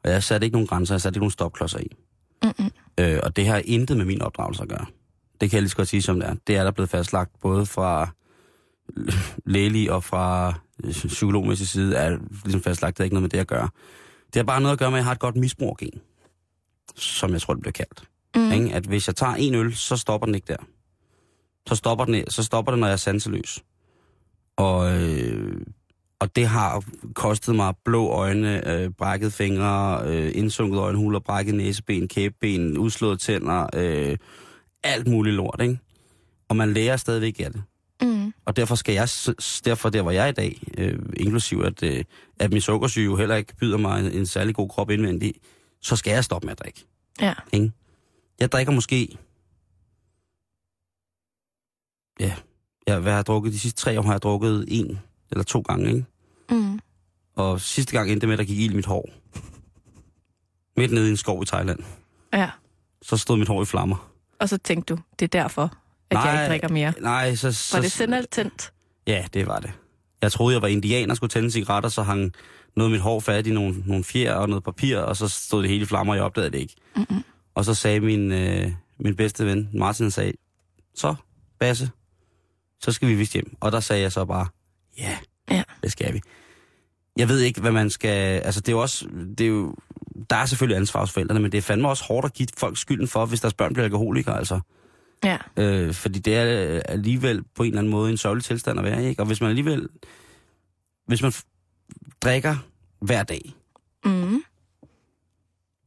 Og 0.05 0.11
jeg 0.11 0.23
satte 0.23 0.45
ikke 0.45 0.55
nogen 0.55 0.67
grænser, 0.67 0.95
jeg 0.95 1.01
satte 1.01 1.17
ikke 1.17 1.23
nogen 1.23 1.31
stopklodser 1.31 1.79
i. 1.79 1.97
Mm-mm. 2.43 2.71
Øh, 3.01 3.21
og 3.23 3.37
det 3.37 3.47
har 3.47 3.63
intet 3.65 3.97
med 3.97 4.05
min 4.05 4.23
opdragelse 4.23 4.63
at 4.63 4.69
gøre. 4.69 4.87
Det 5.41 5.51
kan 5.51 5.57
jeg 5.57 5.63
lige 5.63 5.71
så 5.71 5.77
godt 5.77 5.89
sige, 5.89 6.03
som 6.03 6.21
det 6.21 6.29
er. 6.29 6.35
Det 6.47 6.57
er 6.57 6.65
der 6.65 6.71
blevet 6.71 6.91
fastlagt 6.91 7.31
både 7.41 7.67
fra 7.67 8.09
lægelig 9.55 9.93
og 9.93 10.05
fra 10.05 10.55
øh, 10.85 10.91
psykologmæssig 10.91 11.69
side, 11.69 11.97
er 11.97 12.19
ligesom 12.45 12.63
fastlagt, 12.63 12.97
det 12.97 13.03
har 13.03 13.05
ikke 13.05 13.15
noget 13.15 13.23
med 13.23 13.31
det 13.31 13.39
at 13.39 13.47
gøre. 13.47 13.69
Det 14.27 14.37
har 14.37 14.45
bare 14.45 14.61
noget 14.61 14.73
at 14.73 14.79
gøre 14.79 14.91
med, 14.91 14.99
at 14.99 15.01
jeg 15.01 15.05
har 15.05 15.13
et 15.13 15.19
godt 15.19 15.37
misbrugergen, 15.37 16.01
som 16.97 17.33
jeg 17.33 17.41
tror, 17.41 17.55
det 17.55 17.61
bliver 17.61 17.73
kaldt. 17.73 18.03
Mm. 18.37 18.53
Ikke? 18.53 18.75
At 18.75 18.87
hvis 18.87 19.07
jeg 19.07 19.17
tager 19.17 19.35
en 19.35 19.55
øl, 19.55 19.75
så 19.75 19.97
stopper 19.97 20.27
den 20.27 20.35
ikke 20.35 20.47
der. 20.49 20.65
Så 21.69 21.75
stopper 21.75 22.05
den, 22.05 22.31
så 22.31 22.43
stopper 22.43 22.73
den, 22.73 22.81
når 22.81 22.87
jeg 22.87 22.93
er 22.93 22.97
sanseløs. 22.97 23.63
Og, 24.57 25.01
øh, 25.01 25.61
og 26.21 26.37
det 26.37 26.47
har 26.47 26.85
kostet 27.15 27.57
mig 27.57 27.75
blå 27.85 28.09
øjne, 28.09 28.69
øh, 28.69 28.91
brækket 28.91 29.33
fingre, 29.33 30.03
øh, 30.07 30.33
indsunket 30.35 30.79
øjenhuler, 30.79 31.21
brækket 31.21 31.55
næseben, 31.55 32.09
kæbeben, 32.09 32.79
udslået 32.79 33.21
tænder, 33.21 33.67
øh, 33.75 34.17
alt 34.85 35.07
muligt 35.07 35.37
lort, 35.37 35.61
ikke? 35.63 35.79
Og 36.49 36.57
man 36.57 36.73
lærer 36.73 36.97
stadigvæk 36.97 37.41
af 37.41 37.53
det. 37.53 37.63
Mm. 38.03 38.33
Og 38.47 38.57
derfor 38.57 38.75
skal 38.75 38.93
jeg, 38.95 39.09
derfor 39.65 39.91
der 39.91 40.03
hvor 40.03 40.11
jeg 40.11 40.25
er 40.25 40.29
i 40.29 40.33
dag, 40.33 40.63
øh, 40.79 40.99
inklusiv 41.17 41.61
at, 41.61 41.83
øh, 41.83 42.05
at 42.41 42.53
min 42.53 42.61
sukkersyge 42.61 43.05
jo 43.05 43.17
heller 43.17 43.37
ikke 43.37 43.57
byder 43.57 43.79
mig 43.79 44.01
en, 44.01 44.13
en 44.13 44.27
særlig 44.27 44.55
god 44.55 44.69
krop 44.69 44.91
indvendig, 44.91 45.35
så 45.83 45.97
skal 45.97 46.11
jeg 46.11 46.25
stoppe 46.25 46.47
med 46.47 46.53
at 46.53 46.59
drikke. 46.59 46.87
Ja. 47.21 47.35
Ikke? 47.53 47.73
Jeg 48.41 48.53
drikker 48.53 48.73
måske... 48.73 49.17
Ja, 52.21 52.35
jeg, 52.87 52.99
hvad 52.99 53.13
har 53.13 53.19
jeg 53.19 53.27
drukket? 53.27 53.53
De 53.53 53.59
sidste 53.59 53.81
tre 53.81 53.99
år 53.99 54.03
har 54.03 54.13
jeg 54.13 54.23
drukket 54.23 54.65
en 54.69 54.99
eller 55.31 55.45
to 55.45 55.61
gange, 55.61 55.89
ikke? 55.89 56.05
Mm. 56.51 56.81
Og 57.37 57.61
sidste 57.61 57.93
gang 57.93 58.11
endte 58.11 58.21
det 58.21 58.29
med, 58.29 58.33
at 58.35 58.39
der 58.39 58.45
gik 58.45 58.59
ild 58.59 58.73
i 58.73 58.77
mit 58.77 58.87
hår. 58.87 59.09
Midt 60.77 60.93
nede 60.93 61.07
i 61.07 61.11
en 61.11 61.17
skov 61.17 61.43
i 61.43 61.47
Thailand. 61.47 61.79
Ja. 62.33 62.51
Så 63.03 63.17
stod 63.17 63.37
mit 63.37 63.49
hår 63.49 63.63
i 63.63 63.65
flammer. 63.65 64.11
Og 64.41 64.49
så 64.49 64.59
tænkte 64.59 64.95
du, 64.95 65.01
det 65.19 65.25
er 65.35 65.43
derfor, 65.43 65.73
at 66.11 66.19
jeg 66.25 66.35
ikke 66.35 66.49
drikker 66.49 66.69
mere. 66.69 66.93
Nej, 67.01 67.35
så... 67.35 67.53
så 67.53 67.77
Var 67.77 67.83
det 67.83 67.93
sendt 67.93 68.31
tændt? 68.31 68.73
Ja, 69.07 69.27
det 69.35 69.47
var 69.47 69.59
det. 69.59 69.71
Jeg 70.23 70.33
troede, 70.33 70.55
jeg 70.55 70.63
var 70.63 70.69
indianer 70.69 71.15
skulle 71.15 71.31
tænde 71.31 71.51
cigaretter, 71.51 71.89
så 71.89 72.03
hang 72.03 72.33
noget 72.77 72.91
af 72.91 72.93
mit 72.93 73.01
hår 73.01 73.21
fat 73.21 73.47
i 73.47 73.53
nogle, 73.53 73.83
nogle 73.87 74.05
fjer 74.05 74.35
og 74.35 74.49
noget 74.49 74.65
papir, 74.65 74.99
og 74.99 75.17
så 75.17 75.29
stod 75.29 75.63
det 75.63 75.71
hele 75.71 75.83
i 75.83 75.87
flammer, 75.87 76.13
og 76.13 76.17
jeg 76.17 76.25
opdagede 76.25 76.51
det 76.51 76.59
ikke. 76.59 76.75
Mm-mm. 76.97 77.25
Og 77.55 77.65
så 77.65 77.75
sagde 77.75 78.01
min, 78.01 78.33
øh, 78.33 78.73
min 78.99 79.17
bedste 79.17 79.47
ven, 79.47 79.69
Martin, 79.75 80.05
han 80.05 80.11
sagde, 80.11 80.33
så, 80.95 81.15
Basse, 81.61 81.91
så 82.81 82.93
skal 82.93 83.09
vi 83.09 83.15
vist 83.15 83.33
hjem. 83.33 83.57
Og 83.61 83.73
der 83.73 83.81
sagde 83.81 84.03
jeg 84.03 84.13
så 84.13 84.25
bare, 84.25 84.47
ja, 84.99 85.19
Ja. 85.51 85.63
det 85.83 85.93
skal 85.93 86.15
vi. 86.15 86.21
Jeg 87.17 87.29
ved 87.29 87.41
ikke, 87.41 87.61
hvad 87.61 87.73
man 87.73 87.91
skal... 87.91 88.41
Altså, 88.41 88.61
det 88.61 88.69
er 88.69 88.73
jo 88.73 88.81
også... 88.81 89.09
Det 89.39 89.41
er 89.41 89.49
jo, 89.49 89.75
der 90.31 90.37
er 90.37 90.47
selvfølgelig 90.47 90.77
ansvar 90.77 91.01
hos 91.01 91.13
forældrene, 91.13 91.41
men 91.41 91.53
det 91.53 91.59
er 91.59 91.63
fandme 91.63 91.89
også 91.89 92.05
hårdt 92.05 92.25
at 92.25 92.33
give 92.35 92.49
folk 92.59 92.79
skylden 92.79 93.09
for, 93.09 93.27
hvis 93.27 93.41
deres 93.41 93.55
børn 93.55 93.73
bliver 93.73 93.85
alkoholikere, 93.85 94.39
altså. 94.39 94.61
Ja. 95.25 95.39
Øh, 95.57 95.95
fordi 95.95 96.19
det 96.19 96.37
er 96.37 96.75
øh, 96.77 96.83
alligevel 96.85 97.45
på 97.55 97.63
en 97.63 97.67
eller 97.69 97.79
anden 97.79 97.91
måde 97.91 98.11
en 98.11 98.17
sørgelig 98.17 98.45
tilstand 98.45 98.79
at 98.79 98.85
være 98.85 99.05
ikke? 99.05 99.23
Og 99.23 99.27
hvis 99.27 99.41
man 99.41 99.49
alligevel... 99.51 99.89
Hvis 101.07 101.23
man 101.23 101.33
drikker 102.21 102.57
hver 103.01 103.23
dag, 103.23 103.55
Mm. 104.05 104.43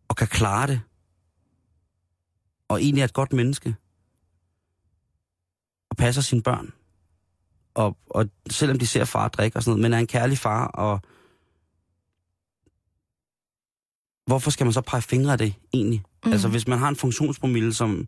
og 0.08 0.16
kan 0.16 0.28
klare 0.28 0.68
det, 0.68 0.82
og 2.68 2.82
egentlig 2.82 3.02
er 3.02 3.06
et 3.06 3.14
godt 3.14 3.34
menneske, 3.34 3.76
og 5.90 5.98
passer 5.98 6.22
sine 6.22 6.42
børn, 6.44 6.74
og, 7.74 7.98
og 8.10 8.26
selvom 8.50 8.80
de 8.80 8.88
ser 8.88 9.06
far 9.06 9.28
drikke 9.28 9.58
og 9.58 9.64
sådan 9.64 9.72
noget, 9.72 9.82
men 9.82 9.94
er 9.94 10.00
en 10.00 10.08
kærlig 10.08 10.38
far, 10.38 10.68
og 10.68 11.00
hvorfor 14.26 14.52
skal 14.52 14.66
man 14.66 14.74
så 14.74 14.82
pege 14.82 15.02
fingre 15.02 15.32
af 15.32 15.38
det 15.38 15.54
egentlig? 15.74 16.04
Mm. 16.26 16.32
Altså 16.32 16.48
hvis 16.48 16.68
man 16.68 16.80
har 16.80 16.90
en 16.90 16.96
funktionspromille, 16.96 17.74
som... 17.74 18.08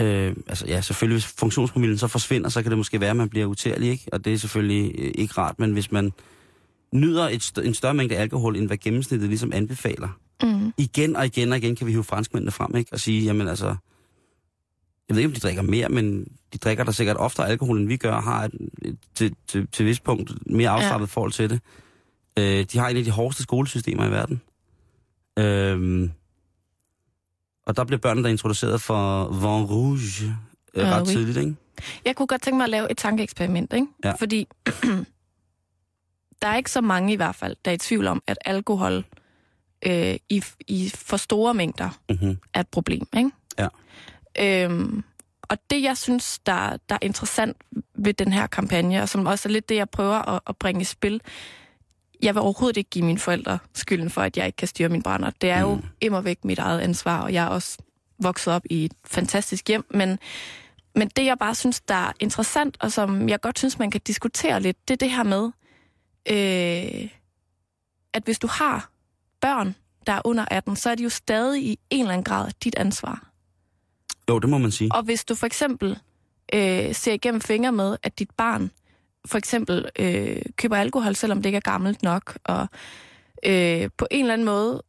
Øh, 0.00 0.36
altså 0.46 0.66
ja, 0.66 0.80
selvfølgelig 0.80 1.14
hvis 1.14 1.34
funktionspromillen 1.38 1.98
så 1.98 2.06
forsvinder, 2.06 2.48
så 2.48 2.62
kan 2.62 2.70
det 2.70 2.78
måske 2.78 3.00
være, 3.00 3.10
at 3.10 3.16
man 3.16 3.28
bliver 3.28 3.46
utærlig, 3.46 3.90
ikke? 3.90 4.04
Og 4.12 4.24
det 4.24 4.32
er 4.32 4.38
selvfølgelig 4.38 4.94
øh, 4.98 5.10
ikke 5.14 5.34
rart, 5.38 5.58
men 5.58 5.72
hvis 5.72 5.92
man 5.92 6.12
nyder 6.94 7.28
et, 7.28 7.42
st- 7.42 7.60
en 7.66 7.74
større 7.74 7.94
mængde 7.94 8.16
alkohol, 8.16 8.56
end 8.56 8.66
hvad 8.66 8.76
gennemsnittet 8.76 9.28
ligesom 9.28 9.52
anbefaler, 9.52 10.08
Mm. 10.42 10.72
igen 10.76 11.16
og 11.16 11.26
igen 11.26 11.52
og 11.52 11.58
igen 11.58 11.76
kan 11.76 11.86
vi 11.86 11.92
hive 11.92 12.04
franskmændene 12.04 12.50
frem, 12.50 12.76
ikke? 12.76 12.92
Og 12.92 13.00
sige, 13.00 13.22
jamen 13.24 13.48
altså, 13.48 13.76
jeg 15.08 15.14
ved 15.16 15.18
ikke, 15.22 15.28
om 15.28 15.34
de 15.34 15.40
drikker 15.40 15.62
mere, 15.62 15.88
men 15.88 16.26
de 16.52 16.58
drikker 16.58 16.84
der 16.84 16.92
sikkert 16.92 17.16
oftere 17.16 17.48
alkohol, 17.48 17.78
end 17.78 17.88
vi 17.88 17.96
gør, 17.96 18.20
har 18.20 18.44
et, 18.44 18.52
et, 18.82 18.98
til, 19.14 19.34
til, 19.46 19.68
til 19.72 19.86
vis 19.86 20.00
punkt 20.00 20.32
mere 20.46 20.70
afslappet 20.70 21.06
ja. 21.06 21.10
forhold 21.10 21.32
til 21.32 21.50
det. 21.50 21.60
Øh, 22.38 22.64
de 22.72 22.78
har 22.78 22.88
en 22.88 22.96
af 22.96 23.04
de 23.04 23.10
hårdeste 23.10 23.42
skolesystemer 23.42 24.06
i 24.06 24.10
verden. 24.10 24.40
Øh, 25.38 26.10
og 27.66 27.76
der 27.76 27.84
bliver 27.84 28.00
børnene 28.00 28.24
der 28.24 28.30
introduceret 28.30 28.80
for 28.80 29.28
Vin 29.28 29.64
Rouge 29.66 30.36
øh, 30.74 30.84
ret 30.84 31.06
oui. 31.06 31.12
tidligt, 31.12 31.36
ikke? 31.36 31.56
Jeg 32.04 32.16
kunne 32.16 32.26
godt 32.26 32.42
tænke 32.42 32.56
mig 32.56 32.64
at 32.64 32.70
lave 32.70 32.90
et 32.90 32.96
tankeeksperiment, 32.96 33.72
ikke? 33.72 33.86
Ja. 34.04 34.12
Fordi 34.12 34.48
der 36.42 36.48
er 36.48 36.56
ikke 36.56 36.70
så 36.70 36.80
mange 36.80 37.12
i 37.12 37.16
hvert 37.16 37.34
fald, 37.34 37.56
der 37.64 37.70
er 37.70 37.74
i 37.74 37.78
tvivl 37.78 38.06
om, 38.06 38.22
at 38.26 38.38
alkohol 38.44 39.04
øh, 39.86 40.16
i, 40.28 40.42
i 40.68 40.92
for 40.94 41.16
store 41.16 41.54
mængder 41.54 41.90
Mm-hmm. 42.10 42.38
er 42.54 42.60
et 42.60 42.68
problem, 42.68 43.06
ikke? 43.16 43.30
Øhm, 44.38 45.04
og 45.42 45.58
det, 45.70 45.82
jeg 45.82 45.96
synes, 45.96 46.38
der, 46.38 46.76
der 46.88 46.94
er 46.94 46.98
interessant 47.02 47.56
ved 47.94 48.14
den 48.14 48.32
her 48.32 48.46
kampagne, 48.46 49.02
og 49.02 49.08
som 49.08 49.26
også 49.26 49.48
er 49.48 49.52
lidt 49.52 49.68
det, 49.68 49.74
jeg 49.76 49.90
prøver 49.90 50.28
at, 50.34 50.40
at 50.46 50.56
bringe 50.56 50.80
i 50.80 50.84
spil, 50.84 51.20
jeg 52.22 52.34
vil 52.34 52.40
overhovedet 52.40 52.76
ikke 52.76 52.90
give 52.90 53.04
mine 53.04 53.18
forældre 53.18 53.58
skylden 53.74 54.10
for, 54.10 54.22
at 54.22 54.36
jeg 54.36 54.46
ikke 54.46 54.56
kan 54.56 54.68
styre 54.68 54.88
min 54.88 55.02
brænder. 55.02 55.30
Det 55.40 55.50
er 55.50 55.60
jo 55.60 55.74
Mm. 55.74 55.82
immer 56.00 56.20
væk 56.20 56.44
mit 56.44 56.58
eget 56.58 56.80
ansvar, 56.80 57.20
og 57.22 57.32
jeg 57.32 57.44
er 57.44 57.48
også 57.48 57.78
vokset 58.22 58.54
op 58.54 58.62
i 58.70 58.84
et 58.84 58.92
fantastisk 59.06 59.68
hjem, 59.68 59.86
men, 59.90 60.18
men 60.94 61.08
det, 61.16 61.24
jeg 61.24 61.38
bare 61.38 61.54
synes, 61.54 61.80
der 61.80 61.94
er 61.94 62.12
interessant, 62.20 62.76
og 62.80 62.92
som 62.92 63.28
jeg 63.28 63.40
godt 63.40 63.58
synes, 63.58 63.78
man 63.78 63.90
kan 63.90 64.00
diskutere 64.06 64.60
lidt, 64.60 64.88
det 64.88 64.94
er 64.94 64.98
det 65.06 65.10
her 65.10 65.22
med, 65.22 65.44
øh, 66.30 67.10
at 68.12 68.22
hvis 68.24 68.38
du 68.38 68.46
har 68.46 68.90
børn, 69.40 69.74
der 70.06 70.12
er 70.12 70.20
under 70.24 70.44
18, 70.50 70.76
så 70.76 70.90
er 70.90 70.94
de 70.94 71.02
jo 71.02 71.08
stadig 71.08 71.62
i 71.62 71.78
en 71.90 72.00
eller 72.00 72.12
anden 72.12 72.24
grad 72.24 72.50
dit 72.64 72.74
ansvar. 72.76 73.27
Jo, 74.28 74.38
det 74.38 74.50
må 74.50 74.58
man 74.58 74.70
sige. 74.70 74.90
Og 74.92 75.02
hvis 75.02 75.24
du 75.24 75.34
for 75.34 75.46
eksempel 75.46 75.98
øh, 76.54 76.94
ser 76.94 77.12
igennem 77.12 77.40
fingre 77.40 77.72
med, 77.72 77.96
at 78.02 78.18
dit 78.18 78.30
barn 78.30 78.70
for 79.26 79.38
eksempel 79.38 79.88
øh, 79.98 80.42
køber 80.56 80.76
alkohol, 80.76 81.14
selvom 81.14 81.38
det 81.38 81.46
ikke 81.46 81.56
er 81.56 81.70
gammelt 81.70 82.02
nok, 82.02 82.38
og 82.44 82.68
øh, 83.46 83.90
på 83.98 84.06
en 84.10 84.20
eller 84.20 84.32
anden 84.32 84.44
måde, 84.44 84.82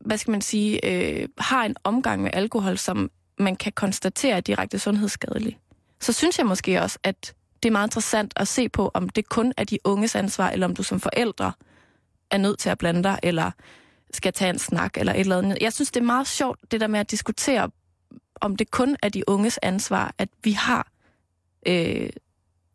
hvad 0.00 0.18
skal 0.18 0.30
man 0.30 0.42
sige, 0.42 0.84
øh, 0.84 1.28
har 1.38 1.64
en 1.64 1.76
omgang 1.84 2.22
med 2.22 2.30
alkohol, 2.32 2.78
som 2.78 3.10
man 3.38 3.56
kan 3.56 3.72
konstatere 3.72 4.36
er 4.36 4.40
direkte 4.40 4.78
sundhedsskadelig, 4.78 5.58
så 6.00 6.12
synes 6.12 6.38
jeg 6.38 6.46
måske 6.46 6.82
også, 6.82 6.98
at 7.02 7.34
det 7.62 7.68
er 7.68 7.72
meget 7.72 7.86
interessant 7.86 8.32
at 8.36 8.48
se 8.48 8.68
på, 8.68 8.90
om 8.94 9.08
det 9.08 9.28
kun 9.28 9.52
er 9.56 9.64
de 9.64 9.78
unges 9.84 10.14
ansvar, 10.14 10.50
eller 10.50 10.66
om 10.66 10.76
du 10.76 10.82
som 10.82 11.00
forældre 11.00 11.52
er 12.30 12.38
nødt 12.38 12.58
til 12.58 12.70
at 12.70 12.78
blande 12.78 13.02
dig, 13.02 13.18
eller 13.22 13.50
skal 14.12 14.32
tage 14.32 14.50
en 14.50 14.58
snak, 14.58 14.96
eller 14.96 15.12
et 15.12 15.20
eller 15.20 15.38
andet. 15.38 15.58
Jeg 15.60 15.72
synes, 15.72 15.90
det 15.90 16.00
er 16.00 16.04
meget 16.04 16.26
sjovt, 16.26 16.58
det 16.70 16.80
der 16.80 16.86
med 16.86 17.00
at 17.00 17.10
diskutere, 17.10 17.70
om 18.40 18.56
det 18.56 18.70
kun 18.70 18.96
er 19.02 19.08
de 19.08 19.28
unges 19.28 19.58
ansvar, 19.62 20.14
at 20.18 20.28
vi 20.44 20.52
har 20.52 20.88
øh, 21.66 22.10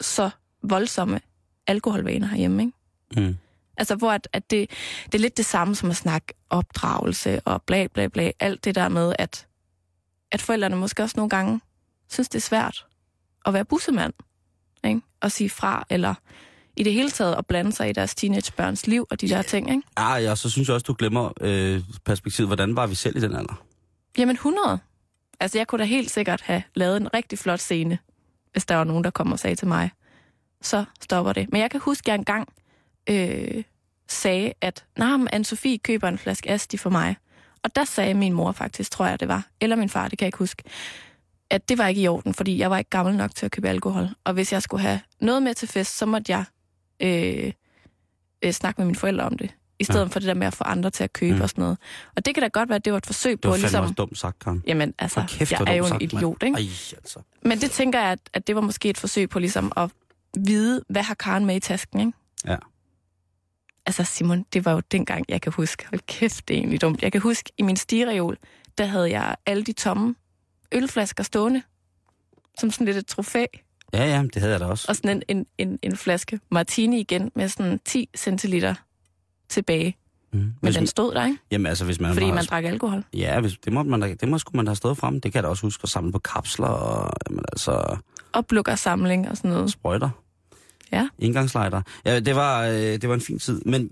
så 0.02 0.30
voldsomme 0.64 1.22
alkoholvaner 1.68 2.28
herhjemme, 2.28 2.64
ikke? 2.64 3.28
Mm. 3.28 3.38
Altså, 3.78 3.96
hvor 3.96 4.12
at, 4.12 4.28
at 4.34 4.52
det, 4.52 4.70
det 5.06 5.16
er 5.16 5.20
lidt 5.20 5.38
det 5.38 5.46
samme 5.46 5.76
som 5.76 5.90
at 5.90 5.96
snakke 5.96 6.34
opdragelse 6.50 7.40
og 7.46 7.62
bla 7.62 7.88
bla 7.88 8.08
bla. 8.08 8.32
Alt 8.40 8.66
det 8.66 8.76
der 8.76 8.90
med, 8.90 9.14
at, 9.20 9.48
at 10.32 10.42
forældrene 10.42 10.76
måske 10.76 11.04
også 11.04 11.14
nogle 11.18 11.30
gange 11.30 11.62
synes, 12.10 12.30
det 12.30 12.40
er 12.40 12.42
svært 12.42 12.86
at 13.46 13.54
være 13.54 13.66
bussemand. 13.66 14.14
Ikke? 14.84 15.02
Og 15.22 15.32
sige 15.32 15.50
fra, 15.50 15.86
eller 15.90 16.14
i 16.78 16.84
det 16.84 16.94
hele 16.94 17.10
taget 17.12 17.36
at 17.36 17.46
blande 17.46 17.72
sig 17.72 17.90
i 17.90 17.94
deres 17.94 18.16
teenagebørns 18.16 18.88
liv 18.88 19.08
og 19.12 19.22
de 19.22 19.30
der 19.30 19.42
ting. 19.42 19.70
Ikke? 19.70 19.84
Ja, 19.98 20.14
ja, 20.14 20.36
så 20.36 20.50
synes 20.50 20.68
jeg 20.68 20.74
også, 20.74 20.84
du 20.84 20.96
glemmer 21.00 21.32
øh, 21.42 21.82
perspektivet. 22.06 22.50
Hvordan 22.50 22.76
var 22.76 22.88
vi 22.88 22.96
selv 22.96 23.18
i 23.18 23.20
den 23.20 23.36
alder? 23.36 23.64
Jamen 24.18 24.36
100. 24.36 24.80
Altså, 25.40 25.58
jeg 25.58 25.68
kunne 25.68 25.80
da 25.80 25.86
helt 25.86 26.12
sikkert 26.12 26.42
have 26.42 26.64
lavet 26.74 26.98
en 26.98 27.14
rigtig 27.14 27.40
flot 27.40 27.60
scene, 27.60 27.98
hvis 28.52 28.66
der 28.66 28.76
var 28.76 28.84
nogen, 28.84 29.04
der 29.04 29.10
kom 29.10 29.32
og 29.32 29.40
sagde 29.40 29.56
til 29.56 29.68
mig, 29.68 29.92
så 30.62 30.86
stopper 31.02 31.34
det. 31.34 31.52
Men 31.52 31.62
jeg 31.62 31.72
kan 31.72 31.80
huske, 31.80 32.04
at 32.04 32.08
jeg 32.08 32.16
engang 32.16 32.54
øh, 33.10 33.64
sagde, 34.08 34.54
at 34.62 34.86
nej, 34.98 35.18
nah, 35.18 35.28
Anne-Sophie 35.34 35.78
køber 35.84 36.08
en 36.08 36.18
flaske 36.18 36.50
Asti 36.50 36.78
for 36.78 36.90
mig. 36.90 37.16
Og 37.64 37.76
der 37.76 37.86
sagde 37.86 38.14
min 38.14 38.34
mor 38.34 38.52
faktisk, 38.52 38.92
tror 38.92 39.06
jeg 39.06 39.20
det 39.20 39.28
var, 39.28 39.48
eller 39.62 39.76
min 39.76 39.90
far, 39.90 40.08
det 40.08 40.18
kan 40.20 40.26
jeg 40.26 40.28
ikke 40.28 40.38
huske, 40.38 40.64
at 41.50 41.70
det 41.70 41.78
var 41.78 41.88
ikke 41.88 42.02
i 42.02 42.08
orden, 42.08 42.34
fordi 42.34 42.58
jeg 42.58 42.72
var 42.72 42.78
ikke 42.78 42.90
gammel 42.90 43.16
nok 43.16 43.36
til 43.36 43.46
at 43.46 43.52
købe 43.52 43.70
alkohol. 43.70 44.08
Og 44.24 44.34
hvis 44.34 44.54
jeg 44.54 44.62
skulle 44.62 44.82
have 44.82 45.00
noget 45.22 45.44
med 45.44 45.54
til 45.54 45.68
fest, 45.68 45.98
så 45.98 46.06
måtte 46.06 46.32
jeg 46.32 46.44
øh, 47.00 47.54
øh, 48.42 48.52
snakke 48.52 48.82
med 48.82 48.86
mine 48.86 48.96
forældre 48.96 49.26
om 49.26 49.38
det. 49.38 49.56
I 49.80 49.84
stedet 49.84 50.00
ja. 50.00 50.06
for 50.06 50.20
det 50.20 50.28
der 50.28 50.34
med 50.34 50.48
at 50.48 50.54
få 50.54 50.64
andre 50.64 50.90
til 50.90 51.04
at 51.04 51.14
købe 51.14 51.36
Mm. 51.36 51.42
og 51.42 51.50
sådan 51.50 51.62
noget. 51.62 51.78
Og 52.16 52.26
det 52.26 52.36
kan 52.36 52.42
da 52.42 52.48
godt 52.48 52.70
være, 52.70 52.76
at 52.76 52.86
det 52.86 52.94
var 52.94 52.98
et 52.98 53.06
forsøg 53.06 53.32
Det 53.32 53.42
på 53.42 53.48
var 53.48 53.56
at 53.56 53.60
fandme 53.62 53.68
ligesom... 53.70 53.84
også 53.84 53.94
dumt 53.94 54.18
sagt, 54.18 54.40
Karen. 54.40 54.64
Jamen, 54.68 54.94
altså, 55.00 55.26
kæft, 55.28 55.52
jeg 55.52 55.62
er 55.68 55.74
jo 55.74 55.84
en 55.84 55.90
sagt, 55.90 56.02
idiot, 56.04 56.44
ikke? 56.44 56.56
Ej, 56.58 56.62
altså. 56.98 57.20
Men 57.42 57.62
det 57.62 57.72
tænker 57.72 58.00
jeg, 58.00 58.12
at, 58.12 58.20
at 58.34 58.48
det 58.48 58.56
var 58.56 58.62
måske 58.62 58.90
et 58.90 58.98
forsøg 58.98 59.30
på 59.30 59.40
ligesom 59.40 59.72
at 59.78 59.90
vide, 60.46 60.84
hvad 60.90 61.02
har 61.04 61.14
Karen 61.14 61.46
med 61.46 61.56
i 61.56 61.60
tasken, 61.60 62.00
ikke? 62.00 62.12
Ja. 62.46 62.56
Altså, 63.86 64.04
Simon, 64.04 64.46
det 64.54 64.66
var 64.66 64.72
jo 64.72 64.82
dengang, 64.92 65.26
jeg 65.30 65.42
kan 65.42 65.52
huske. 65.54 65.88
Hold 65.90 66.02
kæft, 66.08 66.48
det 66.48 66.54
er 66.54 66.58
egentlig 66.58 66.82
dumt. 66.82 67.02
Jeg 67.04 67.12
kan 67.12 67.22
huske, 67.22 67.52
i 67.58 67.62
min 67.62 67.76
stigereol, 67.76 68.38
der 68.78 68.86
havde 68.86 69.10
jeg 69.12 69.36
alle 69.46 69.64
de 69.64 69.74
tomme 69.74 70.16
ølflasker 70.72 71.24
stående, 71.24 71.62
som 72.60 72.72
sådan 72.72 72.86
lidt 72.86 72.98
et 72.98 73.08
trofæ. 73.08 73.46
Ja, 73.94 74.06
ja, 74.06 74.24
det 74.34 74.36
havde 74.36 74.52
jeg 74.52 74.60
da 74.60 74.66
også. 74.66 74.86
Og 74.90 74.96
sådan 74.96 75.18
en, 75.28 75.38
en, 75.38 75.46
en, 75.58 75.80
en 75.82 75.98
flaske 75.98 76.40
martini 76.52 77.00
igen, 77.00 77.32
med 77.36 77.50
sådan 77.50 77.80
10 77.86 78.10
centiliter 78.18 78.76
tilbage. 79.50 79.98
Mm. 80.34 80.40
Men 80.40 80.54
Hvis, 80.62 80.76
den 80.76 80.88
stod 80.88 81.14
der, 81.14 81.26
ikke? 81.26 81.38
jamen 81.52 81.66
altså, 81.66 81.86
hvis 81.86 82.00
man... 82.00 82.14
Fordi 82.14 82.32
man 82.32 82.46
drak 82.46 82.64
alkohol. 82.64 83.04
Ja, 83.14 83.40
hvis, 83.40 83.58
det, 83.66 83.74
må 83.74 83.84
man, 83.84 84.02
det 84.02 84.28
må 84.28 84.38
sgu 84.38 84.58
man 84.58 84.68
have 84.68 84.76
stået 84.76 84.98
frem. 84.98 85.22
Det 85.22 85.32
kan 85.32 85.38
jeg 85.38 85.44
da 85.44 85.50
også 85.50 85.66
huske 85.66 85.84
at 85.84 85.90
samle 85.90 86.12
på 86.12 86.20
kapsler 86.20 86.68
og 86.68 87.12
jamen, 87.30 87.44
altså, 87.52 87.98
Oplukkersamling 88.34 89.30
og 89.30 89.38
sådan 89.38 89.52
noget. 89.52 89.72
sprøjter. 89.72 90.10
Ja. 90.92 91.08
Indgangslejder. 91.20 91.82
Ja, 92.06 92.20
det 92.20 92.36
var, 92.36 92.64
øh, 92.64 92.74
det 92.76 93.10
var 93.10 93.16
en 93.16 93.22
fin 93.22 93.40
tid. 93.40 93.62
Men 93.66 93.90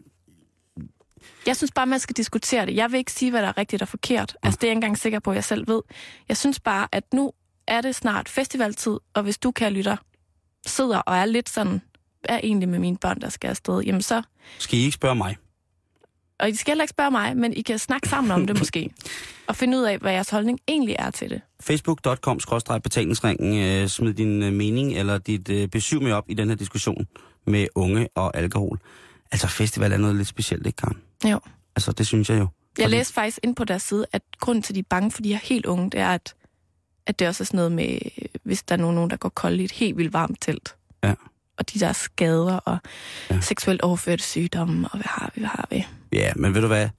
Jeg 1.48 1.58
synes 1.58 1.72
bare, 1.72 1.86
man 1.88 2.00
skal 2.00 2.16
diskutere 2.16 2.66
det. 2.66 2.76
Jeg 2.76 2.92
vil 2.92 2.98
ikke 2.98 3.12
sige, 3.12 3.32
hvad 3.32 3.42
der 3.42 3.48
er 3.48 3.58
rigtigt 3.58 3.82
og 3.82 3.88
forkert. 3.88 4.36
Altså, 4.44 4.58
det 4.58 4.64
er 4.64 4.68
jeg 4.68 4.72
ikke 4.72 4.78
engang 4.78 4.98
sikker 4.98 5.20
på, 5.20 5.30
at 5.32 5.36
jeg 5.36 5.44
selv 5.44 5.68
ved. 5.68 5.82
Jeg 6.30 6.38
synes 6.38 6.60
bare, 6.60 6.88
at 6.92 7.14
nu 7.14 7.32
er 7.68 7.82
det 7.82 7.96
snart 7.96 8.30
festivaltid, 8.30 8.98
og 9.14 9.24
hvis 9.24 9.38
du, 9.38 9.52
kan 9.52 9.74
lytter, 9.74 9.98
sidder 10.66 10.98
og 10.98 11.16
er 11.16 11.26
lidt 11.26 11.50
sådan, 11.50 11.82
er 12.24 12.40
egentlig 12.44 12.70
med 12.70 12.80
mine 12.80 12.98
børn, 12.98 13.22
der 13.22 13.30
skal 13.30 13.48
afsted, 13.48 13.82
jamen 13.82 14.02
så... 14.02 14.22
skal 14.60 14.80
I 14.80 14.82
ikke 14.82 14.96
spørge 14.96 15.16
mig? 15.16 15.38
Og 16.40 16.50
I 16.50 16.56
skal 16.56 16.72
heller 16.72 16.84
ikke 16.84 16.92
spørge 16.92 17.12
mig, 17.12 17.38
men 17.38 17.54
I 17.54 17.62
kan 17.62 17.80
snakke 17.80 18.10
sammen 18.10 18.32
om 18.32 18.48
det 18.48 18.58
måske. 18.62 18.90
Og 19.48 19.56
finde 19.56 19.78
ud 19.78 19.84
af, 19.84 19.98
hvad 19.98 20.12
jeres 20.12 20.30
holdning 20.30 20.60
egentlig 20.68 20.96
er 21.00 21.12
til 21.12 21.30
det. 21.30 21.42
facebook.com 21.62 22.40
betalingsringen 22.84 23.82
øh, 23.84 23.88
smid 23.88 24.14
din 24.14 24.44
øh, 24.44 24.54
mening 24.54 24.94
eller 24.98 25.18
dit 25.18 25.50
øh, 25.50 25.68
besøg 25.68 26.02
med 26.02 26.12
op 26.12 26.26
i 26.28 26.34
den 26.34 26.50
her 26.50 26.56
diskussion 26.56 27.08
med 27.48 27.68
unge 27.76 28.08
og 28.16 28.38
alkohol. 28.38 28.80
Altså 29.32 29.48
festival 29.48 29.92
er 29.92 29.98
noget 29.98 30.16
lidt 30.16 30.28
specielt, 30.28 30.68
ikke 30.68 30.78
Karen? 30.78 30.98
Jo. 31.26 31.40
Altså 31.76 31.92
det 31.92 32.08
synes 32.08 32.30
jeg 32.30 32.40
jo. 32.40 32.48
Jeg 32.78 32.90
læste 32.90 33.14
faktisk 33.14 33.40
ind 33.44 33.56
på 33.56 33.64
deres 33.64 33.82
side, 33.82 34.06
at 34.12 34.22
grunden 34.40 34.62
til, 34.62 34.74
at 34.74 34.76
de 34.76 34.80
er 34.80 34.84
bange 34.90 35.12
for 35.12 35.22
de 35.22 35.30
her 35.30 35.40
helt 35.44 35.66
unge, 35.66 35.90
det 35.90 36.00
er, 36.00 36.10
at, 36.10 36.36
at 37.08 37.20
det 37.20 37.28
også 37.28 37.44
er 37.44 37.46
sådan 37.46 37.58
noget 37.58 37.72
med, 37.72 38.00
hvis 38.44 38.64
der 38.64 38.76
er 38.76 38.80
nogen, 38.80 38.96
nogen, 38.96 39.10
der 39.10 39.18
går 39.18 39.30
kold 39.30 39.60
i 39.60 39.64
et 39.64 39.72
helt 39.72 39.98
vildt 39.98 40.14
varmt 40.14 40.42
telt. 40.42 40.76
Ja. 41.04 41.14
Og 41.58 41.74
de 41.74 41.80
der 41.80 41.94
skader 41.94 42.56
og 42.56 42.78
Ja. 43.30 43.42
seksuelt 43.42 43.82
overførte 43.82 44.24
sygdomme, 44.24 44.88
og 44.88 44.98
hvad 44.98 45.06
har 45.08 45.32
vi, 45.36 45.42
hvad 45.42 45.50
har 45.50 45.68
vi? 45.72 45.86
Ja, 46.12 46.32
men 46.36 46.54
ved 46.54 46.62
du 46.62 46.68
hvad? 46.68 46.90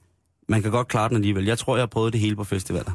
Man 0.48 0.62
kan 0.62 0.70
godt 0.70 0.88
klare 0.88 1.08
den 1.08 1.16
alligevel. 1.16 1.44
Jeg 1.44 1.58
tror, 1.58 1.76
jeg 1.76 1.82
har 1.82 1.86
prøvet 1.86 2.12
det 2.12 2.20
hele 2.20 2.36
på 2.36 2.44
festivaler. 2.44 2.92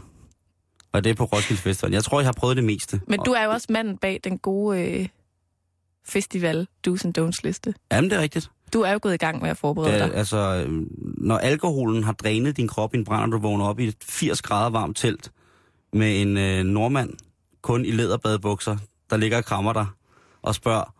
Og 0.92 1.04
det 1.04 1.10
er 1.10 1.14
på 1.14 1.24
Roskilde 1.26 1.62
Festival. 1.62 1.92
Jeg 1.94 2.04
tror, 2.04 2.20
jeg 2.20 2.28
har 2.28 2.34
prøvet 2.34 2.56
det 2.58 2.64
meste. 2.64 3.02
Men 3.08 3.20
du 3.26 3.32
er 3.32 3.44
jo 3.44 3.52
også 3.52 3.68
manden 3.70 3.98
bag 3.98 4.20
den 4.24 4.38
gode 4.38 4.82
øh, 4.82 5.08
festival 6.06 6.68
do's 6.88 7.06
and 7.06 7.18
don'ts 7.20 7.40
liste. 7.44 7.74
Jamen, 7.92 8.10
det 8.10 8.18
er 8.18 8.22
rigtigt. 8.22 8.52
Du 8.74 8.82
er 8.82 8.92
jo 8.92 9.00
gået 9.02 9.14
i 9.14 9.18
gang 9.18 9.42
med 9.42 9.50
at 9.50 9.58
forberede 9.58 9.92
Det 9.94 10.00
dig. 10.10 10.16
altså, 10.18 10.38
øh, 10.68 10.82
når 11.18 11.38
alkoholen 11.38 12.04
har 12.04 12.12
drænet 12.14 12.58
din 12.58 12.68
krop 12.68 12.94
i 12.94 12.98
en 12.98 13.06
brand, 13.06 13.34
og 13.34 13.42
du 13.42 13.48
vågner 13.48 13.66
op 13.66 13.80
i 13.80 13.88
et 13.88 13.96
80 14.04 14.42
grader 14.42 14.70
varmt 14.70 14.98
telt 14.98 15.32
med 15.94 16.22
en 16.22 16.38
øh, 16.38 16.64
nordmand 16.64 17.14
kun 17.62 17.86
i 17.86 17.92
læderbadebukser, 17.92 18.78
der 19.10 19.18
ligger 19.18 19.38
og 19.38 19.46
krammer 19.46 19.74
dig 19.74 19.86
og 20.42 20.56
spørger, 20.56 20.93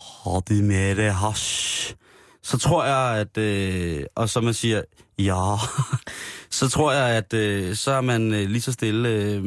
har 0.00 0.40
de 0.40 0.62
med 0.62 0.96
det 0.96 1.14
hash? 1.14 1.94
Så 2.42 2.58
tror 2.58 2.84
jeg, 2.84 3.20
at, 3.20 3.38
øh, 3.38 4.04
og 4.14 4.28
så 4.28 4.40
man 4.40 4.54
siger, 4.54 4.82
ja, 5.18 5.56
så 6.58 6.68
tror 6.68 6.92
jeg, 6.92 7.16
at 7.16 7.34
øh, 7.34 7.76
så 7.76 7.90
er 7.90 8.00
man 8.00 8.34
øh, 8.34 8.48
lige 8.48 8.60
så 8.60 8.72
stille, 8.72 9.08
øh, 9.08 9.42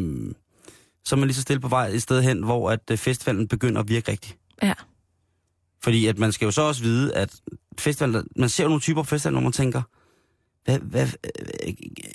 så 1.05 1.15
er 1.15 1.17
man 1.17 1.27
lige 1.27 1.35
så 1.35 1.41
stille 1.41 1.59
på 1.59 1.67
vej 1.67 1.87
et 1.87 2.01
sted 2.01 2.21
hen, 2.21 2.43
hvor 2.43 2.71
at 2.71 2.91
øh, 2.91 2.97
festivalen 2.97 3.47
begynder 3.47 3.81
at 3.81 3.89
virke 3.89 4.11
rigtigt. 4.11 4.37
Ja. 4.61 4.73
Fordi 5.83 6.07
at 6.07 6.17
man 6.17 6.31
skal 6.31 6.45
jo 6.45 6.51
så 6.51 6.61
også 6.61 6.83
vide, 6.83 7.15
at 7.15 7.35
festival, 7.79 8.23
man 8.35 8.49
ser 8.49 8.63
jo 8.63 8.67
nogle 8.67 8.81
typer 8.81 9.03
festival, 9.03 9.33
hvor 9.33 9.41
man 9.41 9.51
tænker, 9.51 9.81
hvad, 10.65 10.79
hvad, 10.79 11.07
øh, 11.23 11.73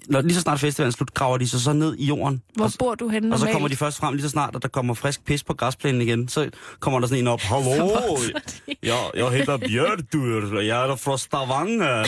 når 0.09 0.21
lige 0.21 0.35
så 0.35 0.41
snart 0.41 0.61
festivalen 0.61 0.93
slut, 0.93 1.15
graver 1.15 1.39
de 1.39 1.49
sig 1.49 1.61
så 1.61 1.73
ned 1.73 1.97
i 1.99 2.07
jorden. 2.07 2.43
Hvor 2.55 2.65
og, 2.65 2.73
bor 2.79 2.95
du 2.95 3.09
henne 3.09 3.35
og 3.35 3.39
så 3.39 3.45
normalt? 3.45 3.55
kommer 3.55 3.69
de 3.69 3.77
først 3.77 3.99
frem 3.99 4.15
lige 4.15 4.23
så 4.23 4.29
snart, 4.29 4.57
at 4.57 4.63
der 4.63 4.69
kommer 4.69 4.95
frisk 4.95 5.25
pis 5.25 5.45
på 5.45 5.55
græsplænen 5.55 6.03
igen. 6.03 6.29
Så 6.29 6.51
kommer 6.81 7.01
der 7.01 7.07
sådan 7.07 7.25
en 7.25 7.29
op. 7.29 7.41
Hallo, 7.41 7.91
jeg, 8.83 9.11
jeg 9.15 9.31
hedder 9.31 9.57
Bjørdur, 9.57 10.57
og 10.57 10.67
jeg 10.67 10.91
er 10.91 10.97
fra 10.97 11.19
Stavanger. 11.19 12.05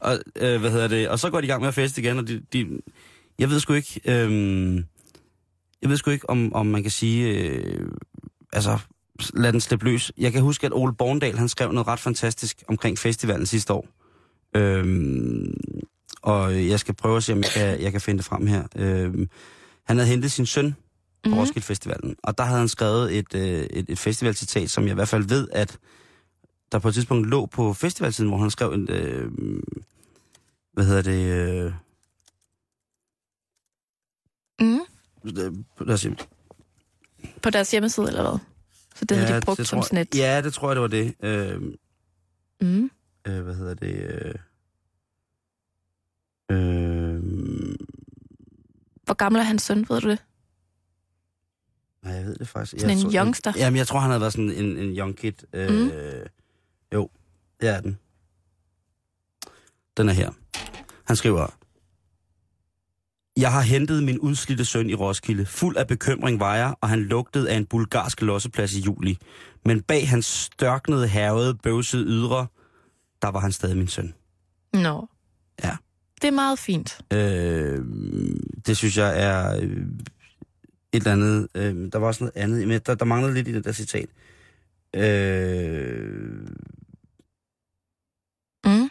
Og, 0.00 0.18
øh, 0.36 0.60
hvad 0.60 0.70
hedder 0.70 0.88
det? 0.88 1.08
Og 1.08 1.18
så 1.18 1.30
går 1.30 1.40
de 1.40 1.44
i 1.46 1.48
gang 1.48 1.60
med 1.60 1.68
at 1.68 1.74
feste 1.74 2.00
igen, 2.00 2.18
og 2.18 2.28
de, 2.28 2.42
de 2.52 2.66
jeg 3.38 3.50
ved 3.50 3.60
sgu 3.60 3.72
ikke, 3.72 4.00
øh, 4.04 4.76
jeg 5.82 5.90
ved 5.90 5.96
sgu 5.96 6.10
ikke, 6.10 6.30
om, 6.30 6.54
om 6.54 6.66
man 6.66 6.82
kan 6.82 6.90
sige, 6.90 7.38
øh, 7.38 7.88
altså, 8.52 8.78
lad 9.34 9.52
den 9.52 9.60
slippe 9.60 9.84
løs. 9.84 10.12
Jeg 10.18 10.32
kan 10.32 10.42
huske, 10.42 10.66
at 10.66 10.72
Ole 10.74 10.94
Borndal, 10.94 11.38
han 11.38 11.48
skrev 11.48 11.72
noget 11.72 11.86
ret 11.86 12.00
fantastisk 12.00 12.62
omkring 12.68 12.98
festivalen 12.98 13.46
sidste 13.46 13.72
år. 13.72 13.86
Øhm, 14.54 15.54
og 16.22 16.68
jeg 16.68 16.80
skal 16.80 16.94
prøve 16.94 17.16
at 17.16 17.24
se, 17.24 17.32
om 17.32 17.38
jeg 17.38 17.50
kan, 17.50 17.80
jeg 17.80 17.92
kan 17.92 18.00
finde 18.00 18.18
det 18.18 18.24
frem 18.26 18.46
her. 18.46 18.64
Øhm, 18.76 19.28
han 19.84 19.96
havde 19.96 20.08
hentet 20.08 20.32
sin 20.32 20.46
søn 20.46 20.76
på 21.22 21.30
mm. 21.30 21.38
Roskilde 21.38 21.66
Festivalen, 21.66 22.16
og 22.22 22.38
der 22.38 22.44
havde 22.44 22.58
han 22.58 22.68
skrevet 22.68 23.18
et, 23.18 23.34
øh, 23.34 23.42
et, 23.70 23.84
et 23.88 23.98
festivalcitat, 23.98 24.70
som 24.70 24.84
jeg 24.84 24.90
i 24.90 24.94
hvert 24.94 25.08
fald 25.08 25.24
ved, 25.28 25.48
at 25.52 25.78
der 26.72 26.78
på 26.78 26.88
et 26.88 26.94
tidspunkt 26.94 27.28
lå 27.28 27.46
på 27.46 27.72
festivalsiden, 27.72 28.30
hvor 28.30 28.38
han 28.38 28.50
skrev 28.50 28.72
en, 28.72 28.88
øh, 28.90 29.30
hvad 30.72 30.84
hedder 30.84 31.02
det, 31.02 31.32
øh, 31.32 31.72
Mm. 34.60 34.80
På 37.42 37.50
deres 37.50 37.70
hjemmeside, 37.70 38.08
eller 38.08 38.22
hvad? 38.22 38.38
Så 38.94 39.04
det 39.04 39.16
ja, 39.16 39.20
havde 39.20 39.40
de 39.40 39.44
brugt 39.44 39.58
det 39.58 39.68
som 39.68 39.76
tror, 39.76 39.82
sådan 39.82 39.98
et... 39.98 40.14
Ja, 40.14 40.40
det 40.40 40.54
tror 40.54 40.68
jeg, 40.68 40.76
det 40.76 40.82
var 40.82 40.88
det. 40.88 41.14
Øh, 41.22 41.60
Mm. 42.60 42.90
Øh, 43.26 43.40
hvad 43.42 43.54
hedder 43.54 43.74
det? 43.74 43.94
Øh, 43.94 44.34
øh, 46.50 47.22
Hvor 49.04 49.14
gammel 49.14 49.38
er 49.40 49.44
hans 49.44 49.62
søn, 49.62 49.78
ved 49.88 50.00
du 50.00 50.08
det? 50.10 50.24
nej, 52.02 52.12
jeg 52.14 52.24
ved 52.24 52.36
det 52.36 52.48
faktisk. 52.48 52.80
Sådan 52.80 52.96
jeg 52.96 53.04
en 53.04 53.10
tror, 53.12 53.20
youngster? 53.24 53.52
Jamen, 53.56 53.76
jeg 53.78 53.86
tror, 53.86 53.98
han 53.98 54.10
havde 54.10 54.20
været 54.20 54.32
sådan 54.32 54.50
en, 54.50 54.76
en 54.78 54.96
young 54.98 55.16
kid. 55.16 55.32
Øh, 55.52 55.70
Mm. 55.70 55.90
Jo, 56.94 57.10
det 57.60 57.68
er 57.68 57.80
den. 57.80 57.98
Den 59.96 60.08
er 60.08 60.12
her. 60.12 60.30
Han 61.04 61.16
skriver, 61.16 61.46
Jeg 63.36 63.52
har 63.52 63.60
hentet 63.60 64.02
min 64.02 64.18
udslidte 64.18 64.64
søn 64.64 64.90
i 64.90 64.94
Roskilde. 64.94 65.46
Fuld 65.46 65.76
af 65.76 65.86
bekymring 65.86 66.40
var 66.40 66.56
jeg, 66.56 66.74
og 66.80 66.88
han 66.88 67.00
lugtede 67.02 67.50
af 67.50 67.56
en 67.56 67.66
bulgarsk 67.66 68.22
losseplads 68.22 68.74
i 68.74 68.80
juli. 68.80 69.18
Men 69.64 69.82
bag 69.82 70.08
hans 70.08 70.26
størknede, 70.26 71.08
hervede, 71.08 71.54
bøvsede 71.54 72.04
ydre, 72.04 72.46
der 73.22 73.28
var 73.28 73.40
han 73.40 73.52
stadig 73.52 73.76
min 73.76 73.88
søn. 73.88 74.14
Nå. 74.72 75.08
Ja. 75.64 75.76
Det 76.22 76.28
er 76.28 76.32
meget 76.32 76.58
fint. 76.58 77.00
Øh, 77.12 77.84
det 78.66 78.76
synes 78.76 78.96
jeg 78.96 79.22
er 79.22 79.56
øh, 79.56 79.62
et 79.62 79.86
eller 80.92 81.12
andet. 81.12 81.48
Øh, 81.54 81.92
der 81.92 81.98
var 81.98 82.06
også 82.06 82.24
noget 82.24 82.36
andet, 82.36 82.68
men 82.68 82.80
der, 82.86 82.94
der 82.94 83.04
manglede 83.04 83.34
lidt 83.34 83.48
i 83.48 83.52
det 83.52 83.64
der 83.64 83.72
citat. 83.72 84.08
Øh, 84.96 86.48
Mm. 88.64 88.90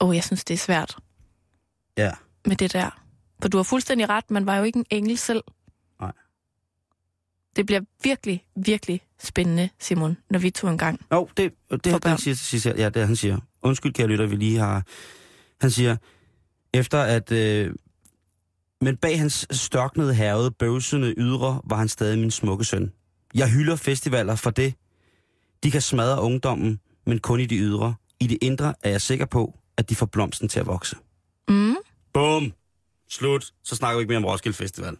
Åh, 0.00 0.08
oh, 0.08 0.16
jeg 0.16 0.24
synes, 0.24 0.44
det 0.44 0.54
er 0.54 0.58
svært 0.58 0.96
ja. 1.96 2.12
med 2.46 2.56
det 2.56 2.72
der. 2.72 3.02
For 3.42 3.48
du 3.48 3.56
har 3.56 3.62
fuldstændig 3.64 4.08
ret, 4.08 4.30
man 4.30 4.46
var 4.46 4.56
jo 4.56 4.64
ikke 4.64 4.78
en 4.78 4.86
engel 4.90 5.18
selv. 5.18 5.42
Det 7.56 7.66
bliver 7.66 7.80
virkelig, 8.02 8.44
virkelig 8.56 9.00
spændende, 9.18 9.68
Simon, 9.78 10.16
når 10.30 10.38
vi 10.38 10.50
to 10.50 10.68
en 10.68 10.78
gang. 10.78 11.00
Jo, 11.12 11.28
det, 11.36 11.52
det, 11.70 11.84
det, 11.84 11.94
det 11.94 12.04
han 12.04 12.18
siger 12.18 12.34
til 12.34 12.46
sidst. 12.46 12.66
Ja, 12.66 12.88
det 12.88 12.96
er, 13.02 13.06
han 13.06 13.16
siger. 13.16 13.38
Undskyld, 13.62 13.92
kære 13.92 14.06
lytter, 14.06 14.26
vi 14.26 14.36
lige 14.36 14.58
har... 14.58 14.82
Han 15.60 15.70
siger, 15.70 15.96
efter 16.74 17.02
at... 17.02 17.32
Øh, 17.32 17.74
men 18.80 18.96
bag 18.96 19.18
hans 19.18 19.46
størknede, 19.50 20.14
hervede, 20.14 20.50
bøvsende 20.50 21.14
ydre 21.16 21.60
var 21.64 21.76
han 21.76 21.88
stadig 21.88 22.18
min 22.18 22.30
smukke 22.30 22.64
søn. 22.64 22.92
Jeg 23.34 23.50
hylder 23.50 23.76
festivaler 23.76 24.36
for 24.36 24.50
det. 24.50 24.74
De 25.62 25.70
kan 25.70 25.80
smadre 25.80 26.22
ungdommen, 26.22 26.80
men 27.06 27.18
kun 27.18 27.40
i 27.40 27.46
de 27.46 27.56
ydre. 27.56 27.94
I 28.20 28.26
det 28.26 28.38
indre 28.42 28.74
er 28.82 28.90
jeg 28.90 29.00
sikker 29.00 29.26
på, 29.26 29.58
at 29.76 29.90
de 29.90 29.94
får 29.94 30.06
blomsten 30.06 30.48
til 30.48 30.60
at 30.60 30.66
vokse. 30.66 30.96
Mm. 31.48 31.76
Bum! 32.12 32.52
Slut. 33.10 33.52
Så 33.64 33.76
snakker 33.76 33.98
vi 33.98 34.02
ikke 34.02 34.10
mere 34.10 34.18
om 34.18 34.24
Roskilde 34.24 34.56
Festival. 34.56 34.96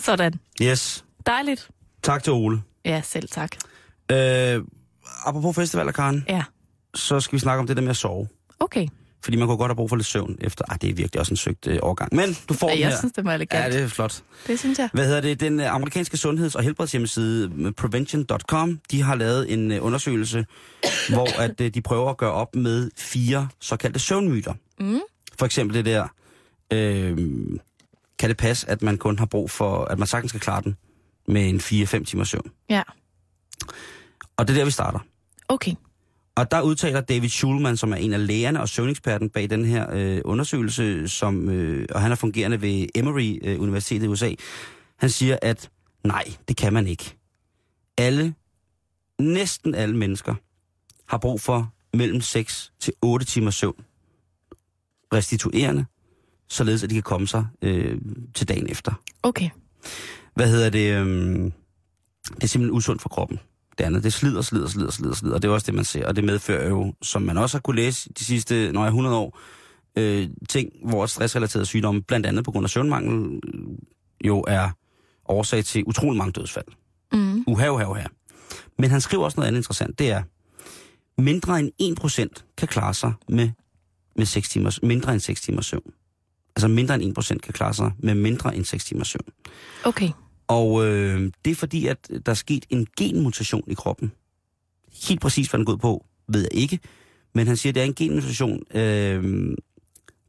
Sådan. 0.00 0.34
Yes. 0.62 1.04
Dejligt. 1.26 1.68
Tak 2.02 2.22
til 2.22 2.32
Ole. 2.32 2.62
Ja, 2.84 3.02
selv 3.04 3.28
tak. 3.28 3.50
Øh, 4.12 4.62
apropos 5.26 5.56
festivaler, 5.56 5.92
Karen, 5.92 6.24
Ja. 6.28 6.42
så 6.94 7.20
skal 7.20 7.36
vi 7.36 7.40
snakke 7.40 7.60
om 7.60 7.66
det 7.66 7.76
der 7.76 7.82
med 7.82 7.90
at 7.90 7.96
sove. 7.96 8.28
Okay. 8.60 8.86
Fordi 9.24 9.36
man 9.36 9.48
kunne 9.48 9.56
godt 9.56 9.70
have 9.70 9.76
brug 9.76 9.88
for 9.88 9.96
lidt 9.96 10.06
søvn 10.06 10.36
efter... 10.40 10.64
Ah, 10.68 10.78
det 10.80 10.90
er 10.90 10.94
virkelig 10.94 11.20
også 11.20 11.32
en 11.32 11.36
søgt 11.36 11.66
øh, 11.66 11.78
overgang. 11.82 12.14
Men 12.14 12.36
du 12.48 12.54
får 12.54 12.68
Ja, 12.68 12.72
den 12.74 12.80
jeg 12.80 12.88
her. 12.88 12.98
synes, 12.98 13.12
det 13.12 13.24
var 13.24 13.34
elegant. 13.34 13.64
Ja, 13.64 13.78
det 13.78 13.84
er 13.84 13.88
flot. 13.88 14.22
det 14.46 14.58
synes 14.58 14.78
jeg. 14.78 14.88
Hvad 14.92 15.06
hedder 15.06 15.20
det? 15.20 15.40
Den 15.40 15.60
øh, 15.60 15.74
amerikanske 15.74 16.16
sundheds- 16.16 16.54
og 16.54 16.62
helbredshjemmeside 16.62 17.52
øh, 17.58 17.72
prevention.com, 17.72 18.80
de 18.90 19.02
har 19.02 19.14
lavet 19.14 19.52
en 19.52 19.72
øh, 19.72 19.84
undersøgelse, 19.84 20.46
hvor 21.14 21.40
at 21.40 21.60
øh, 21.60 21.74
de 21.74 21.82
prøver 21.82 22.10
at 22.10 22.16
gøre 22.16 22.32
op 22.32 22.54
med 22.56 22.90
fire 22.96 23.48
såkaldte 23.60 23.98
søvnmyter. 24.00 24.54
Mm. 24.80 25.00
For 25.38 25.46
eksempel 25.46 25.76
det 25.76 25.84
der, 25.84 26.08
øh, 26.72 27.18
kan 28.20 28.28
det 28.28 28.36
passe, 28.36 28.70
at 28.70 28.82
man 28.82 28.98
kun 28.98 29.18
har 29.18 29.26
brug 29.26 29.50
for, 29.50 29.84
at 29.84 29.98
man 29.98 30.08
sagtens 30.08 30.30
skal 30.30 30.40
klare 30.40 30.62
den 30.62 30.76
med 31.28 31.48
en 31.48 31.56
4-5 31.56 32.04
timers 32.04 32.28
søvn. 32.28 32.50
Ja. 32.70 32.82
Og 34.36 34.48
det 34.48 34.54
er 34.54 34.58
der, 34.58 34.64
vi 34.64 34.70
starter. 34.70 34.98
Okay. 35.48 35.74
Og 36.34 36.50
der 36.50 36.60
udtaler 36.60 37.00
David 37.00 37.28
Schulman, 37.28 37.76
som 37.76 37.92
er 37.92 37.96
en 37.96 38.12
af 38.12 38.26
lægerne 38.26 38.60
og 38.60 38.68
søvneksperten 38.68 39.30
bag 39.30 39.50
den 39.50 39.64
her 39.64 39.86
øh, 39.92 40.20
undersøgelse, 40.24 41.08
som, 41.08 41.48
øh, 41.50 41.86
og 41.94 42.00
han 42.00 42.12
er 42.12 42.16
fungerende 42.16 42.62
ved 42.62 42.86
Emory 42.94 43.38
øh, 43.44 43.60
Universitetet 43.60 44.04
i 44.04 44.08
USA. 44.08 44.34
Han 44.96 45.10
siger, 45.10 45.38
at 45.42 45.70
nej, 46.04 46.24
det 46.48 46.56
kan 46.56 46.72
man 46.72 46.86
ikke. 46.86 47.16
Alle, 47.98 48.34
næsten 49.18 49.74
alle 49.74 49.96
mennesker, 49.96 50.34
har 51.08 51.18
brug 51.18 51.40
for 51.40 51.72
mellem 51.94 52.20
6 52.20 52.72
til 52.80 52.92
8 53.02 53.26
timer 53.26 53.50
søvn. 53.50 53.84
Restituerende, 55.12 55.86
således 56.50 56.84
at 56.84 56.90
de 56.90 56.94
kan 56.94 57.02
komme 57.02 57.26
sig 57.26 57.46
øh, 57.62 57.98
til 58.34 58.48
dagen 58.48 58.70
efter. 58.70 58.92
Okay. 59.22 59.50
Hvad 60.34 60.50
hedder 60.50 60.70
det? 60.70 60.94
Øhm, 60.94 61.52
det 62.34 62.42
er 62.42 62.46
simpelthen 62.46 62.76
usundt 62.76 63.02
for 63.02 63.08
kroppen. 63.08 63.38
Det 63.78 63.84
andet, 63.84 64.04
det 64.04 64.12
slider, 64.12 64.42
slider, 64.42 64.68
slider, 64.68 64.90
slider, 64.90 65.14
slider. 65.14 65.34
Og 65.34 65.42
det 65.42 65.48
er 65.48 65.52
også 65.52 65.66
det, 65.66 65.74
man 65.74 65.84
ser. 65.84 66.06
Og 66.06 66.16
det 66.16 66.24
medfører 66.24 66.68
jo, 66.68 66.94
som 67.02 67.22
man 67.22 67.38
også 67.38 67.56
har 67.56 67.60
kunne 67.60 67.76
læse 67.76 68.10
de 68.18 68.24
sidste 68.24 68.72
når 68.72 68.80
jeg 68.80 68.88
100 68.88 69.16
år, 69.16 69.38
øh, 69.96 70.28
ting, 70.48 70.72
hvor 70.84 71.06
stressrelaterede 71.06 71.66
sygdomme, 71.66 72.02
blandt 72.02 72.26
andet 72.26 72.44
på 72.44 72.50
grund 72.50 72.64
af 72.64 72.70
søvnmangel, 72.70 73.40
øh, 73.54 73.62
jo 74.24 74.44
er 74.48 74.70
årsag 75.28 75.64
til 75.64 75.84
utrolig 75.86 76.18
mange 76.18 76.32
dødsfald. 76.32 76.64
Mm. 77.12 77.44
Uha, 77.46 77.68
uha, 77.68 77.84
uha. 77.84 78.04
Men 78.78 78.90
han 78.90 79.00
skriver 79.00 79.24
også 79.24 79.40
noget 79.40 79.48
andet 79.48 79.58
interessant. 79.58 79.98
Det 79.98 80.10
er, 80.10 80.22
mindre 81.18 81.60
end 81.60 81.98
1% 82.40 82.54
kan 82.56 82.68
klare 82.68 82.94
sig 82.94 83.12
med, 83.28 83.50
med 84.16 84.26
6 84.26 84.48
timers, 84.48 84.82
mindre 84.82 85.12
end 85.12 85.20
6 85.20 85.40
timers 85.40 85.66
søvn. 85.66 85.92
Altså 86.56 86.68
mindre 86.68 87.02
end 87.02 87.18
1% 87.18 87.38
kan 87.38 87.52
klare 87.52 87.74
sig 87.74 87.92
med 87.98 88.14
mindre 88.14 88.56
end 88.56 88.64
6 88.64 88.84
timers 88.84 89.08
søvn. 89.08 89.32
Okay. 89.84 90.10
Og 90.48 90.86
øh, 90.86 91.32
det 91.44 91.50
er 91.50 91.54
fordi, 91.54 91.86
at 91.86 92.08
der 92.26 92.32
er 92.32 92.34
sket 92.34 92.66
en 92.70 92.86
genmutation 92.98 93.64
i 93.66 93.74
kroppen. 93.74 94.12
Helt 95.08 95.20
præcis, 95.20 95.48
hvad 95.48 95.58
den 95.58 95.64
går 95.64 95.76
på, 95.76 96.06
ved 96.28 96.40
jeg 96.40 96.54
ikke. 96.54 96.78
Men 97.34 97.46
han 97.46 97.56
siger, 97.56 97.70
at 97.70 97.74
det 97.74 97.80
er 97.80 97.84
en 97.84 97.94
genmutation, 97.94 98.62
øh, 98.74 99.56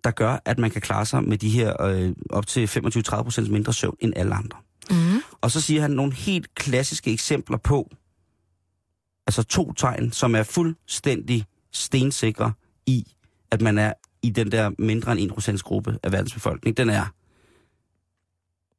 der 0.04 0.12
gør, 0.12 0.42
at 0.46 0.60
man 0.60 0.72
kan 0.72 0.82
klare 0.82 1.06
sig 1.06 1.24
med 1.24 1.38
de 1.38 1.50
her 1.50 1.82
øh, 1.82 2.12
op 2.30 2.48
til 2.48 2.66
25-30% 2.66 3.52
mindre 3.52 3.74
søvn 3.74 3.96
end 4.00 4.14
alle 4.16 4.34
andre. 4.34 4.58
Mm. 4.90 5.22
Og 5.42 5.52
så 5.52 5.62
siger 5.62 5.82
han 5.82 5.92
nogle 5.92 6.14
helt 6.14 6.56
klassiske 6.56 7.12
eksempler 7.12 7.58
på, 7.58 7.90
altså 9.28 9.44
to 9.44 9.74
tegn, 9.74 10.12
som 10.12 10.36
er 10.36 10.44
fuldstændig 10.44 11.46
stensikre 11.72 12.54
i, 12.86 13.14
at 13.52 13.62
man 13.62 13.78
er 13.78 13.94
i 14.24 14.30
den 14.30 14.52
der 14.52 14.72
mindre 14.80 15.20
end 15.20 15.32
1% 15.32 15.58
gruppe 15.58 16.00
af 16.04 16.12
verdens 16.12 16.34
befolkning. 16.34 16.78
Den 16.78 16.90
er, 16.90 17.06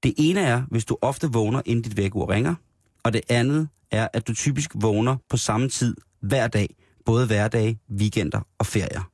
det 0.03 0.15
ene 0.19 0.41
er, 0.41 0.63
hvis 0.71 0.85
du 0.85 0.99
ofte 1.01 1.33
vågner, 1.33 1.63
inden 1.65 1.83
dit 1.83 1.97
vækkeur 1.97 2.31
ringer, 2.31 2.55
og 3.03 3.13
det 3.13 3.21
andet 3.29 3.69
er, 3.91 4.09
at 4.13 4.29
du 4.29 4.35
typisk 4.35 4.71
vågner 4.75 5.17
på 5.29 5.37
samme 5.37 5.69
tid 5.69 5.97
hver 6.21 6.49
dag, 6.49 6.77
både 7.05 7.27
hverdage, 7.27 7.79
weekender 7.91 8.41
og 8.59 8.67
ferier. 8.67 9.11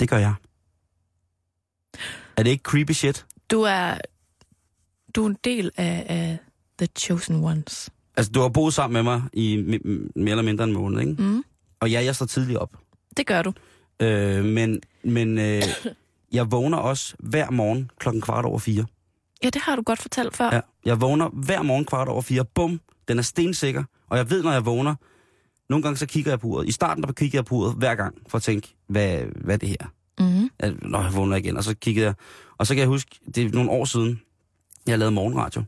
Det 0.00 0.08
gør 0.08 0.16
jeg. 0.16 0.34
Er 2.36 2.42
det 2.42 2.50
ikke 2.50 2.62
creepy 2.62 2.92
shit? 2.92 3.26
Du 3.50 3.62
er, 3.62 3.98
du 5.14 5.24
er 5.24 5.28
en 5.28 5.36
del 5.44 5.70
af, 5.76 6.06
af 6.08 6.38
The 6.78 6.88
Chosen 6.98 7.44
Ones. 7.44 7.90
Altså, 8.16 8.32
du 8.32 8.40
har 8.40 8.48
boet 8.48 8.74
sammen 8.74 8.92
med 8.92 9.02
mig 9.02 9.22
i 9.32 9.56
mere 10.16 10.30
eller 10.30 10.42
mindre 10.42 10.64
en 10.64 10.72
måned, 10.72 11.00
ikke? 11.00 11.22
Mm. 11.22 11.44
Og 11.80 11.90
ja, 11.90 12.04
jeg 12.04 12.16
står 12.16 12.26
tidligt 12.26 12.58
op. 12.58 12.79
Det 13.16 13.26
gør 13.26 13.42
du. 13.42 13.52
Øh, 14.02 14.44
men 14.44 14.80
men 15.04 15.38
øh, 15.38 15.62
jeg 16.32 16.52
vågner 16.52 16.78
også 16.78 17.14
hver 17.18 17.50
morgen 17.50 17.90
klokken 17.98 18.22
kvart 18.22 18.44
over 18.44 18.58
fire. 18.58 18.86
Ja, 19.44 19.50
det 19.50 19.62
har 19.62 19.76
du 19.76 19.82
godt 19.82 20.02
fortalt 20.02 20.36
før. 20.36 20.50
Ja, 20.52 20.60
jeg 20.84 21.00
vågner 21.00 21.28
hver 21.28 21.62
morgen 21.62 21.84
kvart 21.84 22.08
over 22.08 22.22
fire. 22.22 22.44
Bum, 22.44 22.80
den 23.08 23.18
er 23.18 23.22
stensikker. 23.22 23.84
Og 24.08 24.18
jeg 24.18 24.30
ved, 24.30 24.42
når 24.42 24.52
jeg 24.52 24.66
vågner, 24.66 24.94
Nogle 25.70 25.82
gange 25.82 25.96
så 25.96 26.06
kigger 26.06 26.30
jeg 26.30 26.40
på 26.40 26.46
uret. 26.46 26.68
I 26.68 26.72
starten 26.72 27.04
der 27.04 27.12
kiggede 27.12 27.36
jeg 27.36 27.44
på 27.44 27.54
uret 27.54 27.74
hver 27.74 27.94
gang, 27.94 28.16
for 28.28 28.36
at 28.38 28.42
tænke, 28.42 28.74
hvad, 28.88 29.22
hvad 29.36 29.54
er 29.54 29.58
det 29.58 29.68
her? 29.68 29.86
Mm. 30.18 30.50
Jeg, 30.60 30.74
når 30.82 31.02
jeg 31.02 31.14
vågner 31.14 31.36
igen, 31.36 31.56
og 31.56 31.64
så 31.64 31.74
kiggede 31.74 32.06
jeg. 32.06 32.14
Og 32.58 32.66
så 32.66 32.74
kan 32.74 32.80
jeg 32.80 32.88
huske, 32.88 33.20
det 33.34 33.44
er 33.44 33.50
nogle 33.50 33.70
år 33.70 33.84
siden, 33.84 34.20
jeg 34.86 34.98
lavede 34.98 35.14
morgenradio, 35.14 35.62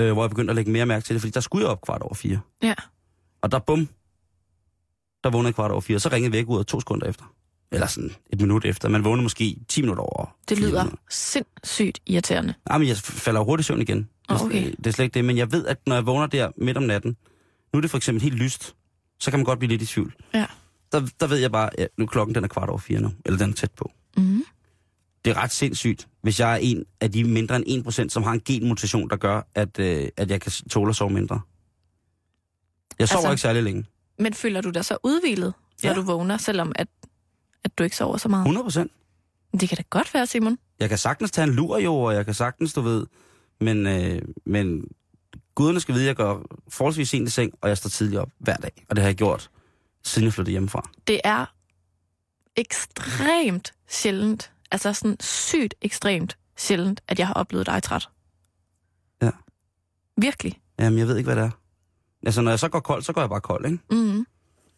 øh, 0.00 0.12
hvor 0.12 0.22
jeg 0.22 0.30
begyndte 0.30 0.50
at 0.50 0.56
lægge 0.56 0.70
mere 0.70 0.86
mærke 0.86 1.04
til 1.04 1.14
det, 1.14 1.20
fordi 1.22 1.30
der 1.30 1.40
skulle 1.40 1.64
jeg 1.64 1.70
op 1.70 1.82
kvart 1.82 2.02
over 2.02 2.14
fire. 2.14 2.40
Ja. 2.62 2.74
Og 3.42 3.52
der 3.52 3.58
bum, 3.58 3.88
der 5.24 5.30
vågnede 5.30 5.46
jeg 5.48 5.54
kvart 5.54 5.70
over 5.70 5.80
fire, 5.80 6.00
så 6.00 6.08
ringede 6.12 6.32
væk 6.32 6.48
ud 6.48 6.64
to 6.64 6.80
sekunder 6.80 7.06
efter. 7.06 7.24
Eller 7.72 7.86
sådan 7.86 8.10
et 8.30 8.40
minut 8.40 8.64
efter. 8.64 8.88
Man 8.88 9.04
vågner 9.04 9.22
måske 9.22 9.56
10 9.68 9.80
minutter 9.82 10.02
over. 10.02 10.36
Det 10.48 10.58
lyder 10.58 10.82
minutter. 10.84 11.02
sindssygt 11.10 12.00
irriterende. 12.06 12.54
Nej, 12.68 12.78
men 12.78 12.88
jeg 12.88 12.96
falder 12.96 13.40
hurtigt 13.40 13.64
i 13.64 13.68
søvn 13.68 13.80
igen. 13.82 13.98
Det, 13.98 14.08
er- 14.28 14.34
Åh, 14.34 14.42
okay. 14.46 14.72
det 14.78 14.86
er 14.86 14.90
slet 14.90 15.04
ikke 15.04 15.14
det, 15.14 15.24
men 15.24 15.36
jeg 15.36 15.52
ved, 15.52 15.66
at 15.66 15.78
når 15.86 15.94
jeg 15.94 16.06
vågner 16.06 16.26
der 16.26 16.50
midt 16.56 16.76
om 16.76 16.82
natten, 16.82 17.16
nu 17.72 17.76
er 17.76 17.80
det 17.80 17.90
for 17.90 17.96
eksempel 17.96 18.22
helt 18.22 18.34
lyst, 18.34 18.74
så 19.20 19.30
kan 19.30 19.38
man 19.40 19.44
godt 19.44 19.58
blive 19.58 19.68
lidt 19.68 19.82
i 19.82 19.86
tvivl. 19.86 20.14
Ja. 20.34 20.46
Der, 20.92 21.08
der 21.20 21.26
ved 21.26 21.36
jeg 21.38 21.52
bare, 21.52 21.80
at 21.80 21.88
nu 21.98 22.04
er 22.04 22.08
klokken 22.08 22.34
den 22.34 22.44
er 22.44 22.48
kvart 22.48 22.68
over 22.68 22.78
fire 22.78 23.00
nu, 23.00 23.10
eller 23.24 23.38
den 23.38 23.50
er 23.50 23.54
tæt 23.54 23.70
på. 23.76 23.90
Mm. 24.16 24.44
Det 25.24 25.30
er 25.30 25.34
ret 25.42 25.52
sindssygt, 25.52 26.08
hvis 26.22 26.40
jeg 26.40 26.52
er 26.52 26.56
en 26.56 26.84
af 27.00 27.12
de 27.12 27.24
mindre 27.24 27.68
end 27.68 27.86
1%, 27.88 28.08
som 28.08 28.22
har 28.22 28.32
en 28.32 28.40
genmutation, 28.44 29.10
der 29.10 29.16
gør, 29.16 29.42
at, 29.54 29.78
øh, 29.78 30.08
at 30.16 30.30
jeg 30.30 30.40
kan 30.40 30.52
tåle 30.70 30.88
at 30.90 30.96
sove 30.96 31.10
mindre. 31.10 31.40
Jeg 32.98 33.08
sover 33.08 33.18
Altså- 33.18 33.30
ikke 33.32 33.40
særlig 33.40 33.62
længe. 33.62 33.84
Men 34.18 34.34
føler 34.34 34.60
du 34.60 34.70
dig 34.70 34.84
så 34.84 34.96
udvilet, 35.02 35.54
når 35.82 35.90
Ja. 35.90 35.96
du 35.96 36.02
vågner, 36.02 36.36
selvom 36.36 36.72
at, 36.74 36.88
at 37.64 37.78
du 37.78 37.82
ikke 37.84 37.96
sover 37.96 38.16
så 38.16 38.28
meget? 38.28 38.46
100%. 38.46 38.88
Det 39.60 39.68
kan 39.68 39.76
da 39.76 39.82
godt 39.90 40.14
være, 40.14 40.26
Simon. 40.26 40.58
Jeg 40.80 40.88
kan 40.88 40.98
sagtens 40.98 41.30
tage 41.30 41.46
en 41.48 41.54
lur 41.54 41.78
jo, 41.78 41.94
og 41.96 42.14
jeg 42.14 42.24
kan 42.24 42.34
sagtens, 42.34 42.72
du 42.72 42.80
ved, 42.80 43.06
men, 43.60 43.86
øh, 43.86 44.22
men 44.46 44.84
guderne 45.54 45.80
skal 45.80 45.94
vide, 45.94 46.04
at 46.04 46.08
jeg 46.08 46.16
går 46.16 46.44
forholdsvis 46.68 47.08
sent 47.10 47.28
i 47.28 47.30
seng, 47.30 47.52
og 47.60 47.68
jeg 47.68 47.78
står 47.78 47.88
tidligt 47.88 48.20
op 48.20 48.30
hver 48.38 48.56
dag. 48.56 48.84
Og 48.88 48.96
det 48.96 49.02
har 49.02 49.08
jeg 49.08 49.16
gjort, 49.16 49.50
siden 50.04 50.24
jeg 50.26 50.32
flyttede 50.32 50.50
hjemmefra. 50.50 50.90
Det 51.06 51.20
er 51.24 51.46
ekstremt 52.56 53.72
sjældent, 53.88 54.52
altså 54.70 54.92
sådan 54.92 55.16
sygt 55.20 55.74
ekstremt 55.82 56.36
sjældent, 56.56 57.00
at 57.08 57.18
jeg 57.18 57.26
har 57.26 57.34
oplevet 57.34 57.66
dig 57.66 57.82
træt. 57.82 58.08
Ja. 59.22 59.30
Virkelig. 60.16 60.60
Jamen, 60.78 60.98
jeg 60.98 61.08
ved 61.08 61.16
ikke, 61.16 61.32
hvad 61.32 61.36
det 61.36 61.44
er. 61.44 61.50
Altså, 62.26 62.40
når 62.40 62.50
jeg 62.50 62.58
så 62.58 62.68
går 62.68 62.80
kold, 62.80 63.02
så 63.02 63.12
går 63.12 63.20
jeg 63.22 63.30
bare 63.30 63.40
kold, 63.40 63.64
ikke? 63.66 63.78
Mm. 63.90 64.26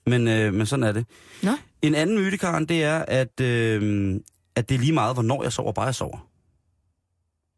Men, 0.06 0.28
øh, 0.28 0.54
men 0.54 0.66
sådan 0.66 0.82
er 0.82 0.92
det. 0.92 1.06
Nå. 1.42 1.50
En 1.82 1.94
anden 1.94 2.16
myte, 2.16 2.36
Karen, 2.38 2.66
det 2.66 2.84
er, 2.84 2.98
at, 2.98 3.40
øh, 3.40 4.14
at 4.56 4.68
det 4.68 4.74
er 4.74 4.78
lige 4.78 4.92
meget, 4.92 5.16
hvornår 5.16 5.42
jeg 5.42 5.52
sover, 5.52 5.72
bare 5.72 5.84
jeg 5.86 5.94
sover. 5.94 6.28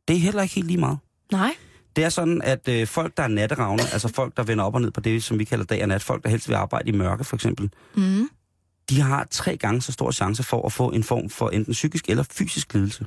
Det 0.08 0.16
er 0.16 0.20
heller 0.20 0.42
ikke 0.42 0.54
helt 0.54 0.66
lige 0.66 0.80
meget. 0.80 0.98
Nej. 1.32 1.54
Det 1.96 2.04
er 2.04 2.08
sådan, 2.08 2.42
at 2.42 2.68
øh, 2.68 2.86
folk, 2.86 3.16
der 3.16 3.22
er 3.22 3.28
natteravne, 3.28 3.82
altså 3.92 4.08
folk, 4.08 4.36
der 4.36 4.42
vender 4.42 4.64
op 4.64 4.74
og 4.74 4.80
ned 4.80 4.90
på 4.90 5.00
det, 5.00 5.24
som 5.24 5.38
vi 5.38 5.44
kalder 5.44 5.64
dag 5.64 5.82
og 5.82 5.88
nat, 5.88 6.02
folk, 6.02 6.24
der 6.24 6.30
helst 6.30 6.48
vil 6.48 6.54
arbejde 6.54 6.88
i 6.88 6.92
mørke, 6.92 7.24
for 7.24 7.36
eksempel, 7.36 7.70
Mm. 7.96 8.28
de 8.90 9.00
har 9.00 9.26
tre 9.30 9.56
gange 9.56 9.82
så 9.82 9.92
stor 9.92 10.10
chance 10.10 10.42
for 10.42 10.66
at 10.66 10.72
få 10.72 10.90
en 10.90 11.04
form 11.04 11.30
for 11.30 11.48
enten 11.50 11.72
psykisk 11.72 12.08
eller 12.08 12.22
fysisk 12.30 12.74
lidelse. 12.74 13.06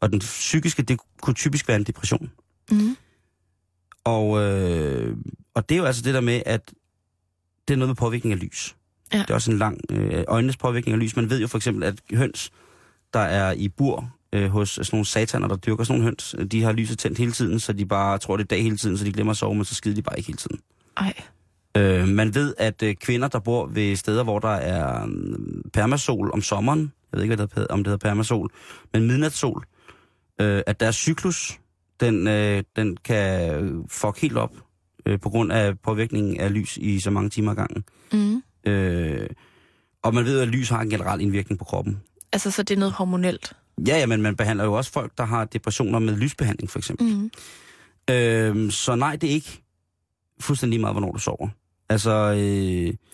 Og 0.00 0.10
den 0.12 0.18
psykiske, 0.18 0.82
det 0.82 0.98
kunne 1.22 1.34
typisk 1.34 1.68
være 1.68 1.76
en 1.76 1.84
depression. 1.84 2.30
Mm. 2.70 2.96
Og, 4.06 4.42
øh, 4.42 5.16
og 5.54 5.68
det 5.68 5.74
er 5.74 5.78
jo 5.78 5.84
altså 5.84 6.02
det 6.02 6.14
der 6.14 6.20
med, 6.20 6.42
at 6.46 6.72
det 7.68 7.74
er 7.74 7.78
noget 7.78 7.88
med 7.88 7.96
påvirkning 7.96 8.32
af 8.32 8.40
lys. 8.40 8.76
Ja. 9.12 9.18
Det 9.18 9.30
er 9.30 9.34
også 9.34 9.50
en 9.50 9.58
lang 9.58 9.80
øh, 9.90 10.24
øjnenes 10.28 10.56
påvirkning 10.56 10.94
af 10.94 11.00
lys. 11.00 11.16
Man 11.16 11.30
ved 11.30 11.40
jo 11.40 11.46
for 11.46 11.58
eksempel, 11.58 11.84
at 11.84 11.94
høns, 12.14 12.52
der 13.14 13.20
er 13.20 13.52
i 13.52 13.68
bur 13.68 14.10
øh, 14.32 14.48
hos 14.48 14.70
sådan 14.70 14.88
nogle 14.92 15.06
sataner, 15.06 15.48
der 15.48 15.56
dyrker 15.56 15.84
sådan 15.84 15.98
nogle 15.98 16.04
høns, 16.04 16.34
øh, 16.38 16.46
de 16.46 16.62
har 16.62 16.72
lyset 16.72 16.98
tændt 16.98 17.18
hele 17.18 17.32
tiden, 17.32 17.60
så 17.60 17.72
de 17.72 17.86
bare 17.86 18.18
tror, 18.18 18.36
det 18.36 18.44
er 18.44 18.48
dag 18.48 18.62
hele 18.62 18.76
tiden, 18.76 18.98
så 18.98 19.04
de 19.04 19.12
glemmer 19.12 19.30
at 19.30 19.36
sove, 19.36 19.54
men 19.54 19.64
så 19.64 19.74
skider 19.74 19.94
de 19.94 20.02
bare 20.02 20.18
ikke 20.18 20.26
hele 20.26 20.38
tiden. 20.38 20.60
Ej. 20.96 21.12
Øh, 21.76 22.08
man 22.08 22.34
ved, 22.34 22.54
at 22.58 22.82
øh, 22.82 22.94
kvinder, 22.94 23.28
der 23.28 23.38
bor 23.38 23.66
ved 23.66 23.96
steder, 23.96 24.24
hvor 24.24 24.38
der 24.38 24.48
er 24.48 25.06
øh, 25.06 25.38
permasol 25.72 26.30
om 26.32 26.42
sommeren, 26.42 26.92
jeg 27.12 27.18
ved 27.18 27.22
ikke, 27.22 27.36
hvad 27.36 27.46
det 27.46 27.54
hedder, 27.54 27.74
om 27.74 27.84
det 27.84 27.86
hedder 27.86 28.08
permasol, 28.08 28.50
men 28.92 29.06
midnatssol, 29.06 29.64
øh, 30.40 30.62
at 30.66 30.80
deres 30.80 30.96
cyklus, 30.96 31.60
den, 32.00 32.26
øh, 32.26 32.62
den 32.76 32.96
kan 32.96 33.84
fuck 33.88 34.20
helt 34.20 34.36
op 34.36 34.52
øh, 35.06 35.20
på 35.20 35.30
grund 35.30 35.52
af 35.52 35.78
påvirkningen 35.78 36.40
af 36.40 36.54
lys 36.54 36.76
i 36.76 37.00
så 37.00 37.10
mange 37.10 37.30
timer 37.30 37.50
ad 37.50 37.56
gangen. 37.56 37.84
Mm. 38.12 38.42
Øh, 38.70 39.28
og 40.02 40.14
man 40.14 40.24
ved, 40.24 40.40
at 40.40 40.48
lys 40.48 40.68
har 40.68 40.80
en 40.80 40.90
generel 40.90 41.20
indvirkning 41.20 41.58
på 41.58 41.64
kroppen. 41.64 42.00
Altså, 42.32 42.50
så 42.50 42.62
det 42.62 42.74
er 42.74 42.78
noget 42.78 42.92
hormonelt. 42.92 43.52
Ja, 43.88 43.98
ja, 43.98 44.06
men 44.06 44.22
man 44.22 44.36
behandler 44.36 44.64
jo 44.64 44.72
også 44.72 44.92
folk, 44.92 45.12
der 45.18 45.24
har 45.24 45.44
depressioner 45.44 45.98
med 45.98 46.16
lysbehandling, 46.16 46.70
for 46.70 46.78
eksempel. 46.78 47.06
Mm. 47.16 47.30
Øh, 48.14 48.70
så 48.70 48.94
nej, 48.94 49.16
det 49.16 49.30
er 49.30 49.34
ikke 49.34 49.62
fuldstændig 50.40 50.80
meget, 50.80 50.94
hvornår 50.94 51.12
du 51.12 51.18
sover. 51.18 51.48
Altså, 51.88 52.10
øh, 52.10 52.38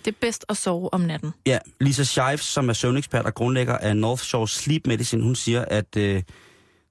Det 0.04 0.06
er 0.06 0.12
bedst 0.20 0.44
at 0.48 0.56
sove 0.56 0.94
om 0.94 1.00
natten. 1.00 1.30
Ja, 1.46 1.58
Lisa 1.80 2.04
Scheif, 2.04 2.40
som 2.40 2.68
er 2.68 2.72
søvnekspert 2.72 3.26
og 3.26 3.34
grundlægger 3.34 3.78
af 3.78 3.96
North 3.96 4.22
Shore 4.22 4.48
Sleep 4.48 4.86
Medicine, 4.86 5.22
hun 5.22 5.34
siger, 5.34 5.64
at 5.64 5.96
øh, 5.96 6.22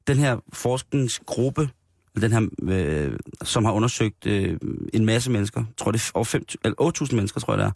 den 0.08 0.18
her 0.18 0.38
forskningsgruppe, 0.54 1.70
den 2.20 2.32
her, 2.32 2.48
øh, 2.64 3.18
som 3.44 3.66
har 3.66 3.72
undersøgt 3.72 4.26
øh, 4.26 4.58
en 4.94 5.06
masse 5.06 5.32
mennesker, 5.32 5.64
tror 5.78 5.92
det 5.92 6.02
er 6.02 6.12
over 6.14 6.26
5, 6.26 6.44
eller 6.64 7.02
8.000 7.02 7.16
mennesker, 7.16 7.40
tror 7.40 7.54
jeg 7.54 7.60
det 7.60 7.66
er, 7.66 7.72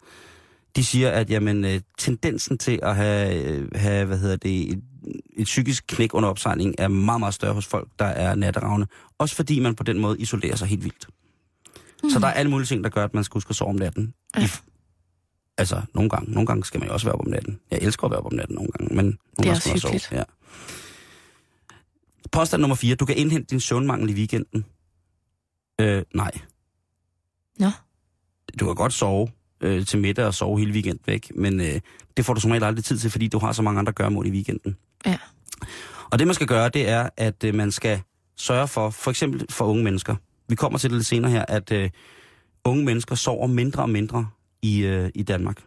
de 0.76 0.84
siger, 0.84 1.10
at 1.10 1.30
jamen, 1.30 1.64
øh, 1.64 1.80
tendensen 1.98 2.58
til 2.58 2.78
at 2.82 2.96
have, 2.96 3.44
øh, 3.44 3.68
have 3.74 4.06
hvad 4.06 4.18
hedder 4.18 4.36
det, 4.36 4.72
et, 4.72 4.82
et 5.36 5.44
psykisk 5.44 5.84
knæk 5.88 6.14
under 6.14 6.28
opsejling 6.28 6.74
er 6.78 6.88
meget, 6.88 7.20
meget 7.20 7.34
større 7.34 7.54
hos 7.54 7.66
folk, 7.66 7.88
der 7.98 8.04
er 8.04 8.34
natteravne. 8.34 8.86
Også 9.18 9.36
fordi 9.36 9.60
man 9.60 9.74
på 9.74 9.82
den 9.82 9.98
måde 9.98 10.18
isolerer 10.18 10.56
sig 10.56 10.68
helt 10.68 10.84
vildt. 10.84 11.06
Mm. 12.02 12.10
Så 12.10 12.18
der 12.18 12.26
er 12.26 12.32
alle 12.32 12.50
mulige 12.50 12.66
ting, 12.66 12.84
der 12.84 12.90
gør, 12.90 13.04
at 13.04 13.14
man 13.14 13.24
skal 13.24 13.34
huske 13.34 13.50
at 13.50 13.56
sove 13.56 13.68
om 13.68 13.76
natten. 13.76 14.14
Ja. 14.36 14.44
I, 14.44 14.48
altså, 15.58 15.82
nogle 15.94 16.10
gange. 16.10 16.32
Nogle 16.32 16.46
gange 16.46 16.64
skal 16.64 16.80
man 16.80 16.88
jo 16.88 16.94
også 16.94 17.06
være 17.06 17.14
op 17.14 17.20
om 17.20 17.30
natten. 17.30 17.60
Jeg 17.70 17.78
elsker 17.82 18.04
at 18.04 18.10
være 18.10 18.20
op 18.20 18.26
om 18.26 18.34
natten 18.34 18.54
nogle 18.54 18.70
gange, 18.78 18.96
men 18.96 19.04
nogle 19.04 19.18
er 19.38 19.42
gange 19.42 19.52
også 19.52 19.78
skal 19.78 19.90
man. 19.92 20.00
Sove. 20.00 20.18
Ja. 20.18 20.24
Påstand 22.32 22.60
nummer 22.60 22.74
4. 22.76 22.94
Du 22.94 23.04
kan 23.06 23.16
indhente 23.16 23.46
din 23.50 23.60
søvnmangel 23.60 24.10
i 24.10 24.12
weekenden. 24.12 24.64
Øh, 25.80 26.02
nej. 26.14 26.30
Nå. 27.58 27.70
Du 28.60 28.66
kan 28.66 28.74
godt 28.74 28.92
sove 28.92 29.28
øh, 29.60 29.86
til 29.86 29.98
middag 29.98 30.26
og 30.26 30.34
sove 30.34 30.58
hele 30.58 30.72
weekenden 30.72 31.02
væk, 31.06 31.32
men 31.34 31.60
øh, 31.60 31.80
det 32.16 32.24
får 32.24 32.34
du 32.34 32.40
som 32.40 32.50
regel 32.50 32.64
aldrig 32.64 32.84
tid 32.84 32.98
til, 32.98 33.10
fordi 33.10 33.28
du 33.28 33.38
har 33.38 33.52
så 33.52 33.62
mange 33.62 33.78
andre 33.78 33.92
gørmål 33.92 34.26
i 34.26 34.30
weekenden. 34.30 34.76
Ja. 35.06 35.18
Og 36.10 36.18
det 36.18 36.26
man 36.26 36.34
skal 36.34 36.46
gøre, 36.46 36.68
det 36.68 36.88
er, 36.88 37.08
at 37.16 37.44
øh, 37.44 37.54
man 37.54 37.72
skal 37.72 38.00
sørge 38.36 38.68
for, 38.68 38.90
for 38.90 39.10
eksempel 39.10 39.46
for 39.50 39.64
unge 39.64 39.84
mennesker, 39.84 40.16
vi 40.48 40.54
kommer 40.54 40.78
til 40.78 40.90
det 40.90 40.96
lidt 40.96 41.06
senere 41.06 41.30
her, 41.30 41.44
at 41.48 41.72
øh, 41.72 41.90
unge 42.64 42.84
mennesker 42.84 43.14
sover 43.14 43.46
mindre 43.46 43.82
og 43.82 43.90
mindre 43.90 44.28
i, 44.62 44.78
øh, 44.78 45.10
i 45.14 45.22
Danmark. 45.22 45.62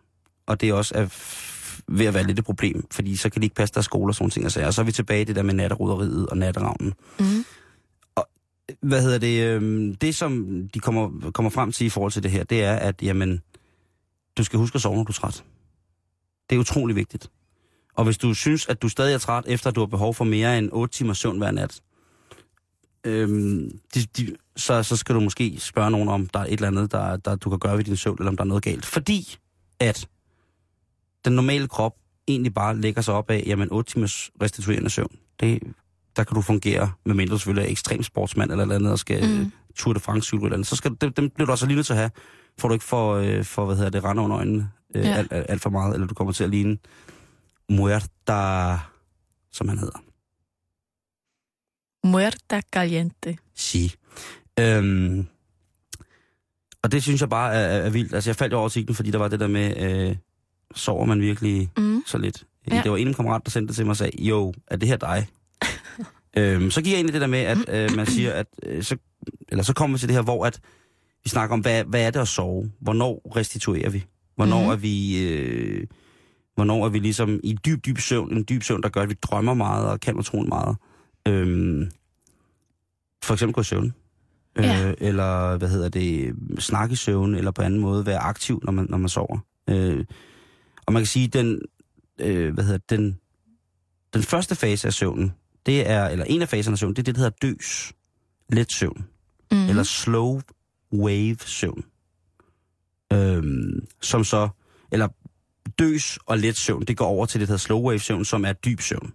Og 0.48 0.62
det 0.62 0.70
er 0.70 0.74
også 0.74 0.96
er 0.96 1.06
f- 1.08 1.59
ved 1.88 2.06
at 2.06 2.14
være 2.14 2.24
lidt 2.24 2.40
et 2.40 2.46
problem, 2.46 2.84
fordi 2.92 3.16
så 3.16 3.30
kan 3.30 3.42
de 3.42 3.46
ikke 3.46 3.56
passe 3.56 3.74
deres 3.74 3.86
skole 3.86 4.12
og 4.12 4.16
sådan 4.16 4.30
ting. 4.30 4.46
Og, 4.46 4.64
og 4.66 4.74
så 4.74 4.82
er 4.82 4.86
vi 4.86 4.92
tilbage 4.92 5.22
i 5.22 5.24
det 5.24 5.36
der 5.36 5.44
med 5.44 5.54
natteroderiet 5.54 6.28
og 6.28 6.38
natteravnen. 6.38 6.94
Mm. 7.20 7.46
Hvad 8.82 9.02
hedder 9.02 9.18
det? 9.18 9.44
Øh, 9.44 9.96
det, 10.02 10.16
som 10.16 10.62
de 10.74 10.80
kommer, 10.80 11.32
kommer 11.32 11.50
frem 11.50 11.72
til 11.72 11.86
i 11.86 11.90
forhold 11.90 12.12
til 12.12 12.24
det 12.24 12.32
her, 12.32 12.44
det 12.44 12.64
er, 12.64 12.76
at 12.76 13.02
jamen, 13.02 13.42
du 14.38 14.44
skal 14.44 14.60
huske 14.60 14.76
at 14.76 14.82
sove, 14.82 14.96
når 14.96 15.04
du 15.04 15.12
er 15.12 15.14
træt. 15.14 15.44
Det 16.50 16.56
er 16.56 16.60
utrolig 16.60 16.96
vigtigt. 16.96 17.30
Og 17.96 18.04
hvis 18.04 18.18
du 18.18 18.34
synes, 18.34 18.68
at 18.68 18.82
du 18.82 18.90
stadig 18.90 19.14
er 19.14 19.18
træt, 19.18 19.44
efter 19.48 19.70
at 19.70 19.76
du 19.76 19.80
har 19.80 19.88
behov 19.88 20.14
for 20.14 20.26
mere 20.26 20.58
end 20.58 20.70
8 20.72 20.94
timer 20.94 21.14
søvn 21.14 21.38
hver 21.38 21.52
nat, 21.52 21.82
øhm, 23.04 23.80
de, 23.96 24.06
de, 24.18 24.36
så, 24.56 24.84
så 24.84 24.96
skal 24.98 25.16
du 25.16 25.20
måske 25.20 25.56
spørge 25.60 25.92
nogen 25.92 26.10
om, 26.10 26.28
der 26.28 26.40
er 26.40 26.46
et 26.46 26.54
eller 26.54 26.68
andet, 26.68 26.92
der, 26.92 27.18
der 27.18 27.36
du 27.36 27.50
kan 27.50 27.60
gøre 27.60 27.78
ved 27.78 27.84
din 27.84 27.98
søvn, 27.98 28.18
eller 28.20 28.30
om 28.30 28.38
der 28.38 28.44
er 28.44 28.48
noget 28.48 28.64
galt. 28.64 28.86
Fordi 28.86 29.38
at 29.80 30.08
den 31.26 31.34
normale 31.34 31.68
krop 31.68 31.96
egentlig 32.28 32.54
bare 32.54 32.78
lægger 32.78 33.02
sig 33.02 33.14
op 33.14 33.30
af, 33.30 33.44
jamen 33.48 33.68
8 33.72 33.92
timers 33.92 34.32
restituerende 34.42 34.90
søvn. 34.90 35.16
Det, 35.40 35.60
der 36.16 36.24
kan 36.24 36.36
du 36.36 36.42
fungere, 36.42 36.92
medmindre 37.06 37.34
du 37.34 37.38
selvfølgelig 37.40 37.68
er 37.68 37.72
ekstrem 37.72 38.04
sportsmand 38.04 38.52
eller 38.52 38.62
et 38.64 38.66
eller 38.66 38.76
andet, 38.76 38.92
og 38.92 39.00
skal 39.00 39.24
Mm. 39.30 39.36
mm. 39.36 39.52
Tour 39.76 39.94
de 39.94 40.00
France 40.00 40.36
eller 40.36 40.54
andet. 40.54 40.68
Så 40.68 40.76
skal, 40.76 40.96
dem, 41.02 41.14
dem 41.14 41.30
bliver 41.30 41.46
du 41.46 41.52
også 41.52 41.66
lige 41.66 41.76
nødt 41.76 41.86
til 41.86 41.94
at 41.94 42.00
have, 42.00 42.12
for 42.60 42.68
du 42.68 42.74
ikke 42.74 42.86
får, 42.86 43.16
øh, 43.16 43.44
for, 43.44 43.66
hvad 43.66 43.76
hedder 43.76 43.90
det, 43.90 44.04
rende 44.04 44.22
under 44.22 44.38
øjnene 44.38 44.72
øh, 44.96 45.06
Ja. 45.06 45.14
alt, 45.14 45.34
alt, 45.34 45.46
alt, 45.50 45.62
for 45.62 45.70
meget, 45.70 45.94
eller 45.94 46.08
du 46.08 46.14
kommer 46.14 46.34
til 46.34 46.44
at 46.44 46.50
ligne 46.50 46.78
Muerta, 47.70 48.78
som 49.52 49.68
han 49.70 49.78
hedder. 49.78 50.00
Muerta 52.08 52.62
caliente. 52.74 53.38
sige. 53.56 53.92
Øhm, 54.60 55.28
og 56.84 56.92
det 56.92 57.04
synes 57.04 57.22
jeg 57.22 57.30
bare 57.30 57.54
er, 57.54 57.60
er, 57.60 57.86
er 57.86 57.90
vildt. 57.90 58.14
Altså, 58.14 58.30
jeg 58.30 58.36
faldt 58.36 58.52
jo 58.54 58.58
over 58.58 58.66
artiklen, 58.66 58.96
fordi 58.96 59.12
der 59.12 59.18
var 59.18 59.28
det 59.28 59.40
der 59.40 59.48
med, 59.48 59.78
øh, 60.10 60.16
sover 60.76 61.06
man 61.06 61.22
virkelig 61.22 61.70
Mm. 61.78 62.04
så 62.08 62.18
lidt? 62.18 62.44
Ja. 62.72 62.82
Det 62.84 62.92
var 62.92 62.98
en 62.98 63.14
kammerater, 63.14 63.44
der 63.44 63.52
sendte 63.52 63.68
det 63.68 63.76
til 63.76 63.86
mig 63.86 63.90
og 63.90 63.98
sagde, 63.98 64.24
jo, 64.24 64.54
er 64.68 64.76
det 64.78 64.88
her 64.90 64.98
dig? 64.98 65.28
øhm, 66.38 66.72
så 66.72 66.82
gik 66.82 66.92
jeg 66.92 67.00
ind 67.00 67.10
i 67.10 67.14
det 67.14 67.22
der 67.22 67.28
med, 67.28 67.40
at 67.40 67.58
øh, 67.68 67.96
man 67.96 68.06
siger, 68.06 68.34
at 68.34 68.48
øh, 68.64 68.84
så, 68.84 68.98
eller 69.50 69.64
så 69.64 69.74
kommer 69.74 69.98
vi 69.98 70.00
til 70.00 70.10
det 70.10 70.16
her, 70.16 70.24
hvor 70.24 70.46
at 70.46 70.60
vi 71.24 71.30
snakker 71.30 71.54
om, 71.54 71.60
hvad, 71.60 71.84
hvad 71.84 72.02
er 72.02 72.12
det 72.12 72.20
at 72.20 72.28
sove? 72.28 72.72
Hvornår 72.80 73.32
restituerer 73.36 73.90
vi? 73.90 74.06
Hvornår 74.36 74.64
mm. 74.64 74.70
er 74.70 74.76
vi... 74.76 75.28
Øh, 75.28 75.88
hvornår 76.56 76.86
er 76.86 76.90
vi 76.90 77.00
ligesom 77.00 77.40
i 77.44 77.58
dyb, 77.66 77.86
dyb 77.86 77.98
søvn, 77.98 78.38
en 78.38 78.46
dyb 78.50 78.64
søvn, 78.64 78.84
der 78.84 78.90
gør, 78.90 79.02
at 79.02 79.10
vi 79.10 79.16
drømmer 79.22 79.54
meget 79.54 79.88
og 79.88 80.00
kan 80.00 80.18
utrolig 80.18 80.50
meget. 80.50 80.78
Øhm, 81.28 81.92
for 83.24 83.34
eksempel 83.34 83.54
gå 83.54 83.62
i 83.62 83.64
søvn. 83.64 83.94
Ja. 84.58 84.88
Øh, 84.88 84.94
eller, 84.98 85.58
hvad 85.58 85.70
hedder 85.70 85.90
det, 85.90 86.36
snakkesøvn, 86.60 87.36
eller 87.36 87.52
på 87.52 87.62
anden 87.62 87.80
måde 87.80 88.06
være 88.06 88.18
aktiv, 88.20 88.62
når 88.64 88.72
man, 88.72 88.86
når 88.90 88.98
man 88.98 89.10
sover. 89.10 89.38
Øh, 89.70 90.06
og 90.90 90.94
man 90.94 91.02
kan 91.02 91.08
sige, 91.08 91.28
den, 91.28 91.62
øh, 92.20 92.54
hvad 92.54 92.64
hedder 92.64 92.80
den, 92.90 93.20
den 94.14 94.24
første 94.24 94.56
fase 94.56 94.88
af 94.88 94.94
søvnen, 94.94 95.34
det 95.66 95.90
er, 95.90 96.08
eller 96.08 96.26
en 96.26 96.42
af 96.42 96.50
faserne 96.50 96.74
af 96.74 96.78
søvn, 96.78 96.94
det 96.94 97.00
er 97.00 97.04
det, 97.04 97.16
der 97.16 97.22
hedder 97.22 97.38
døs. 97.42 97.94
Let 98.50 98.72
søvn. 98.72 99.08
Mm. 99.52 99.70
Eller 99.70 99.84
slow 99.84 100.42
wave 100.94 101.38
søvn. 101.46 101.84
Øhm, 103.14 103.88
som 104.02 104.24
så, 104.24 104.50
eller 104.92 105.08
døs 105.80 106.20
og 106.26 106.38
let 106.38 106.58
søvn, 106.58 106.86
det 106.86 106.98
går 106.98 107.06
over 107.06 107.26
til 107.26 107.40
det, 107.40 107.48
der 107.48 107.52
hedder 107.52 107.62
slow 107.62 107.82
wave 107.82 108.00
søvn, 108.00 108.26
som 108.26 108.46
er 108.46 108.54
dyb 108.54 108.82
søvn. 108.82 109.14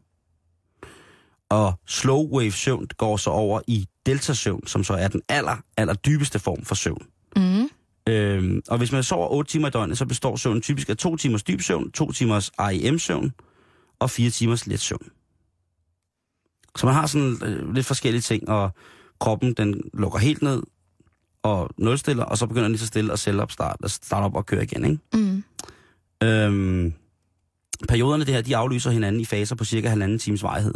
Og 1.48 1.80
slow 1.86 2.28
wave 2.28 2.52
søvn 2.52 2.86
går 2.96 3.16
så 3.16 3.30
over 3.30 3.60
i 3.66 3.88
delta 4.06 4.34
søvn, 4.34 4.66
som 4.66 4.84
så 4.84 4.94
er 4.94 5.08
den 5.08 5.22
aller, 5.28 5.56
aller 5.76 5.94
dybeste 5.94 6.38
form 6.38 6.64
for 6.64 6.74
søvn. 6.74 7.06
Mm. 7.36 7.68
Øhm, 8.08 8.62
og 8.68 8.78
hvis 8.78 8.92
man 8.92 9.02
sover 9.02 9.28
8 9.28 9.50
timer 9.50 9.68
i 9.68 9.70
døgnet, 9.70 9.98
så 9.98 10.06
består 10.06 10.36
søvnen 10.36 10.62
typisk 10.62 10.88
af 10.88 10.96
2 10.96 11.16
timers 11.16 11.42
dyb 11.42 11.60
søvn, 11.60 11.90
2 11.90 12.12
timers 12.12 12.50
REM-søvn 12.58 13.32
og 13.98 14.10
4 14.10 14.30
timers 14.30 14.66
let 14.66 14.80
søvn. 14.80 15.08
Så 16.76 16.86
man 16.86 16.94
har 16.94 17.06
sådan 17.06 17.36
øh, 17.44 17.74
lidt 17.74 17.86
forskellige 17.86 18.22
ting, 18.22 18.48
og 18.48 18.70
kroppen 19.20 19.52
den 19.54 19.82
lukker 19.94 20.18
helt 20.18 20.42
ned 20.42 20.62
og 21.42 21.70
nulstiller, 21.78 22.24
og 22.24 22.38
så 22.38 22.46
begynder 22.46 22.64
den 22.64 22.72
lige 22.72 22.80
så 22.80 22.86
stille 22.86 23.12
at 23.12 23.18
selv 23.18 23.40
opstarte, 23.40 23.88
starte 23.88 24.24
op 24.24 24.34
og 24.34 24.46
køre 24.46 24.62
igen. 24.62 24.84
Ikke? 24.84 24.98
Mm. 25.14 25.44
Øhm, 26.22 26.92
perioderne 27.88 28.24
det 28.24 28.34
her, 28.34 28.40
de 28.40 28.56
aflyser 28.56 28.90
hinanden 28.90 29.20
i 29.20 29.24
faser 29.24 29.54
på 29.56 29.64
cirka 29.64 29.88
halvanden 29.88 30.18
times 30.18 30.42
varighed. 30.42 30.74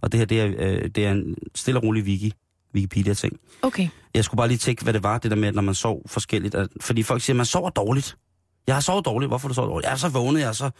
Og 0.00 0.12
det 0.12 0.18
her, 0.18 0.24
det 0.24 0.40
er, 0.40 0.52
øh, 0.58 0.88
det 0.88 1.06
er 1.06 1.12
en 1.12 1.36
stille 1.54 1.80
og 1.80 1.84
rolig 1.84 2.04
wiki, 2.04 2.32
Wikipedia-ting. 2.74 3.40
Okay. 3.62 3.88
Jeg 4.14 4.24
skulle 4.24 4.38
bare 4.38 4.48
lige 4.48 4.58
tænke, 4.58 4.82
hvad 4.82 4.92
det 4.92 5.02
var, 5.02 5.18
det 5.18 5.30
der 5.30 5.36
med, 5.36 5.52
når 5.52 5.62
man 5.62 5.74
sov 5.74 6.02
forskelligt. 6.06 6.54
At, 6.54 6.68
fordi 6.80 7.02
folk 7.02 7.22
siger, 7.22 7.34
at 7.34 7.36
man 7.36 7.46
sover 7.46 7.70
dårligt. 7.70 8.16
Jeg 8.66 8.74
har 8.76 8.80
sovet 8.80 9.04
dårligt. 9.04 9.30
Hvorfor 9.30 9.48
du 9.48 9.54
sovet 9.54 9.68
dårligt? 9.68 9.90
Ja, 9.90 9.96
så 9.96 10.08
vågnede 10.08 10.44
jeg, 10.44 10.56
så, 10.56 10.70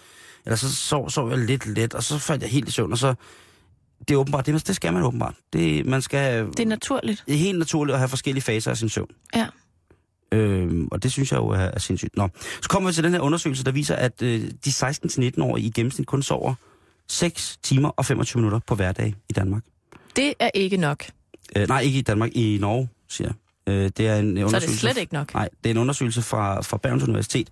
eller 0.47 0.57
så 0.57 0.75
sov, 0.75 1.11
sov 1.11 1.31
jeg 1.31 1.39
lidt 1.39 1.67
let, 1.67 1.95
og 1.95 2.03
så 2.03 2.19
faldt 2.19 2.43
jeg 2.43 2.51
helt 2.51 2.69
i 2.69 2.73
søvn, 2.73 2.93
og 2.93 2.99
så... 2.99 3.15
Det 4.09 4.15
er 4.15 4.19
åbenbart, 4.19 4.47
det, 4.47 4.67
det 4.67 4.77
skal 4.77 4.93
man 4.93 5.03
åbenbart. 5.03 5.35
Det, 5.53 5.87
man 5.87 6.03
skal, 6.03 6.47
Det 6.47 6.61
er 6.61 6.67
naturligt. 6.67 7.23
det 7.27 7.35
er 7.35 7.39
helt 7.39 7.59
naturligt 7.59 7.95
at 7.95 7.99
have 7.99 8.09
forskellige 8.09 8.43
faser 8.43 8.71
af 8.71 8.77
sin 8.77 8.89
søvn. 8.89 9.09
Ja. 9.37 9.47
Øhm, 10.33 10.89
og 10.93 11.03
det 11.03 11.13
synes 11.13 11.33
jeg 11.33 11.39
jo 11.39 11.49
er, 11.49 11.59
er 11.59 11.79
sindssygt. 11.79 12.17
Nå. 12.17 12.29
Så 12.63 12.69
kommer 12.69 12.91
vi 12.91 12.95
til 12.95 13.05
den 13.05 13.13
her 13.13 13.21
undersøgelse, 13.21 13.65
der 13.65 13.73
viser, 13.73 13.95
at 13.97 14.23
øh, 14.23 14.51
de 14.65 14.71
16-19-årige 14.71 15.67
i 15.67 15.71
gennemsnit 15.71 16.07
kun 16.07 16.23
sover 16.23 16.55
6 17.09 17.59
timer 17.63 17.89
og 17.89 18.07
25 18.07 18.41
minutter 18.41 18.59
på 18.67 18.75
hverdag 18.75 19.15
i 19.29 19.33
Danmark. 19.33 19.63
Det 20.17 20.35
er 20.39 20.51
ikke 20.55 20.77
nok. 20.77 21.05
Øh, 21.57 21.69
nej, 21.69 21.81
ikke 21.81 21.99
i 21.99 22.03
Danmark, 22.03 22.31
i 22.33 22.59
Norge, 22.61 22.89
siger 23.09 23.29
jeg. 23.67 23.75
Øh, 23.75 23.91
det 23.97 24.07
er 24.07 24.17
en 24.17 24.37
Så 24.37 24.41
er 24.41 24.47
undersøgelse... 24.47 24.87
det 24.87 24.95
slet 24.95 25.01
ikke 25.01 25.15
nok. 25.15 25.35
Nej, 25.35 25.49
det 25.65 25.71
er 25.71 25.75
en 25.75 25.81
undersøgelse 25.81 26.23
fra, 26.23 26.61
fra 26.61 26.77
Bergens 26.77 27.03
Universitet 27.03 27.49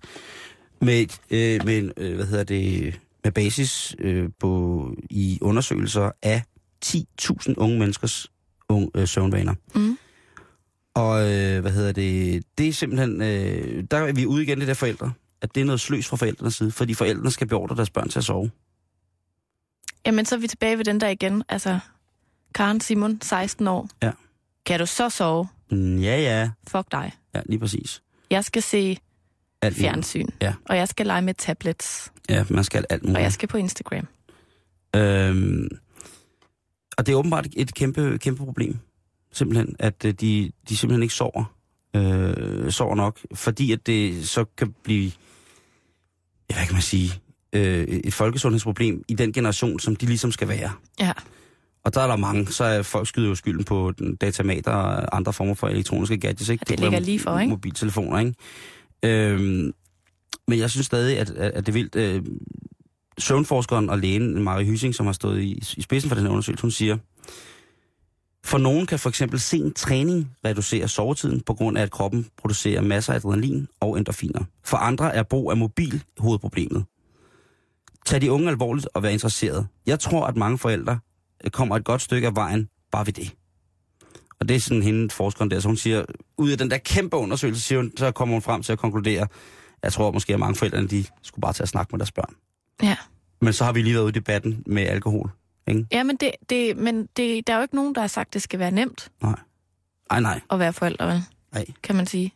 med, 0.81 1.05
øh, 1.29 1.65
med 1.65 1.77
en, 1.77 1.91
øh, 1.97 2.15
hvad 2.15 2.25
hedder 2.25 2.43
det, 2.43 2.99
med 3.23 3.31
basis 3.31 3.95
øh, 3.99 4.29
på, 4.39 4.93
i 5.09 5.37
undersøgelser 5.41 6.11
af 6.23 6.43
10.000 6.85 7.53
unge 7.57 7.79
menneskers 7.79 8.27
unge, 8.69 8.91
øh, 8.95 9.07
søvnvaner. 9.07 9.53
Mm. 9.75 9.97
Og 10.93 11.21
øh, 11.21 11.61
hvad 11.61 11.71
hedder 11.71 11.91
det, 11.91 12.43
det 12.57 12.67
er 12.67 12.73
simpelthen, 12.73 13.21
øh, 13.21 13.83
der 13.91 13.97
er 13.97 14.11
vi 14.11 14.25
ude 14.25 14.43
igen 14.43 14.59
det 14.59 14.67
der 14.67 14.73
forældre, 14.73 15.11
at 15.41 15.55
det 15.55 15.61
er 15.61 15.65
noget 15.65 15.81
sløs 15.81 16.07
fra 16.07 16.17
forældrenes 16.17 16.55
side, 16.55 16.71
fordi 16.71 16.93
forældrene 16.93 17.31
skal 17.31 17.47
beordre 17.47 17.75
deres 17.75 17.89
børn 17.89 18.09
til 18.09 18.19
at 18.19 18.25
sove. 18.25 18.51
Jamen, 20.05 20.25
så 20.25 20.35
er 20.35 20.39
vi 20.39 20.47
tilbage 20.47 20.77
ved 20.77 20.85
den 20.85 21.01
der 21.01 21.07
igen. 21.07 21.43
Altså, 21.49 21.79
Karen 22.55 22.81
Simon, 22.81 23.21
16 23.21 23.67
år. 23.67 23.89
Ja. 24.03 24.11
Kan 24.65 24.79
du 24.79 24.85
så 24.85 25.09
sove? 25.09 25.47
Mm, 25.71 25.97
ja, 25.99 26.17
ja, 26.21 26.49
Fuck 26.67 26.91
dig. 26.91 27.11
ja, 27.35 27.41
lige 27.45 27.59
præcis. 27.59 28.01
Jeg 28.29 28.45
skal 28.45 28.61
se 28.61 28.97
Alt 29.61 29.73
muligt. 29.73 29.79
fjernsyn. 29.79 30.27
Ja. 30.41 30.53
Og 30.65 30.77
jeg 30.77 30.87
skal 30.87 31.05
lege 31.05 31.21
med 31.21 31.33
tablets. 31.33 32.11
Ja, 32.29 32.45
man 32.49 32.63
skal 32.63 32.85
alt 32.89 33.03
muligt. 33.03 33.17
Og 33.17 33.23
jeg 33.23 33.33
skal 33.33 33.47
på 33.49 33.57
Instagram. 33.57 34.07
Øhm, 34.95 35.67
og 36.97 37.05
det 37.05 37.11
er 37.11 37.15
åbenbart 37.15 37.47
et 37.57 37.73
kæmpe, 37.73 38.17
kæmpe 38.17 38.45
problem, 38.45 38.77
simpelthen, 39.31 39.75
at 39.79 40.05
øh, 40.05 40.13
de, 40.13 40.51
de 40.69 40.77
simpelthen 40.77 41.03
ikke 41.03 41.15
sover, 41.15 41.55
øh, 41.95 42.71
sover 42.71 42.95
nok, 42.95 43.19
fordi 43.33 43.71
at 43.71 43.87
det 43.87 44.29
så 44.29 44.45
kan 44.57 44.73
blive, 44.83 45.11
ja, 46.49 46.55
hvad 46.55 46.65
kan 46.65 46.73
man 46.73 46.81
sige, 46.81 47.11
øh, 47.53 47.83
et 47.87 48.13
folkesundhedsproblem 48.13 49.03
i 49.07 49.13
den 49.13 49.33
generation, 49.33 49.79
som 49.79 49.95
de 49.95 50.05
ligesom 50.05 50.31
skal 50.31 50.47
være. 50.47 50.71
Ja. 50.99 51.11
Og 51.83 51.93
der 51.93 52.01
er 52.01 52.07
der 52.07 52.15
mange, 52.15 52.47
så 52.47 52.63
er 52.63 52.81
folk 52.81 53.07
skyder 53.07 53.29
jo 53.29 53.35
skylden 53.35 53.63
på 53.63 53.93
datamater 54.21 54.71
og 54.71 55.17
andre 55.17 55.33
former 55.33 55.53
for 55.53 55.67
elektroniske 55.67 56.17
gadgets, 56.17 56.49
ikke? 56.49 56.65
Ja, 56.69 56.73
det 56.73 56.79
kunne 56.79 56.89
ligger 56.89 57.05
lige 57.05 57.19
for, 57.19 57.39
ikke? 57.39 57.49
Mobiltelefoner, 57.49 58.19
ikke? 58.19 58.33
Øhm, 59.03 59.73
men 60.47 60.59
jeg 60.59 60.69
synes 60.69 60.85
stadig, 60.85 61.19
at, 61.19 61.29
at, 61.29 61.65
det 61.65 61.69
er 61.69 61.73
vildt. 61.73 61.95
Øh, 61.95 62.23
søvnforskeren 63.17 63.89
og 63.89 63.99
lægen, 63.99 64.43
Marie 64.43 64.65
Hysing, 64.65 64.95
som 64.95 65.05
har 65.05 65.13
stået 65.13 65.41
i, 65.41 65.63
i 65.77 65.81
spidsen 65.81 66.09
for 66.09 66.15
den 66.15 66.23
her 66.23 66.31
undersøgelse, 66.31 66.61
hun 66.61 66.71
siger, 66.71 66.97
for 68.45 68.57
nogen 68.57 68.85
kan 68.85 68.99
for 68.99 69.09
eksempel 69.09 69.39
sen 69.39 69.73
træning 69.73 70.31
reducere 70.45 70.87
sovetiden 70.87 71.41
på 71.41 71.53
grund 71.53 71.77
af, 71.77 71.81
at 71.81 71.91
kroppen 71.91 72.27
producerer 72.37 72.81
masser 72.81 73.13
af 73.13 73.17
adrenalin 73.17 73.67
og 73.79 73.97
endorfiner. 73.97 74.43
For 74.63 74.77
andre 74.77 75.15
er 75.15 75.23
brug 75.23 75.51
af 75.51 75.57
mobil 75.57 76.03
hovedproblemet. 76.17 76.85
Tag 78.05 78.21
de 78.21 78.31
unge 78.31 78.49
alvorligt 78.49 78.87
og 78.93 79.03
vær 79.03 79.09
interesseret. 79.09 79.67
Jeg 79.85 79.99
tror, 79.99 80.25
at 80.25 80.35
mange 80.35 80.57
forældre 80.57 80.99
kommer 81.51 81.75
et 81.75 81.85
godt 81.85 82.01
stykke 82.01 82.27
af 82.27 82.35
vejen 82.35 82.69
bare 82.91 83.05
ved 83.05 83.13
det. 83.13 83.35
Og 84.39 84.49
det 84.49 84.55
er 84.55 84.59
sådan 84.59 84.83
hende, 84.83 85.09
forskeren 85.09 85.51
der, 85.51 85.59
så 85.59 85.67
hun 85.67 85.77
siger, 85.77 86.05
ud 86.37 86.49
af 86.49 86.57
den 86.57 86.71
der 86.71 86.77
kæmpe 86.77 87.17
undersøgelse, 87.17 87.61
siger 87.61 87.79
hun, 87.79 87.91
så 87.97 88.11
kommer 88.11 88.35
hun 88.35 88.41
frem 88.41 88.63
til 88.63 88.71
at 88.71 88.79
konkludere, 88.79 89.27
jeg 89.83 89.93
tror 89.93 90.11
måske, 90.11 90.33
at 90.33 90.39
mange 90.39 90.55
forældre, 90.55 90.87
de 90.87 91.05
skulle 91.21 91.41
bare 91.41 91.53
tage 91.53 91.63
at 91.63 91.69
snakke 91.69 91.89
med 91.91 91.99
deres 91.99 92.11
børn. 92.11 92.35
Ja. 92.83 92.95
Men 93.41 93.53
så 93.53 93.63
har 93.63 93.71
vi 93.71 93.81
lige 93.81 93.93
været 93.93 94.03
ude 94.03 94.09
i 94.09 94.13
debatten 94.13 94.63
med 94.65 94.83
alkohol. 94.83 95.31
Ikke? 95.67 95.87
Ja, 95.91 96.03
men, 96.03 96.15
det, 96.15 96.31
det, 96.49 96.77
men 96.77 97.07
det, 97.17 97.47
der 97.47 97.53
er 97.53 97.57
jo 97.57 97.61
ikke 97.61 97.75
nogen, 97.75 97.95
der 97.95 98.01
har 98.01 98.07
sagt, 98.07 98.27
at 98.27 98.33
det 98.33 98.41
skal 98.41 98.59
være 98.59 98.71
nemt 98.71 99.11
Nej. 99.21 99.35
Ej, 100.09 100.19
nej. 100.19 100.41
at 100.51 100.59
være 100.59 100.73
forældre, 100.73 101.07
vel? 101.07 101.23
Nej. 101.53 101.65
kan 101.83 101.95
man 101.95 102.07
sige. 102.07 102.33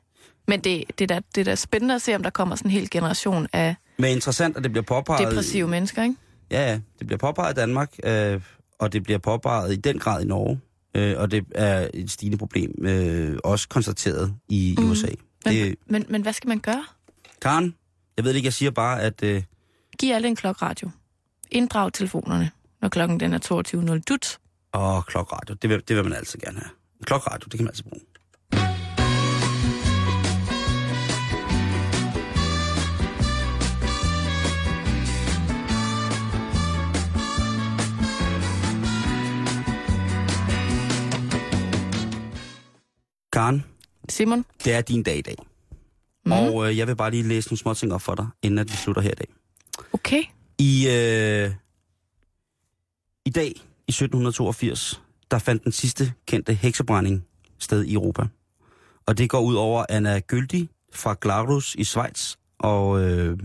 Men 0.47 0.60
det, 0.60 0.84
det, 0.99 1.12
er 1.12 1.16
da, 1.16 1.22
det 1.36 1.41
er 1.41 1.45
da 1.45 1.56
spændende 1.56 1.95
at 1.95 2.01
se, 2.01 2.16
om 2.16 2.24
der 2.24 2.30
kommer 2.30 2.56
sådan 2.56 2.72
en 2.72 2.74
hel 2.74 2.89
generation 2.89 3.47
af 3.54 3.76
Men 3.97 4.12
interessant, 4.12 4.58
at 4.58 4.64
det 4.64 4.72
bliver 4.72 4.84
påpeget... 4.84 5.28
depressive 5.28 5.68
mennesker, 5.68 6.04
ikke? 6.04 6.16
Ja, 6.51 6.72
ja. 6.72 6.80
Det 6.99 7.08
bliver 7.08 7.18
påpeget 7.18 7.51
i 7.51 7.56
Danmark, 7.56 7.93
øh, 8.04 8.41
og 8.84 8.93
det 8.93 9.03
bliver 9.03 9.17
påpeget 9.19 9.73
i 9.73 9.75
den 9.75 9.99
grad 9.99 10.21
i 10.23 10.25
Norge. 10.25 10.59
Øh, 10.95 11.15
og 11.19 11.31
det 11.31 11.45
er 11.55 11.89
et 11.93 12.11
stigende 12.11 12.38
problem, 12.38 12.86
øh, 12.86 13.38
også 13.43 13.67
konstateret 13.69 14.34
i 14.49 14.75
Mhm. 14.77 14.89
USA. 14.91 15.07
Men, 15.45 15.53
Det, 15.53 15.75
men, 15.86 16.05
men 16.09 16.21
hvad 16.21 16.34
skal 16.34 16.47
man 16.47 16.59
gøre? 16.59 16.86
Karen, 17.41 17.75
jeg 18.17 18.25
ved 18.25 18.34
ikke, 18.34 18.45
jeg 18.45 18.53
siger 18.53 18.71
bare, 18.71 19.01
at... 19.01 19.23
Øh, 19.23 19.43
Giv 19.99 20.13
alle 20.13 20.27
en 20.27 20.36
klokradio. 20.36 20.89
Inddrag 21.51 21.93
telefonerne, 21.93 22.51
når 22.81 22.89
klokken 22.89 23.19
den 23.19 23.34
er 23.34 23.39
22.00 23.95 23.99
dut. 24.09 24.39
åh, 24.73 25.03
klokradio, 25.03 25.55
det 25.61 25.69
vil, 25.69 25.81
det 25.88 25.95
vil 25.95 26.03
man 26.03 26.13
altid 26.13 26.39
gerne 26.39 26.59
have. 26.59 26.69
Klokradio, 27.03 27.45
det 27.45 27.51
kan 27.53 27.63
man 27.63 27.67
altid 27.71 27.84
bruge. 27.84 28.01
Karen, 43.34 43.63
Simon? 44.09 44.45
det 44.63 44.73
er 44.73 44.81
din 44.81 45.03
dag 45.03 45.17
i 45.17 45.21
dag. 45.21 45.36
Mm. 46.25 46.31
Og 46.31 46.69
øh, 46.69 46.77
jeg 46.77 46.88
vil 46.88 46.95
bare 46.95 47.11
lige 47.11 47.23
læse 47.23 47.49
nogle 47.49 47.57
små 47.57 47.73
ting 47.73 47.93
op 47.93 48.01
for 48.01 48.15
dig, 48.15 48.27
inden 48.41 48.59
at 48.59 48.71
vi 48.71 48.75
slutter 48.75 49.01
her 49.01 49.11
i 49.11 49.15
dag. 49.15 49.27
Okay. 49.93 50.23
I, 50.57 50.88
øh, 50.88 51.51
I 53.25 53.29
dag, 53.29 53.47
i 53.88 53.91
1782, 53.91 55.01
der 55.31 55.39
fandt 55.39 55.63
den 55.63 55.71
sidste 55.71 56.13
kendte 56.27 56.53
heksebrænding 56.53 57.25
sted 57.59 57.84
i 57.84 57.93
Europa. 57.93 58.23
Og 59.05 59.17
det 59.17 59.29
går 59.29 59.39
ud 59.39 59.55
over 59.55 59.86
Anna 59.89 60.19
Gyldig 60.19 60.69
fra 60.93 61.15
Glarus 61.21 61.75
i 61.75 61.84
Schweiz. 61.84 62.36
Og 62.59 63.01
øh, 63.01 63.38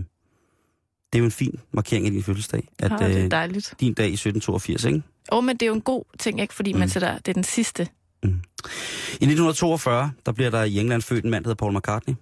det 1.13 1.15
er 1.15 1.19
jo 1.19 1.25
en 1.25 1.31
fin 1.31 1.61
markering 1.73 2.07
af 2.07 2.13
din 2.13 2.23
fødselsdag. 2.23 2.69
At, 2.79 2.85
At, 2.85 2.93
oh, 2.93 2.99
det 3.09 3.19
er 3.19 3.25
øh, 3.25 3.31
dejligt. 3.31 3.75
din 3.81 3.95
dag 3.95 4.07
i 4.07 4.13
1782, 4.13 4.85
ikke? 4.85 5.03
Åh, 5.33 5.39
oh, 5.39 5.45
men 5.45 5.57
det 5.57 5.63
er 5.63 5.67
jo 5.67 5.75
en 5.75 5.81
god 5.81 6.05
ting, 6.19 6.41
ikke? 6.41 6.55
Fordi 6.55 6.73
mm. 6.73 6.79
man 6.79 6.89
sætter, 6.89 7.19
det 7.19 7.29
er 7.29 7.35
den 7.35 7.45
sidste. 7.45 7.89
I 8.23 9.25
1942, 9.25 10.13
der 10.27 10.33
bliver 10.33 10.51
der 10.51 10.65
i 10.65 10.79
England 10.79 11.03
født 11.03 11.25
en 11.25 11.31
mand, 11.31 11.45
der 11.45 11.49
hedder 11.49 11.59
Paul 11.59 11.77
McCartney. 11.77 12.15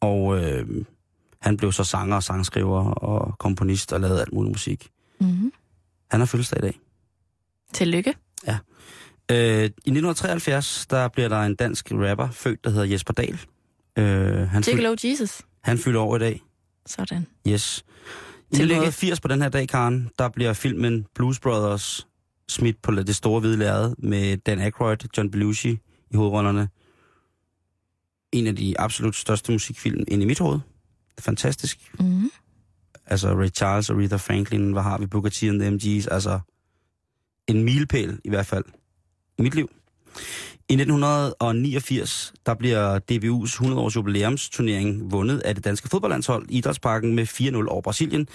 Og 0.00 0.44
øh, 0.44 0.84
han 1.40 1.56
blev 1.56 1.72
så 1.72 1.84
sanger 1.84 2.16
og 2.16 2.22
sangskriver 2.22 2.84
og 2.90 3.38
komponist 3.38 3.92
og 3.92 4.00
lavede 4.00 4.20
alt 4.20 4.32
muligt 4.32 4.52
musik. 4.52 4.90
Mm-hmm. 5.20 5.52
Han 6.10 6.20
har 6.20 6.26
fødselsdag 6.26 6.58
i 6.58 6.62
dag. 6.62 6.80
Tillykke. 7.72 8.14
Øh, 9.30 9.62
I 9.62 9.64
1973, 9.64 10.86
der 10.90 11.08
bliver 11.08 11.28
der 11.28 11.40
en 11.42 11.54
dansk 11.54 11.92
rapper 11.92 12.30
født, 12.30 12.64
der 12.64 12.70
hedder 12.70 12.84
Jesper 12.84 13.12
Dahl. 13.12 13.40
Øh, 13.98 14.48
han, 14.48 14.64
fyld, 14.64 14.74
Gigolo 14.74 14.96
Jesus. 15.04 15.42
han 15.62 15.78
fylder 15.78 16.00
over 16.00 16.16
i 16.16 16.18
dag. 16.18 16.42
Sådan. 16.86 17.26
Yes. 17.48 17.84
I 18.50 18.54
Tillykke. 18.54 18.86
1980 18.86 19.20
på 19.20 19.28
den 19.28 19.42
her 19.42 19.48
dag, 19.48 19.68
Karen, 19.68 20.10
der 20.18 20.28
bliver 20.28 20.52
filmen 20.52 21.06
Blues 21.14 21.40
Brothers 21.40 22.06
smidt 22.50 22.82
på 22.82 22.92
det 22.92 23.16
store 23.16 23.40
hvide 23.40 23.56
lærred 23.56 23.94
med 23.98 24.36
Dan 24.36 24.60
Aykroyd, 24.60 24.96
John 25.16 25.30
Belushi, 25.30 25.78
i 26.10 26.16
hovedrollerne. 26.16 26.68
En 28.32 28.46
af 28.46 28.56
de 28.56 28.80
absolut 28.80 29.16
største 29.16 29.52
musikfilm 29.52 30.04
ind 30.08 30.22
i 30.22 30.24
mit 30.24 30.38
hoved. 30.38 30.60
Fantastisk. 31.18 31.94
Mm. 32.00 32.30
Altså 33.06 33.34
Ray 33.34 33.48
Charles 33.48 33.90
og 33.90 33.96
Aretha 33.96 34.16
Franklin, 34.16 34.72
hvad 34.72 34.82
har 34.82 34.98
vi? 34.98 35.06
Booker 35.06 35.30
T 35.30 35.42
and 35.42 35.60
the 35.60 35.70
MG's. 35.70 36.14
Altså 36.14 36.40
en 37.46 37.64
milepæl 37.64 38.20
i 38.24 38.28
hvert 38.28 38.46
fald 38.46 38.64
i 39.38 39.42
mit 39.42 39.54
liv. 39.54 39.70
I 40.70 40.72
1989, 40.72 42.32
der 42.46 42.54
bliver 42.54 42.98
DBU's 42.98 43.66
100-års 43.66 43.96
jubilæumsturnering 43.96 45.12
vundet 45.12 45.38
af 45.38 45.54
det 45.54 45.64
danske 45.64 45.88
fodboldlandshold 45.88 46.46
i 46.50 46.58
Idrætsparken 46.58 47.14
med 47.14 47.26
4-0 47.66 47.68
over 47.68 47.80
Brasilien. 47.80 48.28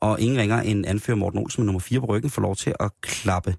Og 0.00 0.20
ingen 0.20 0.38
ringer 0.38 0.60
end 0.60 0.86
anfører 0.86 1.16
Morten 1.16 1.38
Olsen 1.38 1.60
med 1.62 1.66
nummer 1.66 1.80
4 1.80 2.00
på 2.00 2.06
ryggen 2.06 2.30
får 2.30 2.42
lov 2.42 2.56
til 2.56 2.74
at 2.80 2.90
klappe 3.00 3.56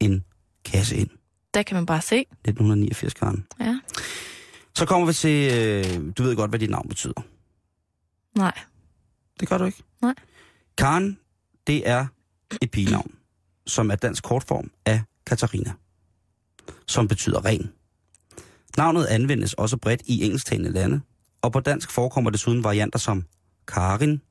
en 0.00 0.24
kasse 0.64 0.96
ind. 0.96 1.08
Der 1.54 1.62
kan 1.62 1.74
man 1.74 1.86
bare 1.86 2.00
se. 2.00 2.16
1989, 2.16 3.14
Karen. 3.14 3.46
Ja. 3.60 3.80
Så 4.74 4.86
kommer 4.86 5.06
vi 5.06 5.12
til, 5.12 5.52
øh, 5.52 6.12
du 6.18 6.22
ved 6.22 6.36
godt, 6.36 6.50
hvad 6.50 6.58
dit 6.58 6.70
navn 6.70 6.88
betyder. 6.88 7.22
Nej. 8.38 8.58
Det 9.40 9.48
gør 9.48 9.58
du 9.58 9.64
ikke? 9.64 9.82
Nej. 10.02 10.14
Karen, 10.78 11.18
det 11.66 11.88
er 11.88 12.06
et 12.62 12.70
pigenavn, 12.70 13.14
som 13.66 13.90
er 13.90 13.94
dansk 13.94 14.24
kortform 14.24 14.70
af 14.86 15.02
Katarina, 15.26 15.72
som 16.86 17.08
betyder 17.08 17.44
ren. 17.44 17.72
Navnet 18.76 19.06
anvendes 19.06 19.54
også 19.54 19.76
bredt 19.76 20.02
i 20.04 20.24
engelsktalende 20.24 20.70
lande, 20.70 21.00
og 21.42 21.52
på 21.52 21.60
dansk 21.60 21.90
forekommer 21.90 22.30
desuden 22.30 22.64
varianter 22.64 22.98
som 22.98 23.24
Karin, 23.68 24.22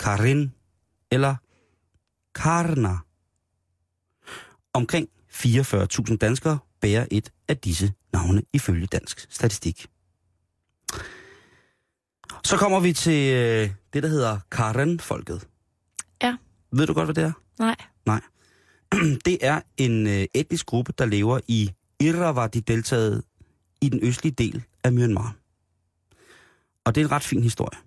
Karin 0.00 0.52
eller 1.10 1.36
Karna. 2.34 2.96
Omkring 4.72 5.08
44.000 5.32 6.16
danskere 6.16 6.58
bærer 6.80 7.06
et 7.10 7.32
af 7.48 7.56
disse 7.58 7.92
navne 8.12 8.42
ifølge 8.52 8.86
dansk 8.86 9.26
statistik. 9.30 9.86
Så 12.44 12.56
kommer 12.56 12.80
vi 12.80 12.92
til 12.92 13.34
øh, 13.34 13.70
det, 13.92 14.02
der 14.02 14.08
hedder 14.08 14.38
Karen-folket. 14.50 15.48
Ja. 16.22 16.36
Ved 16.72 16.86
du 16.86 16.92
godt, 16.92 17.06
hvad 17.06 17.14
det 17.14 17.24
er? 17.24 17.32
Nej. 17.58 17.76
Nej. 18.06 18.20
Det 19.24 19.38
er 19.40 19.60
en 19.76 20.06
øh, 20.06 20.26
etnisk 20.34 20.66
gruppe, 20.66 20.92
der 20.98 21.06
lever 21.06 21.40
i 21.48 21.70
Irrawaddy-deltaget 22.02 23.22
i 23.80 23.88
den 23.88 24.00
østlige 24.02 24.32
del 24.32 24.64
af 24.84 24.92
Myanmar. 24.92 25.34
Og 26.84 26.94
det 26.94 27.00
er 27.00 27.04
en 27.04 27.12
ret 27.12 27.22
fin 27.22 27.42
historie. 27.42 27.78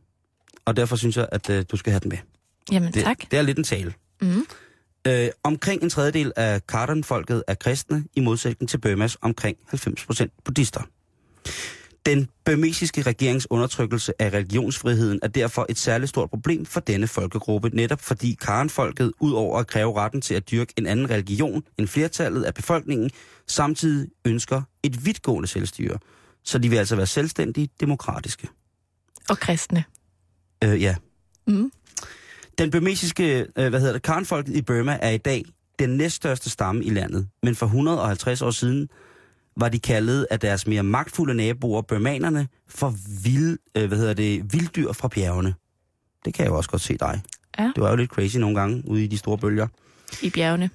Og 0.66 0.76
derfor 0.76 0.96
synes 0.96 1.18
jeg, 1.18 1.30
at 1.32 1.50
øh, 1.50 1.66
du 1.72 1.78
skal 1.78 1.92
have 1.92 2.00
den 2.00 2.10
med. 2.10 2.18
Jamen 2.72 2.94
Det, 2.94 3.04
tak. 3.04 3.32
det 3.32 3.40
er 3.40 3.42
lidt 3.42 3.58
en 3.58 3.64
tale. 3.64 3.94
Mm. 4.22 4.46
Øh, 5.08 5.30
omkring 5.44 5.84
en 5.84 5.90
tredjedel 5.90 6.34
af 6.36 6.68
Karen-folket 6.68 7.44
er 7.48 7.54
kristne, 7.54 8.06
i 8.16 8.20
modsætning 8.20 8.70
til 8.70 8.78
Burmas 8.78 9.18
omkring 9.22 9.58
90% 9.74 10.28
buddhister. 10.46 10.82
Den 12.06 12.30
burmesiske 12.46 13.02
regerings 13.02 13.48
undertrykkelse 13.50 14.14
af 14.22 14.34
religionsfriheden 14.34 15.20
er 15.24 15.28
derfor 15.28 15.66
et 15.70 15.78
særligt 15.78 16.10
stort 16.10 16.30
problem 16.30 16.66
for 16.66 16.80
denne 16.80 17.08
folkegruppe, 17.08 17.70
netop 17.70 18.02
fordi 18.02 18.38
Karen-folket, 18.42 19.12
udover 19.20 19.60
at 19.60 19.68
kræve 19.68 19.96
retten 19.96 20.22
til 20.22 20.34
at 20.34 20.52
dyrke 20.52 20.74
en 20.78 20.86
anden 20.86 21.10
religion 21.10 21.64
end 21.78 21.88
flertallet 21.88 22.44
af 22.44 22.54
befolkningen, 22.54 23.12
samtidig 23.48 24.10
ønsker 24.26 24.62
et 24.84 25.06
vidtgående 25.06 25.48
selvstyre. 25.48 25.98
Så 26.44 26.58
de 26.58 26.70
vil 26.70 26.78
altså 26.78 26.96
være 26.96 27.06
selvstændige 27.06 27.70
demokratiske. 27.80 28.48
Og 29.30 29.40
kristne. 29.40 29.84
Øh, 30.64 30.82
ja. 30.82 30.96
Mm. 31.48 31.72
Den 32.58 32.72
burmesiske, 32.72 33.40
øh, 33.58 33.70
hvad 33.70 33.80
hedder 33.80 33.94
det, 33.94 34.02
Karen-folket 34.02 34.56
i 34.56 34.62
Burma 34.62 35.00
er 35.02 35.10
i 35.10 35.18
dag 35.18 35.46
den 35.80 35.90
næststørste 35.90 36.50
stamme 36.50 36.84
i 36.84 36.90
landet, 36.90 37.28
men 37.44 37.56
for 37.56 37.66
150 37.66 38.42
år 38.42 38.52
siden 38.52 38.90
var 39.58 39.70
de 39.70 39.80
kaldet 39.80 40.28
af 40.32 40.40
deres 40.40 40.68
mere 40.68 40.84
magtfulde 40.84 41.34
naboer, 41.34 41.82
burmanerne, 41.82 42.48
for 42.68 42.96
vild, 43.24 43.58
øh, 43.78 43.88
hvad 43.88 43.98
hedder 43.98 44.14
det, 44.14 44.54
vilddyr 44.54 44.92
fra 44.92 45.08
bjergene. 45.08 45.54
Det 46.26 46.34
kan 46.34 46.44
jeg 46.44 46.52
jo 46.52 46.58
også 46.58 46.70
godt 46.70 46.82
se 46.82 46.98
dig. 46.98 47.22
Ja. 47.60 47.72
Det 47.76 47.84
var 47.84 47.90
jo 47.90 47.96
lidt 47.96 48.12
crazy 48.12 48.38
nogle 48.38 48.60
gange 48.60 48.84
ude 48.88 49.04
i 49.04 49.08
de 49.08 49.18
store 49.18 49.38
bølger. 49.38 49.68
I 50.22 50.30
bjergene. 50.30 50.70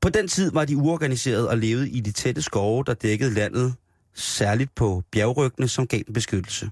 På 0.00 0.08
den 0.08 0.28
tid 0.28 0.52
var 0.52 0.64
de 0.64 0.76
uorganiserede 0.76 1.48
og 1.48 1.58
levede 1.58 1.90
i 1.90 2.00
de 2.00 2.12
tætte 2.12 2.42
skove, 2.42 2.84
der 2.86 2.94
dækkede 2.94 3.34
landet, 3.34 3.74
særligt 4.14 4.74
på 4.74 5.02
bjergryggene, 5.12 5.68
som 5.68 5.86
gav 5.86 6.00
dem 6.06 6.14
beskyttelse. 6.14 6.70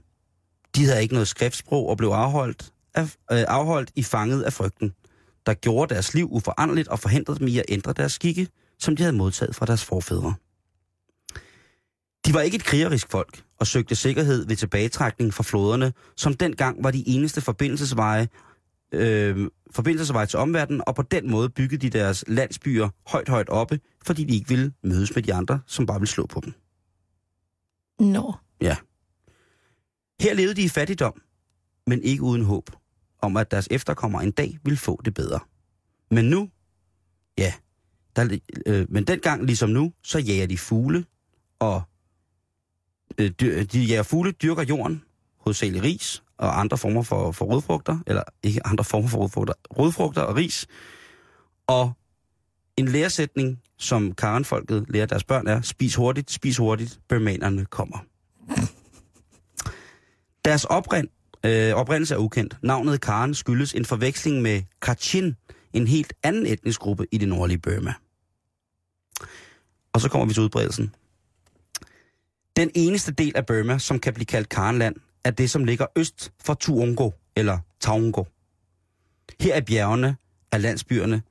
De 0.76 0.84
havde 0.84 1.02
ikke 1.02 1.14
noget 1.14 1.28
skriftsprog 1.28 1.88
og 1.88 1.96
blev 1.96 2.08
afholdt, 2.08 2.72
af, 2.94 3.02
øh, 3.02 3.44
afholdt 3.48 3.90
i 3.96 4.02
fanget 4.02 4.42
af 4.42 4.52
frygten, 4.52 4.92
der 5.46 5.54
gjorde 5.54 5.94
deres 5.94 6.14
liv 6.14 6.28
uforanderligt 6.32 6.88
og 6.88 6.98
forhindrede 6.98 7.38
dem 7.38 7.48
i 7.48 7.58
at 7.58 7.64
ændre 7.68 7.92
deres 7.92 8.12
skikke, 8.12 8.48
som 8.78 8.96
de 8.96 9.02
havde 9.02 9.16
modtaget 9.16 9.54
fra 9.54 9.66
deres 9.66 9.84
forfædre. 9.84 10.34
De 12.28 12.34
var 12.34 12.40
ikke 12.40 12.54
et 12.54 12.64
krigerisk 12.64 13.10
folk 13.10 13.44
og 13.58 13.66
søgte 13.66 13.94
sikkerhed 13.94 14.46
ved 14.46 14.56
tilbagetrækning 14.56 15.34
fra 15.34 15.42
floderne, 15.42 15.92
som 16.16 16.34
dengang 16.34 16.84
var 16.84 16.90
de 16.90 17.08
eneste 17.08 17.40
forbindelsesveje, 17.40 18.28
øh, 18.92 19.50
forbindelsesveje 19.70 20.26
til 20.26 20.38
omverdenen, 20.38 20.82
og 20.86 20.94
på 20.94 21.02
den 21.02 21.30
måde 21.30 21.48
byggede 21.48 21.90
de 21.90 21.98
deres 21.98 22.24
landsbyer 22.26 22.88
højt, 23.06 23.28
højt 23.28 23.48
oppe, 23.48 23.80
fordi 24.06 24.24
de 24.24 24.34
ikke 24.34 24.48
ville 24.48 24.72
mødes 24.82 25.14
med 25.14 25.22
de 25.22 25.34
andre, 25.34 25.60
som 25.66 25.86
bare 25.86 26.00
ville 26.00 26.10
slå 26.10 26.26
på 26.26 26.40
dem. 26.44 26.52
Nå. 28.00 28.34
Ja. 28.60 28.76
Her 30.20 30.34
levede 30.34 30.54
de 30.54 30.62
i 30.62 30.68
fattigdom, 30.68 31.22
men 31.86 32.02
ikke 32.02 32.22
uden 32.22 32.44
håb 32.44 32.70
om, 33.22 33.36
at 33.36 33.50
deres 33.50 33.68
efterkommere 33.70 34.24
en 34.24 34.30
dag 34.30 34.58
ville 34.64 34.76
få 34.76 35.00
det 35.04 35.14
bedre. 35.14 35.40
Men 36.10 36.24
nu, 36.24 36.50
ja, 37.38 37.52
der, 38.16 38.38
øh, 38.66 38.86
men 38.88 39.04
dengang 39.04 39.44
ligesom 39.44 39.70
nu, 39.70 39.92
så 40.02 40.18
jager 40.18 40.46
de 40.46 40.58
fugle, 40.58 41.04
og 41.58 41.82
øh, 43.18 43.30
dyr, 43.30 43.64
de 43.64 43.80
jager 43.80 44.02
fugle, 44.02 44.32
dyrker 44.32 44.62
jorden, 44.62 45.02
hovedsageligt 45.38 45.84
ris 45.84 46.22
og 46.38 46.60
andre 46.60 46.78
former 46.78 47.02
for, 47.02 47.32
for 47.32 47.44
rodfrugter, 47.44 47.98
eller 48.06 48.22
ikke 48.42 48.66
andre 48.66 48.84
former 48.84 49.08
for 49.08 49.18
rodfrugter, 49.18 49.54
rodfrugter 49.78 50.22
og 50.22 50.36
ris. 50.36 50.66
Og 51.66 51.92
en 52.76 52.88
læresætning, 52.88 53.60
som 53.76 54.14
Karen-folket 54.14 54.86
lærer 54.88 55.06
deres 55.06 55.24
børn 55.24 55.46
er, 55.46 55.60
spis 55.60 55.94
hurtigt, 55.94 56.30
spis 56.30 56.56
hurtigt, 56.56 57.00
bermanerne 57.08 57.64
kommer. 57.64 57.98
Deres 60.44 60.64
oprind, 60.64 61.08
øh, 61.44 61.74
oprindelse 61.74 62.14
er 62.14 62.18
ukendt. 62.18 62.56
Navnet 62.62 63.00
Karen 63.00 63.34
skyldes 63.34 63.74
en 63.74 63.84
forveksling 63.84 64.42
med 64.42 64.62
Kachin, 64.82 65.36
en 65.72 65.86
helt 65.86 66.12
anden 66.22 66.46
etnisk 66.46 66.80
gruppe 66.80 67.06
i 67.12 67.18
det 67.18 67.28
nordlige 67.28 67.58
Burma. 67.58 67.94
Og 69.92 70.00
så 70.00 70.08
kommer 70.08 70.26
vi 70.26 70.34
til 70.34 70.42
udbredelsen. 70.42 70.94
Den 72.58 72.70
eneste 72.74 73.12
del 73.12 73.32
af 73.36 73.46
Burma, 73.46 73.78
som 73.78 73.98
kan 73.98 74.14
blive 74.14 74.26
kaldt 74.26 74.48
Karenland, 74.48 74.96
er 75.24 75.30
det, 75.30 75.50
som 75.50 75.64
ligger 75.64 75.86
øst 75.96 76.32
for 76.44 76.54
Tuongo, 76.54 77.10
eller 77.36 77.58
Taungo. 77.80 78.24
Her 79.40 79.54
er 79.54 79.60
bjergene 79.60 80.16
af 80.52 80.62
landsbyerne 80.62 81.22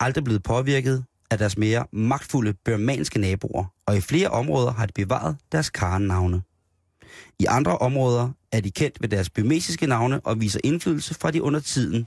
aldrig 0.00 0.24
blevet 0.24 0.42
påvirket 0.42 1.04
af 1.30 1.38
deres 1.38 1.58
mere 1.58 1.86
magtfulde 1.92 2.54
burmanske 2.64 3.18
naboer, 3.18 3.64
og 3.86 3.96
i 3.96 4.00
flere 4.00 4.28
områder 4.28 4.72
har 4.72 4.86
de 4.86 4.92
bevaret 4.92 5.36
deres 5.52 5.70
karnavne. 5.70 6.42
I 7.38 7.44
andre 7.44 7.78
områder 7.78 8.30
er 8.52 8.60
de 8.60 8.70
kendt 8.70 9.02
ved 9.02 9.08
deres 9.08 9.30
burmesiske 9.30 9.86
navne 9.86 10.20
og 10.20 10.40
viser 10.40 10.60
indflydelse 10.64 11.14
fra 11.14 11.30
de 11.30 11.42
under 11.42 11.60
tiden 11.60 12.06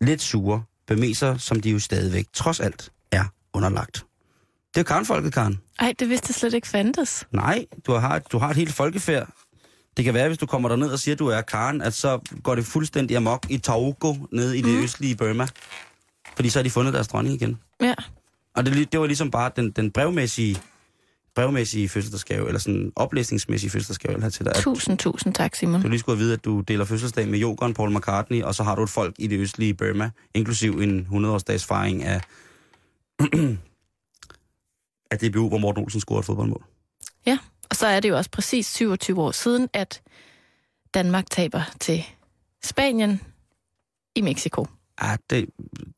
lidt 0.00 0.22
sure 0.22 0.62
burmeser, 0.86 1.36
som 1.36 1.60
de 1.60 1.70
jo 1.70 1.78
stadigvæk 1.78 2.26
trods 2.32 2.60
alt 2.60 2.92
er 3.10 3.24
underlagt. 3.54 4.06
Det 4.74 4.80
er 4.80 4.84
Karen-folket, 4.84 5.32
Karen. 5.32 5.60
Ej, 5.80 5.94
det 5.98 6.08
vidste 6.08 6.26
jeg 6.30 6.34
slet 6.34 6.54
ikke 6.54 6.68
fandtes. 6.68 7.26
Nej, 7.32 7.66
du 7.86 7.92
har, 7.92 8.18
du 8.18 8.38
har 8.38 8.50
et 8.50 8.56
helt 8.56 8.72
folkefærd. 8.72 9.28
Det 9.96 10.04
kan 10.04 10.14
være, 10.14 10.28
hvis 10.28 10.38
du 10.38 10.46
kommer 10.46 10.68
derned 10.68 10.88
og 10.88 10.98
siger, 10.98 11.14
at 11.14 11.18
du 11.18 11.26
er 11.26 11.40
Karen, 11.40 11.82
at 11.82 11.94
så 11.94 12.20
går 12.42 12.54
det 12.54 12.64
fuldstændig 12.64 13.16
amok 13.16 13.46
i 13.50 13.58
Taugo, 13.58 14.14
nede 14.32 14.58
i 14.58 14.62
det 14.62 14.74
mm. 14.74 14.82
østlige 14.82 15.16
Burma. 15.16 15.46
Fordi 16.36 16.48
så 16.48 16.58
har 16.58 16.62
de 16.62 16.70
fundet 16.70 16.94
deres 16.94 17.08
dronning 17.08 17.34
igen. 17.34 17.58
Ja. 17.80 17.94
Og 18.54 18.66
det, 18.66 18.92
det 18.92 19.00
var 19.00 19.06
ligesom 19.06 19.30
bare 19.30 19.50
den, 19.56 19.70
den 19.70 19.90
brevmæssige, 19.90 20.56
brevmæssige 21.34 21.88
fødselsdagsgave, 21.88 22.46
eller 22.46 22.60
sådan 22.60 22.92
oplæsningsmæssige 22.96 23.70
fødselsdagsgave, 23.70 24.22
jeg 24.22 24.32
til 24.32 24.44
dig. 24.44 24.56
At 24.56 24.62
Tusind, 24.62 24.98
tusind 24.98 25.34
tak, 25.34 25.54
Simon. 25.54 25.82
du 25.82 25.88
lige 25.88 26.00
skulle 26.00 26.16
have 26.16 26.24
vide, 26.24 26.32
at 26.32 26.44
du 26.44 26.60
deler 26.60 26.84
fødselsdag 26.84 27.28
med 27.28 27.38
Jokeren, 27.38 27.74
Paul 27.74 27.96
McCartney, 27.96 28.42
og 28.42 28.54
så 28.54 28.62
har 28.62 28.74
du 28.74 28.82
et 28.82 28.90
folk 28.90 29.14
i 29.18 29.26
det 29.26 29.38
østlige 29.38 29.74
Burma, 29.74 30.10
inklusiv 30.34 30.72
en 30.72 31.06
100-årsdags 31.10 31.66
fejring 31.66 32.02
af, 32.02 32.20
af 35.12 35.18
DBU, 35.18 35.48
hvor 35.48 35.58
Morten 35.58 35.82
Olsen 35.82 36.00
scorede 36.00 36.20
et 36.20 36.26
fodboldmål. 36.26 36.64
Ja, 37.26 37.38
og 37.70 37.76
så 37.76 37.86
er 37.86 38.00
det 38.00 38.08
jo 38.08 38.16
også 38.16 38.30
præcis 38.30 38.66
27 38.66 39.22
år 39.22 39.30
siden, 39.30 39.68
at 39.72 40.02
Danmark 40.94 41.30
taber 41.30 41.62
til 41.80 42.04
Spanien 42.64 43.20
i 44.14 44.20
Mexico. 44.20 44.66
Ja, 45.02 45.16
det, 45.30 45.48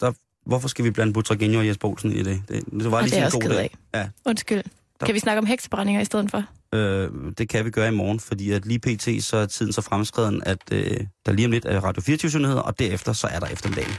der, 0.01 0.13
hvorfor 0.47 0.69
skal 0.69 0.85
vi 0.85 0.91
blande 0.91 1.13
Butragenio 1.13 1.59
og 1.59 1.67
Jesper 1.67 1.89
Olsen 1.89 2.13
i 2.13 2.23
det? 2.23 2.43
Det, 2.49 2.65
det 2.71 2.91
var 2.91 3.01
lige 3.01 3.11
det 3.11 3.17
er 3.17 3.21
en 3.21 3.27
også 3.27 3.41
god 3.41 3.49
dag. 3.49 3.77
af. 3.93 4.09
Undskyld. 4.27 4.63
Kan 5.05 5.15
vi 5.15 5.19
snakke 5.19 5.39
om 5.39 5.47
heksebrændinger 5.47 6.01
i 6.01 6.05
stedet 6.05 6.31
for? 6.31 6.45
Ja, 6.73 6.79
øh, 6.79 7.11
det 7.39 7.49
kan 7.49 7.65
vi 7.65 7.71
gøre 7.71 7.89
i 7.89 7.97
morgen, 7.97 8.21
fordi 8.21 8.51
at 8.51 8.67
lige 8.67 8.79
pt. 8.79 9.25
så 9.25 9.37
er 9.37 9.47
tiden 9.47 9.73
så 9.73 9.81
fremskreden, 9.81 10.43
at 10.47 10.59
øh, 10.73 11.01
der 11.27 11.33
lige 11.33 11.47
om 11.47 11.53
lidt 11.53 11.65
er 11.65 11.81
Radio 11.81 12.03
24 12.03 12.43
nyheder, 12.43 12.61
og 12.61 12.79
derefter 12.79 13.13
så 13.13 13.27
er 13.27 13.41
der 13.41 13.47
eftermiddagen. 13.47 13.93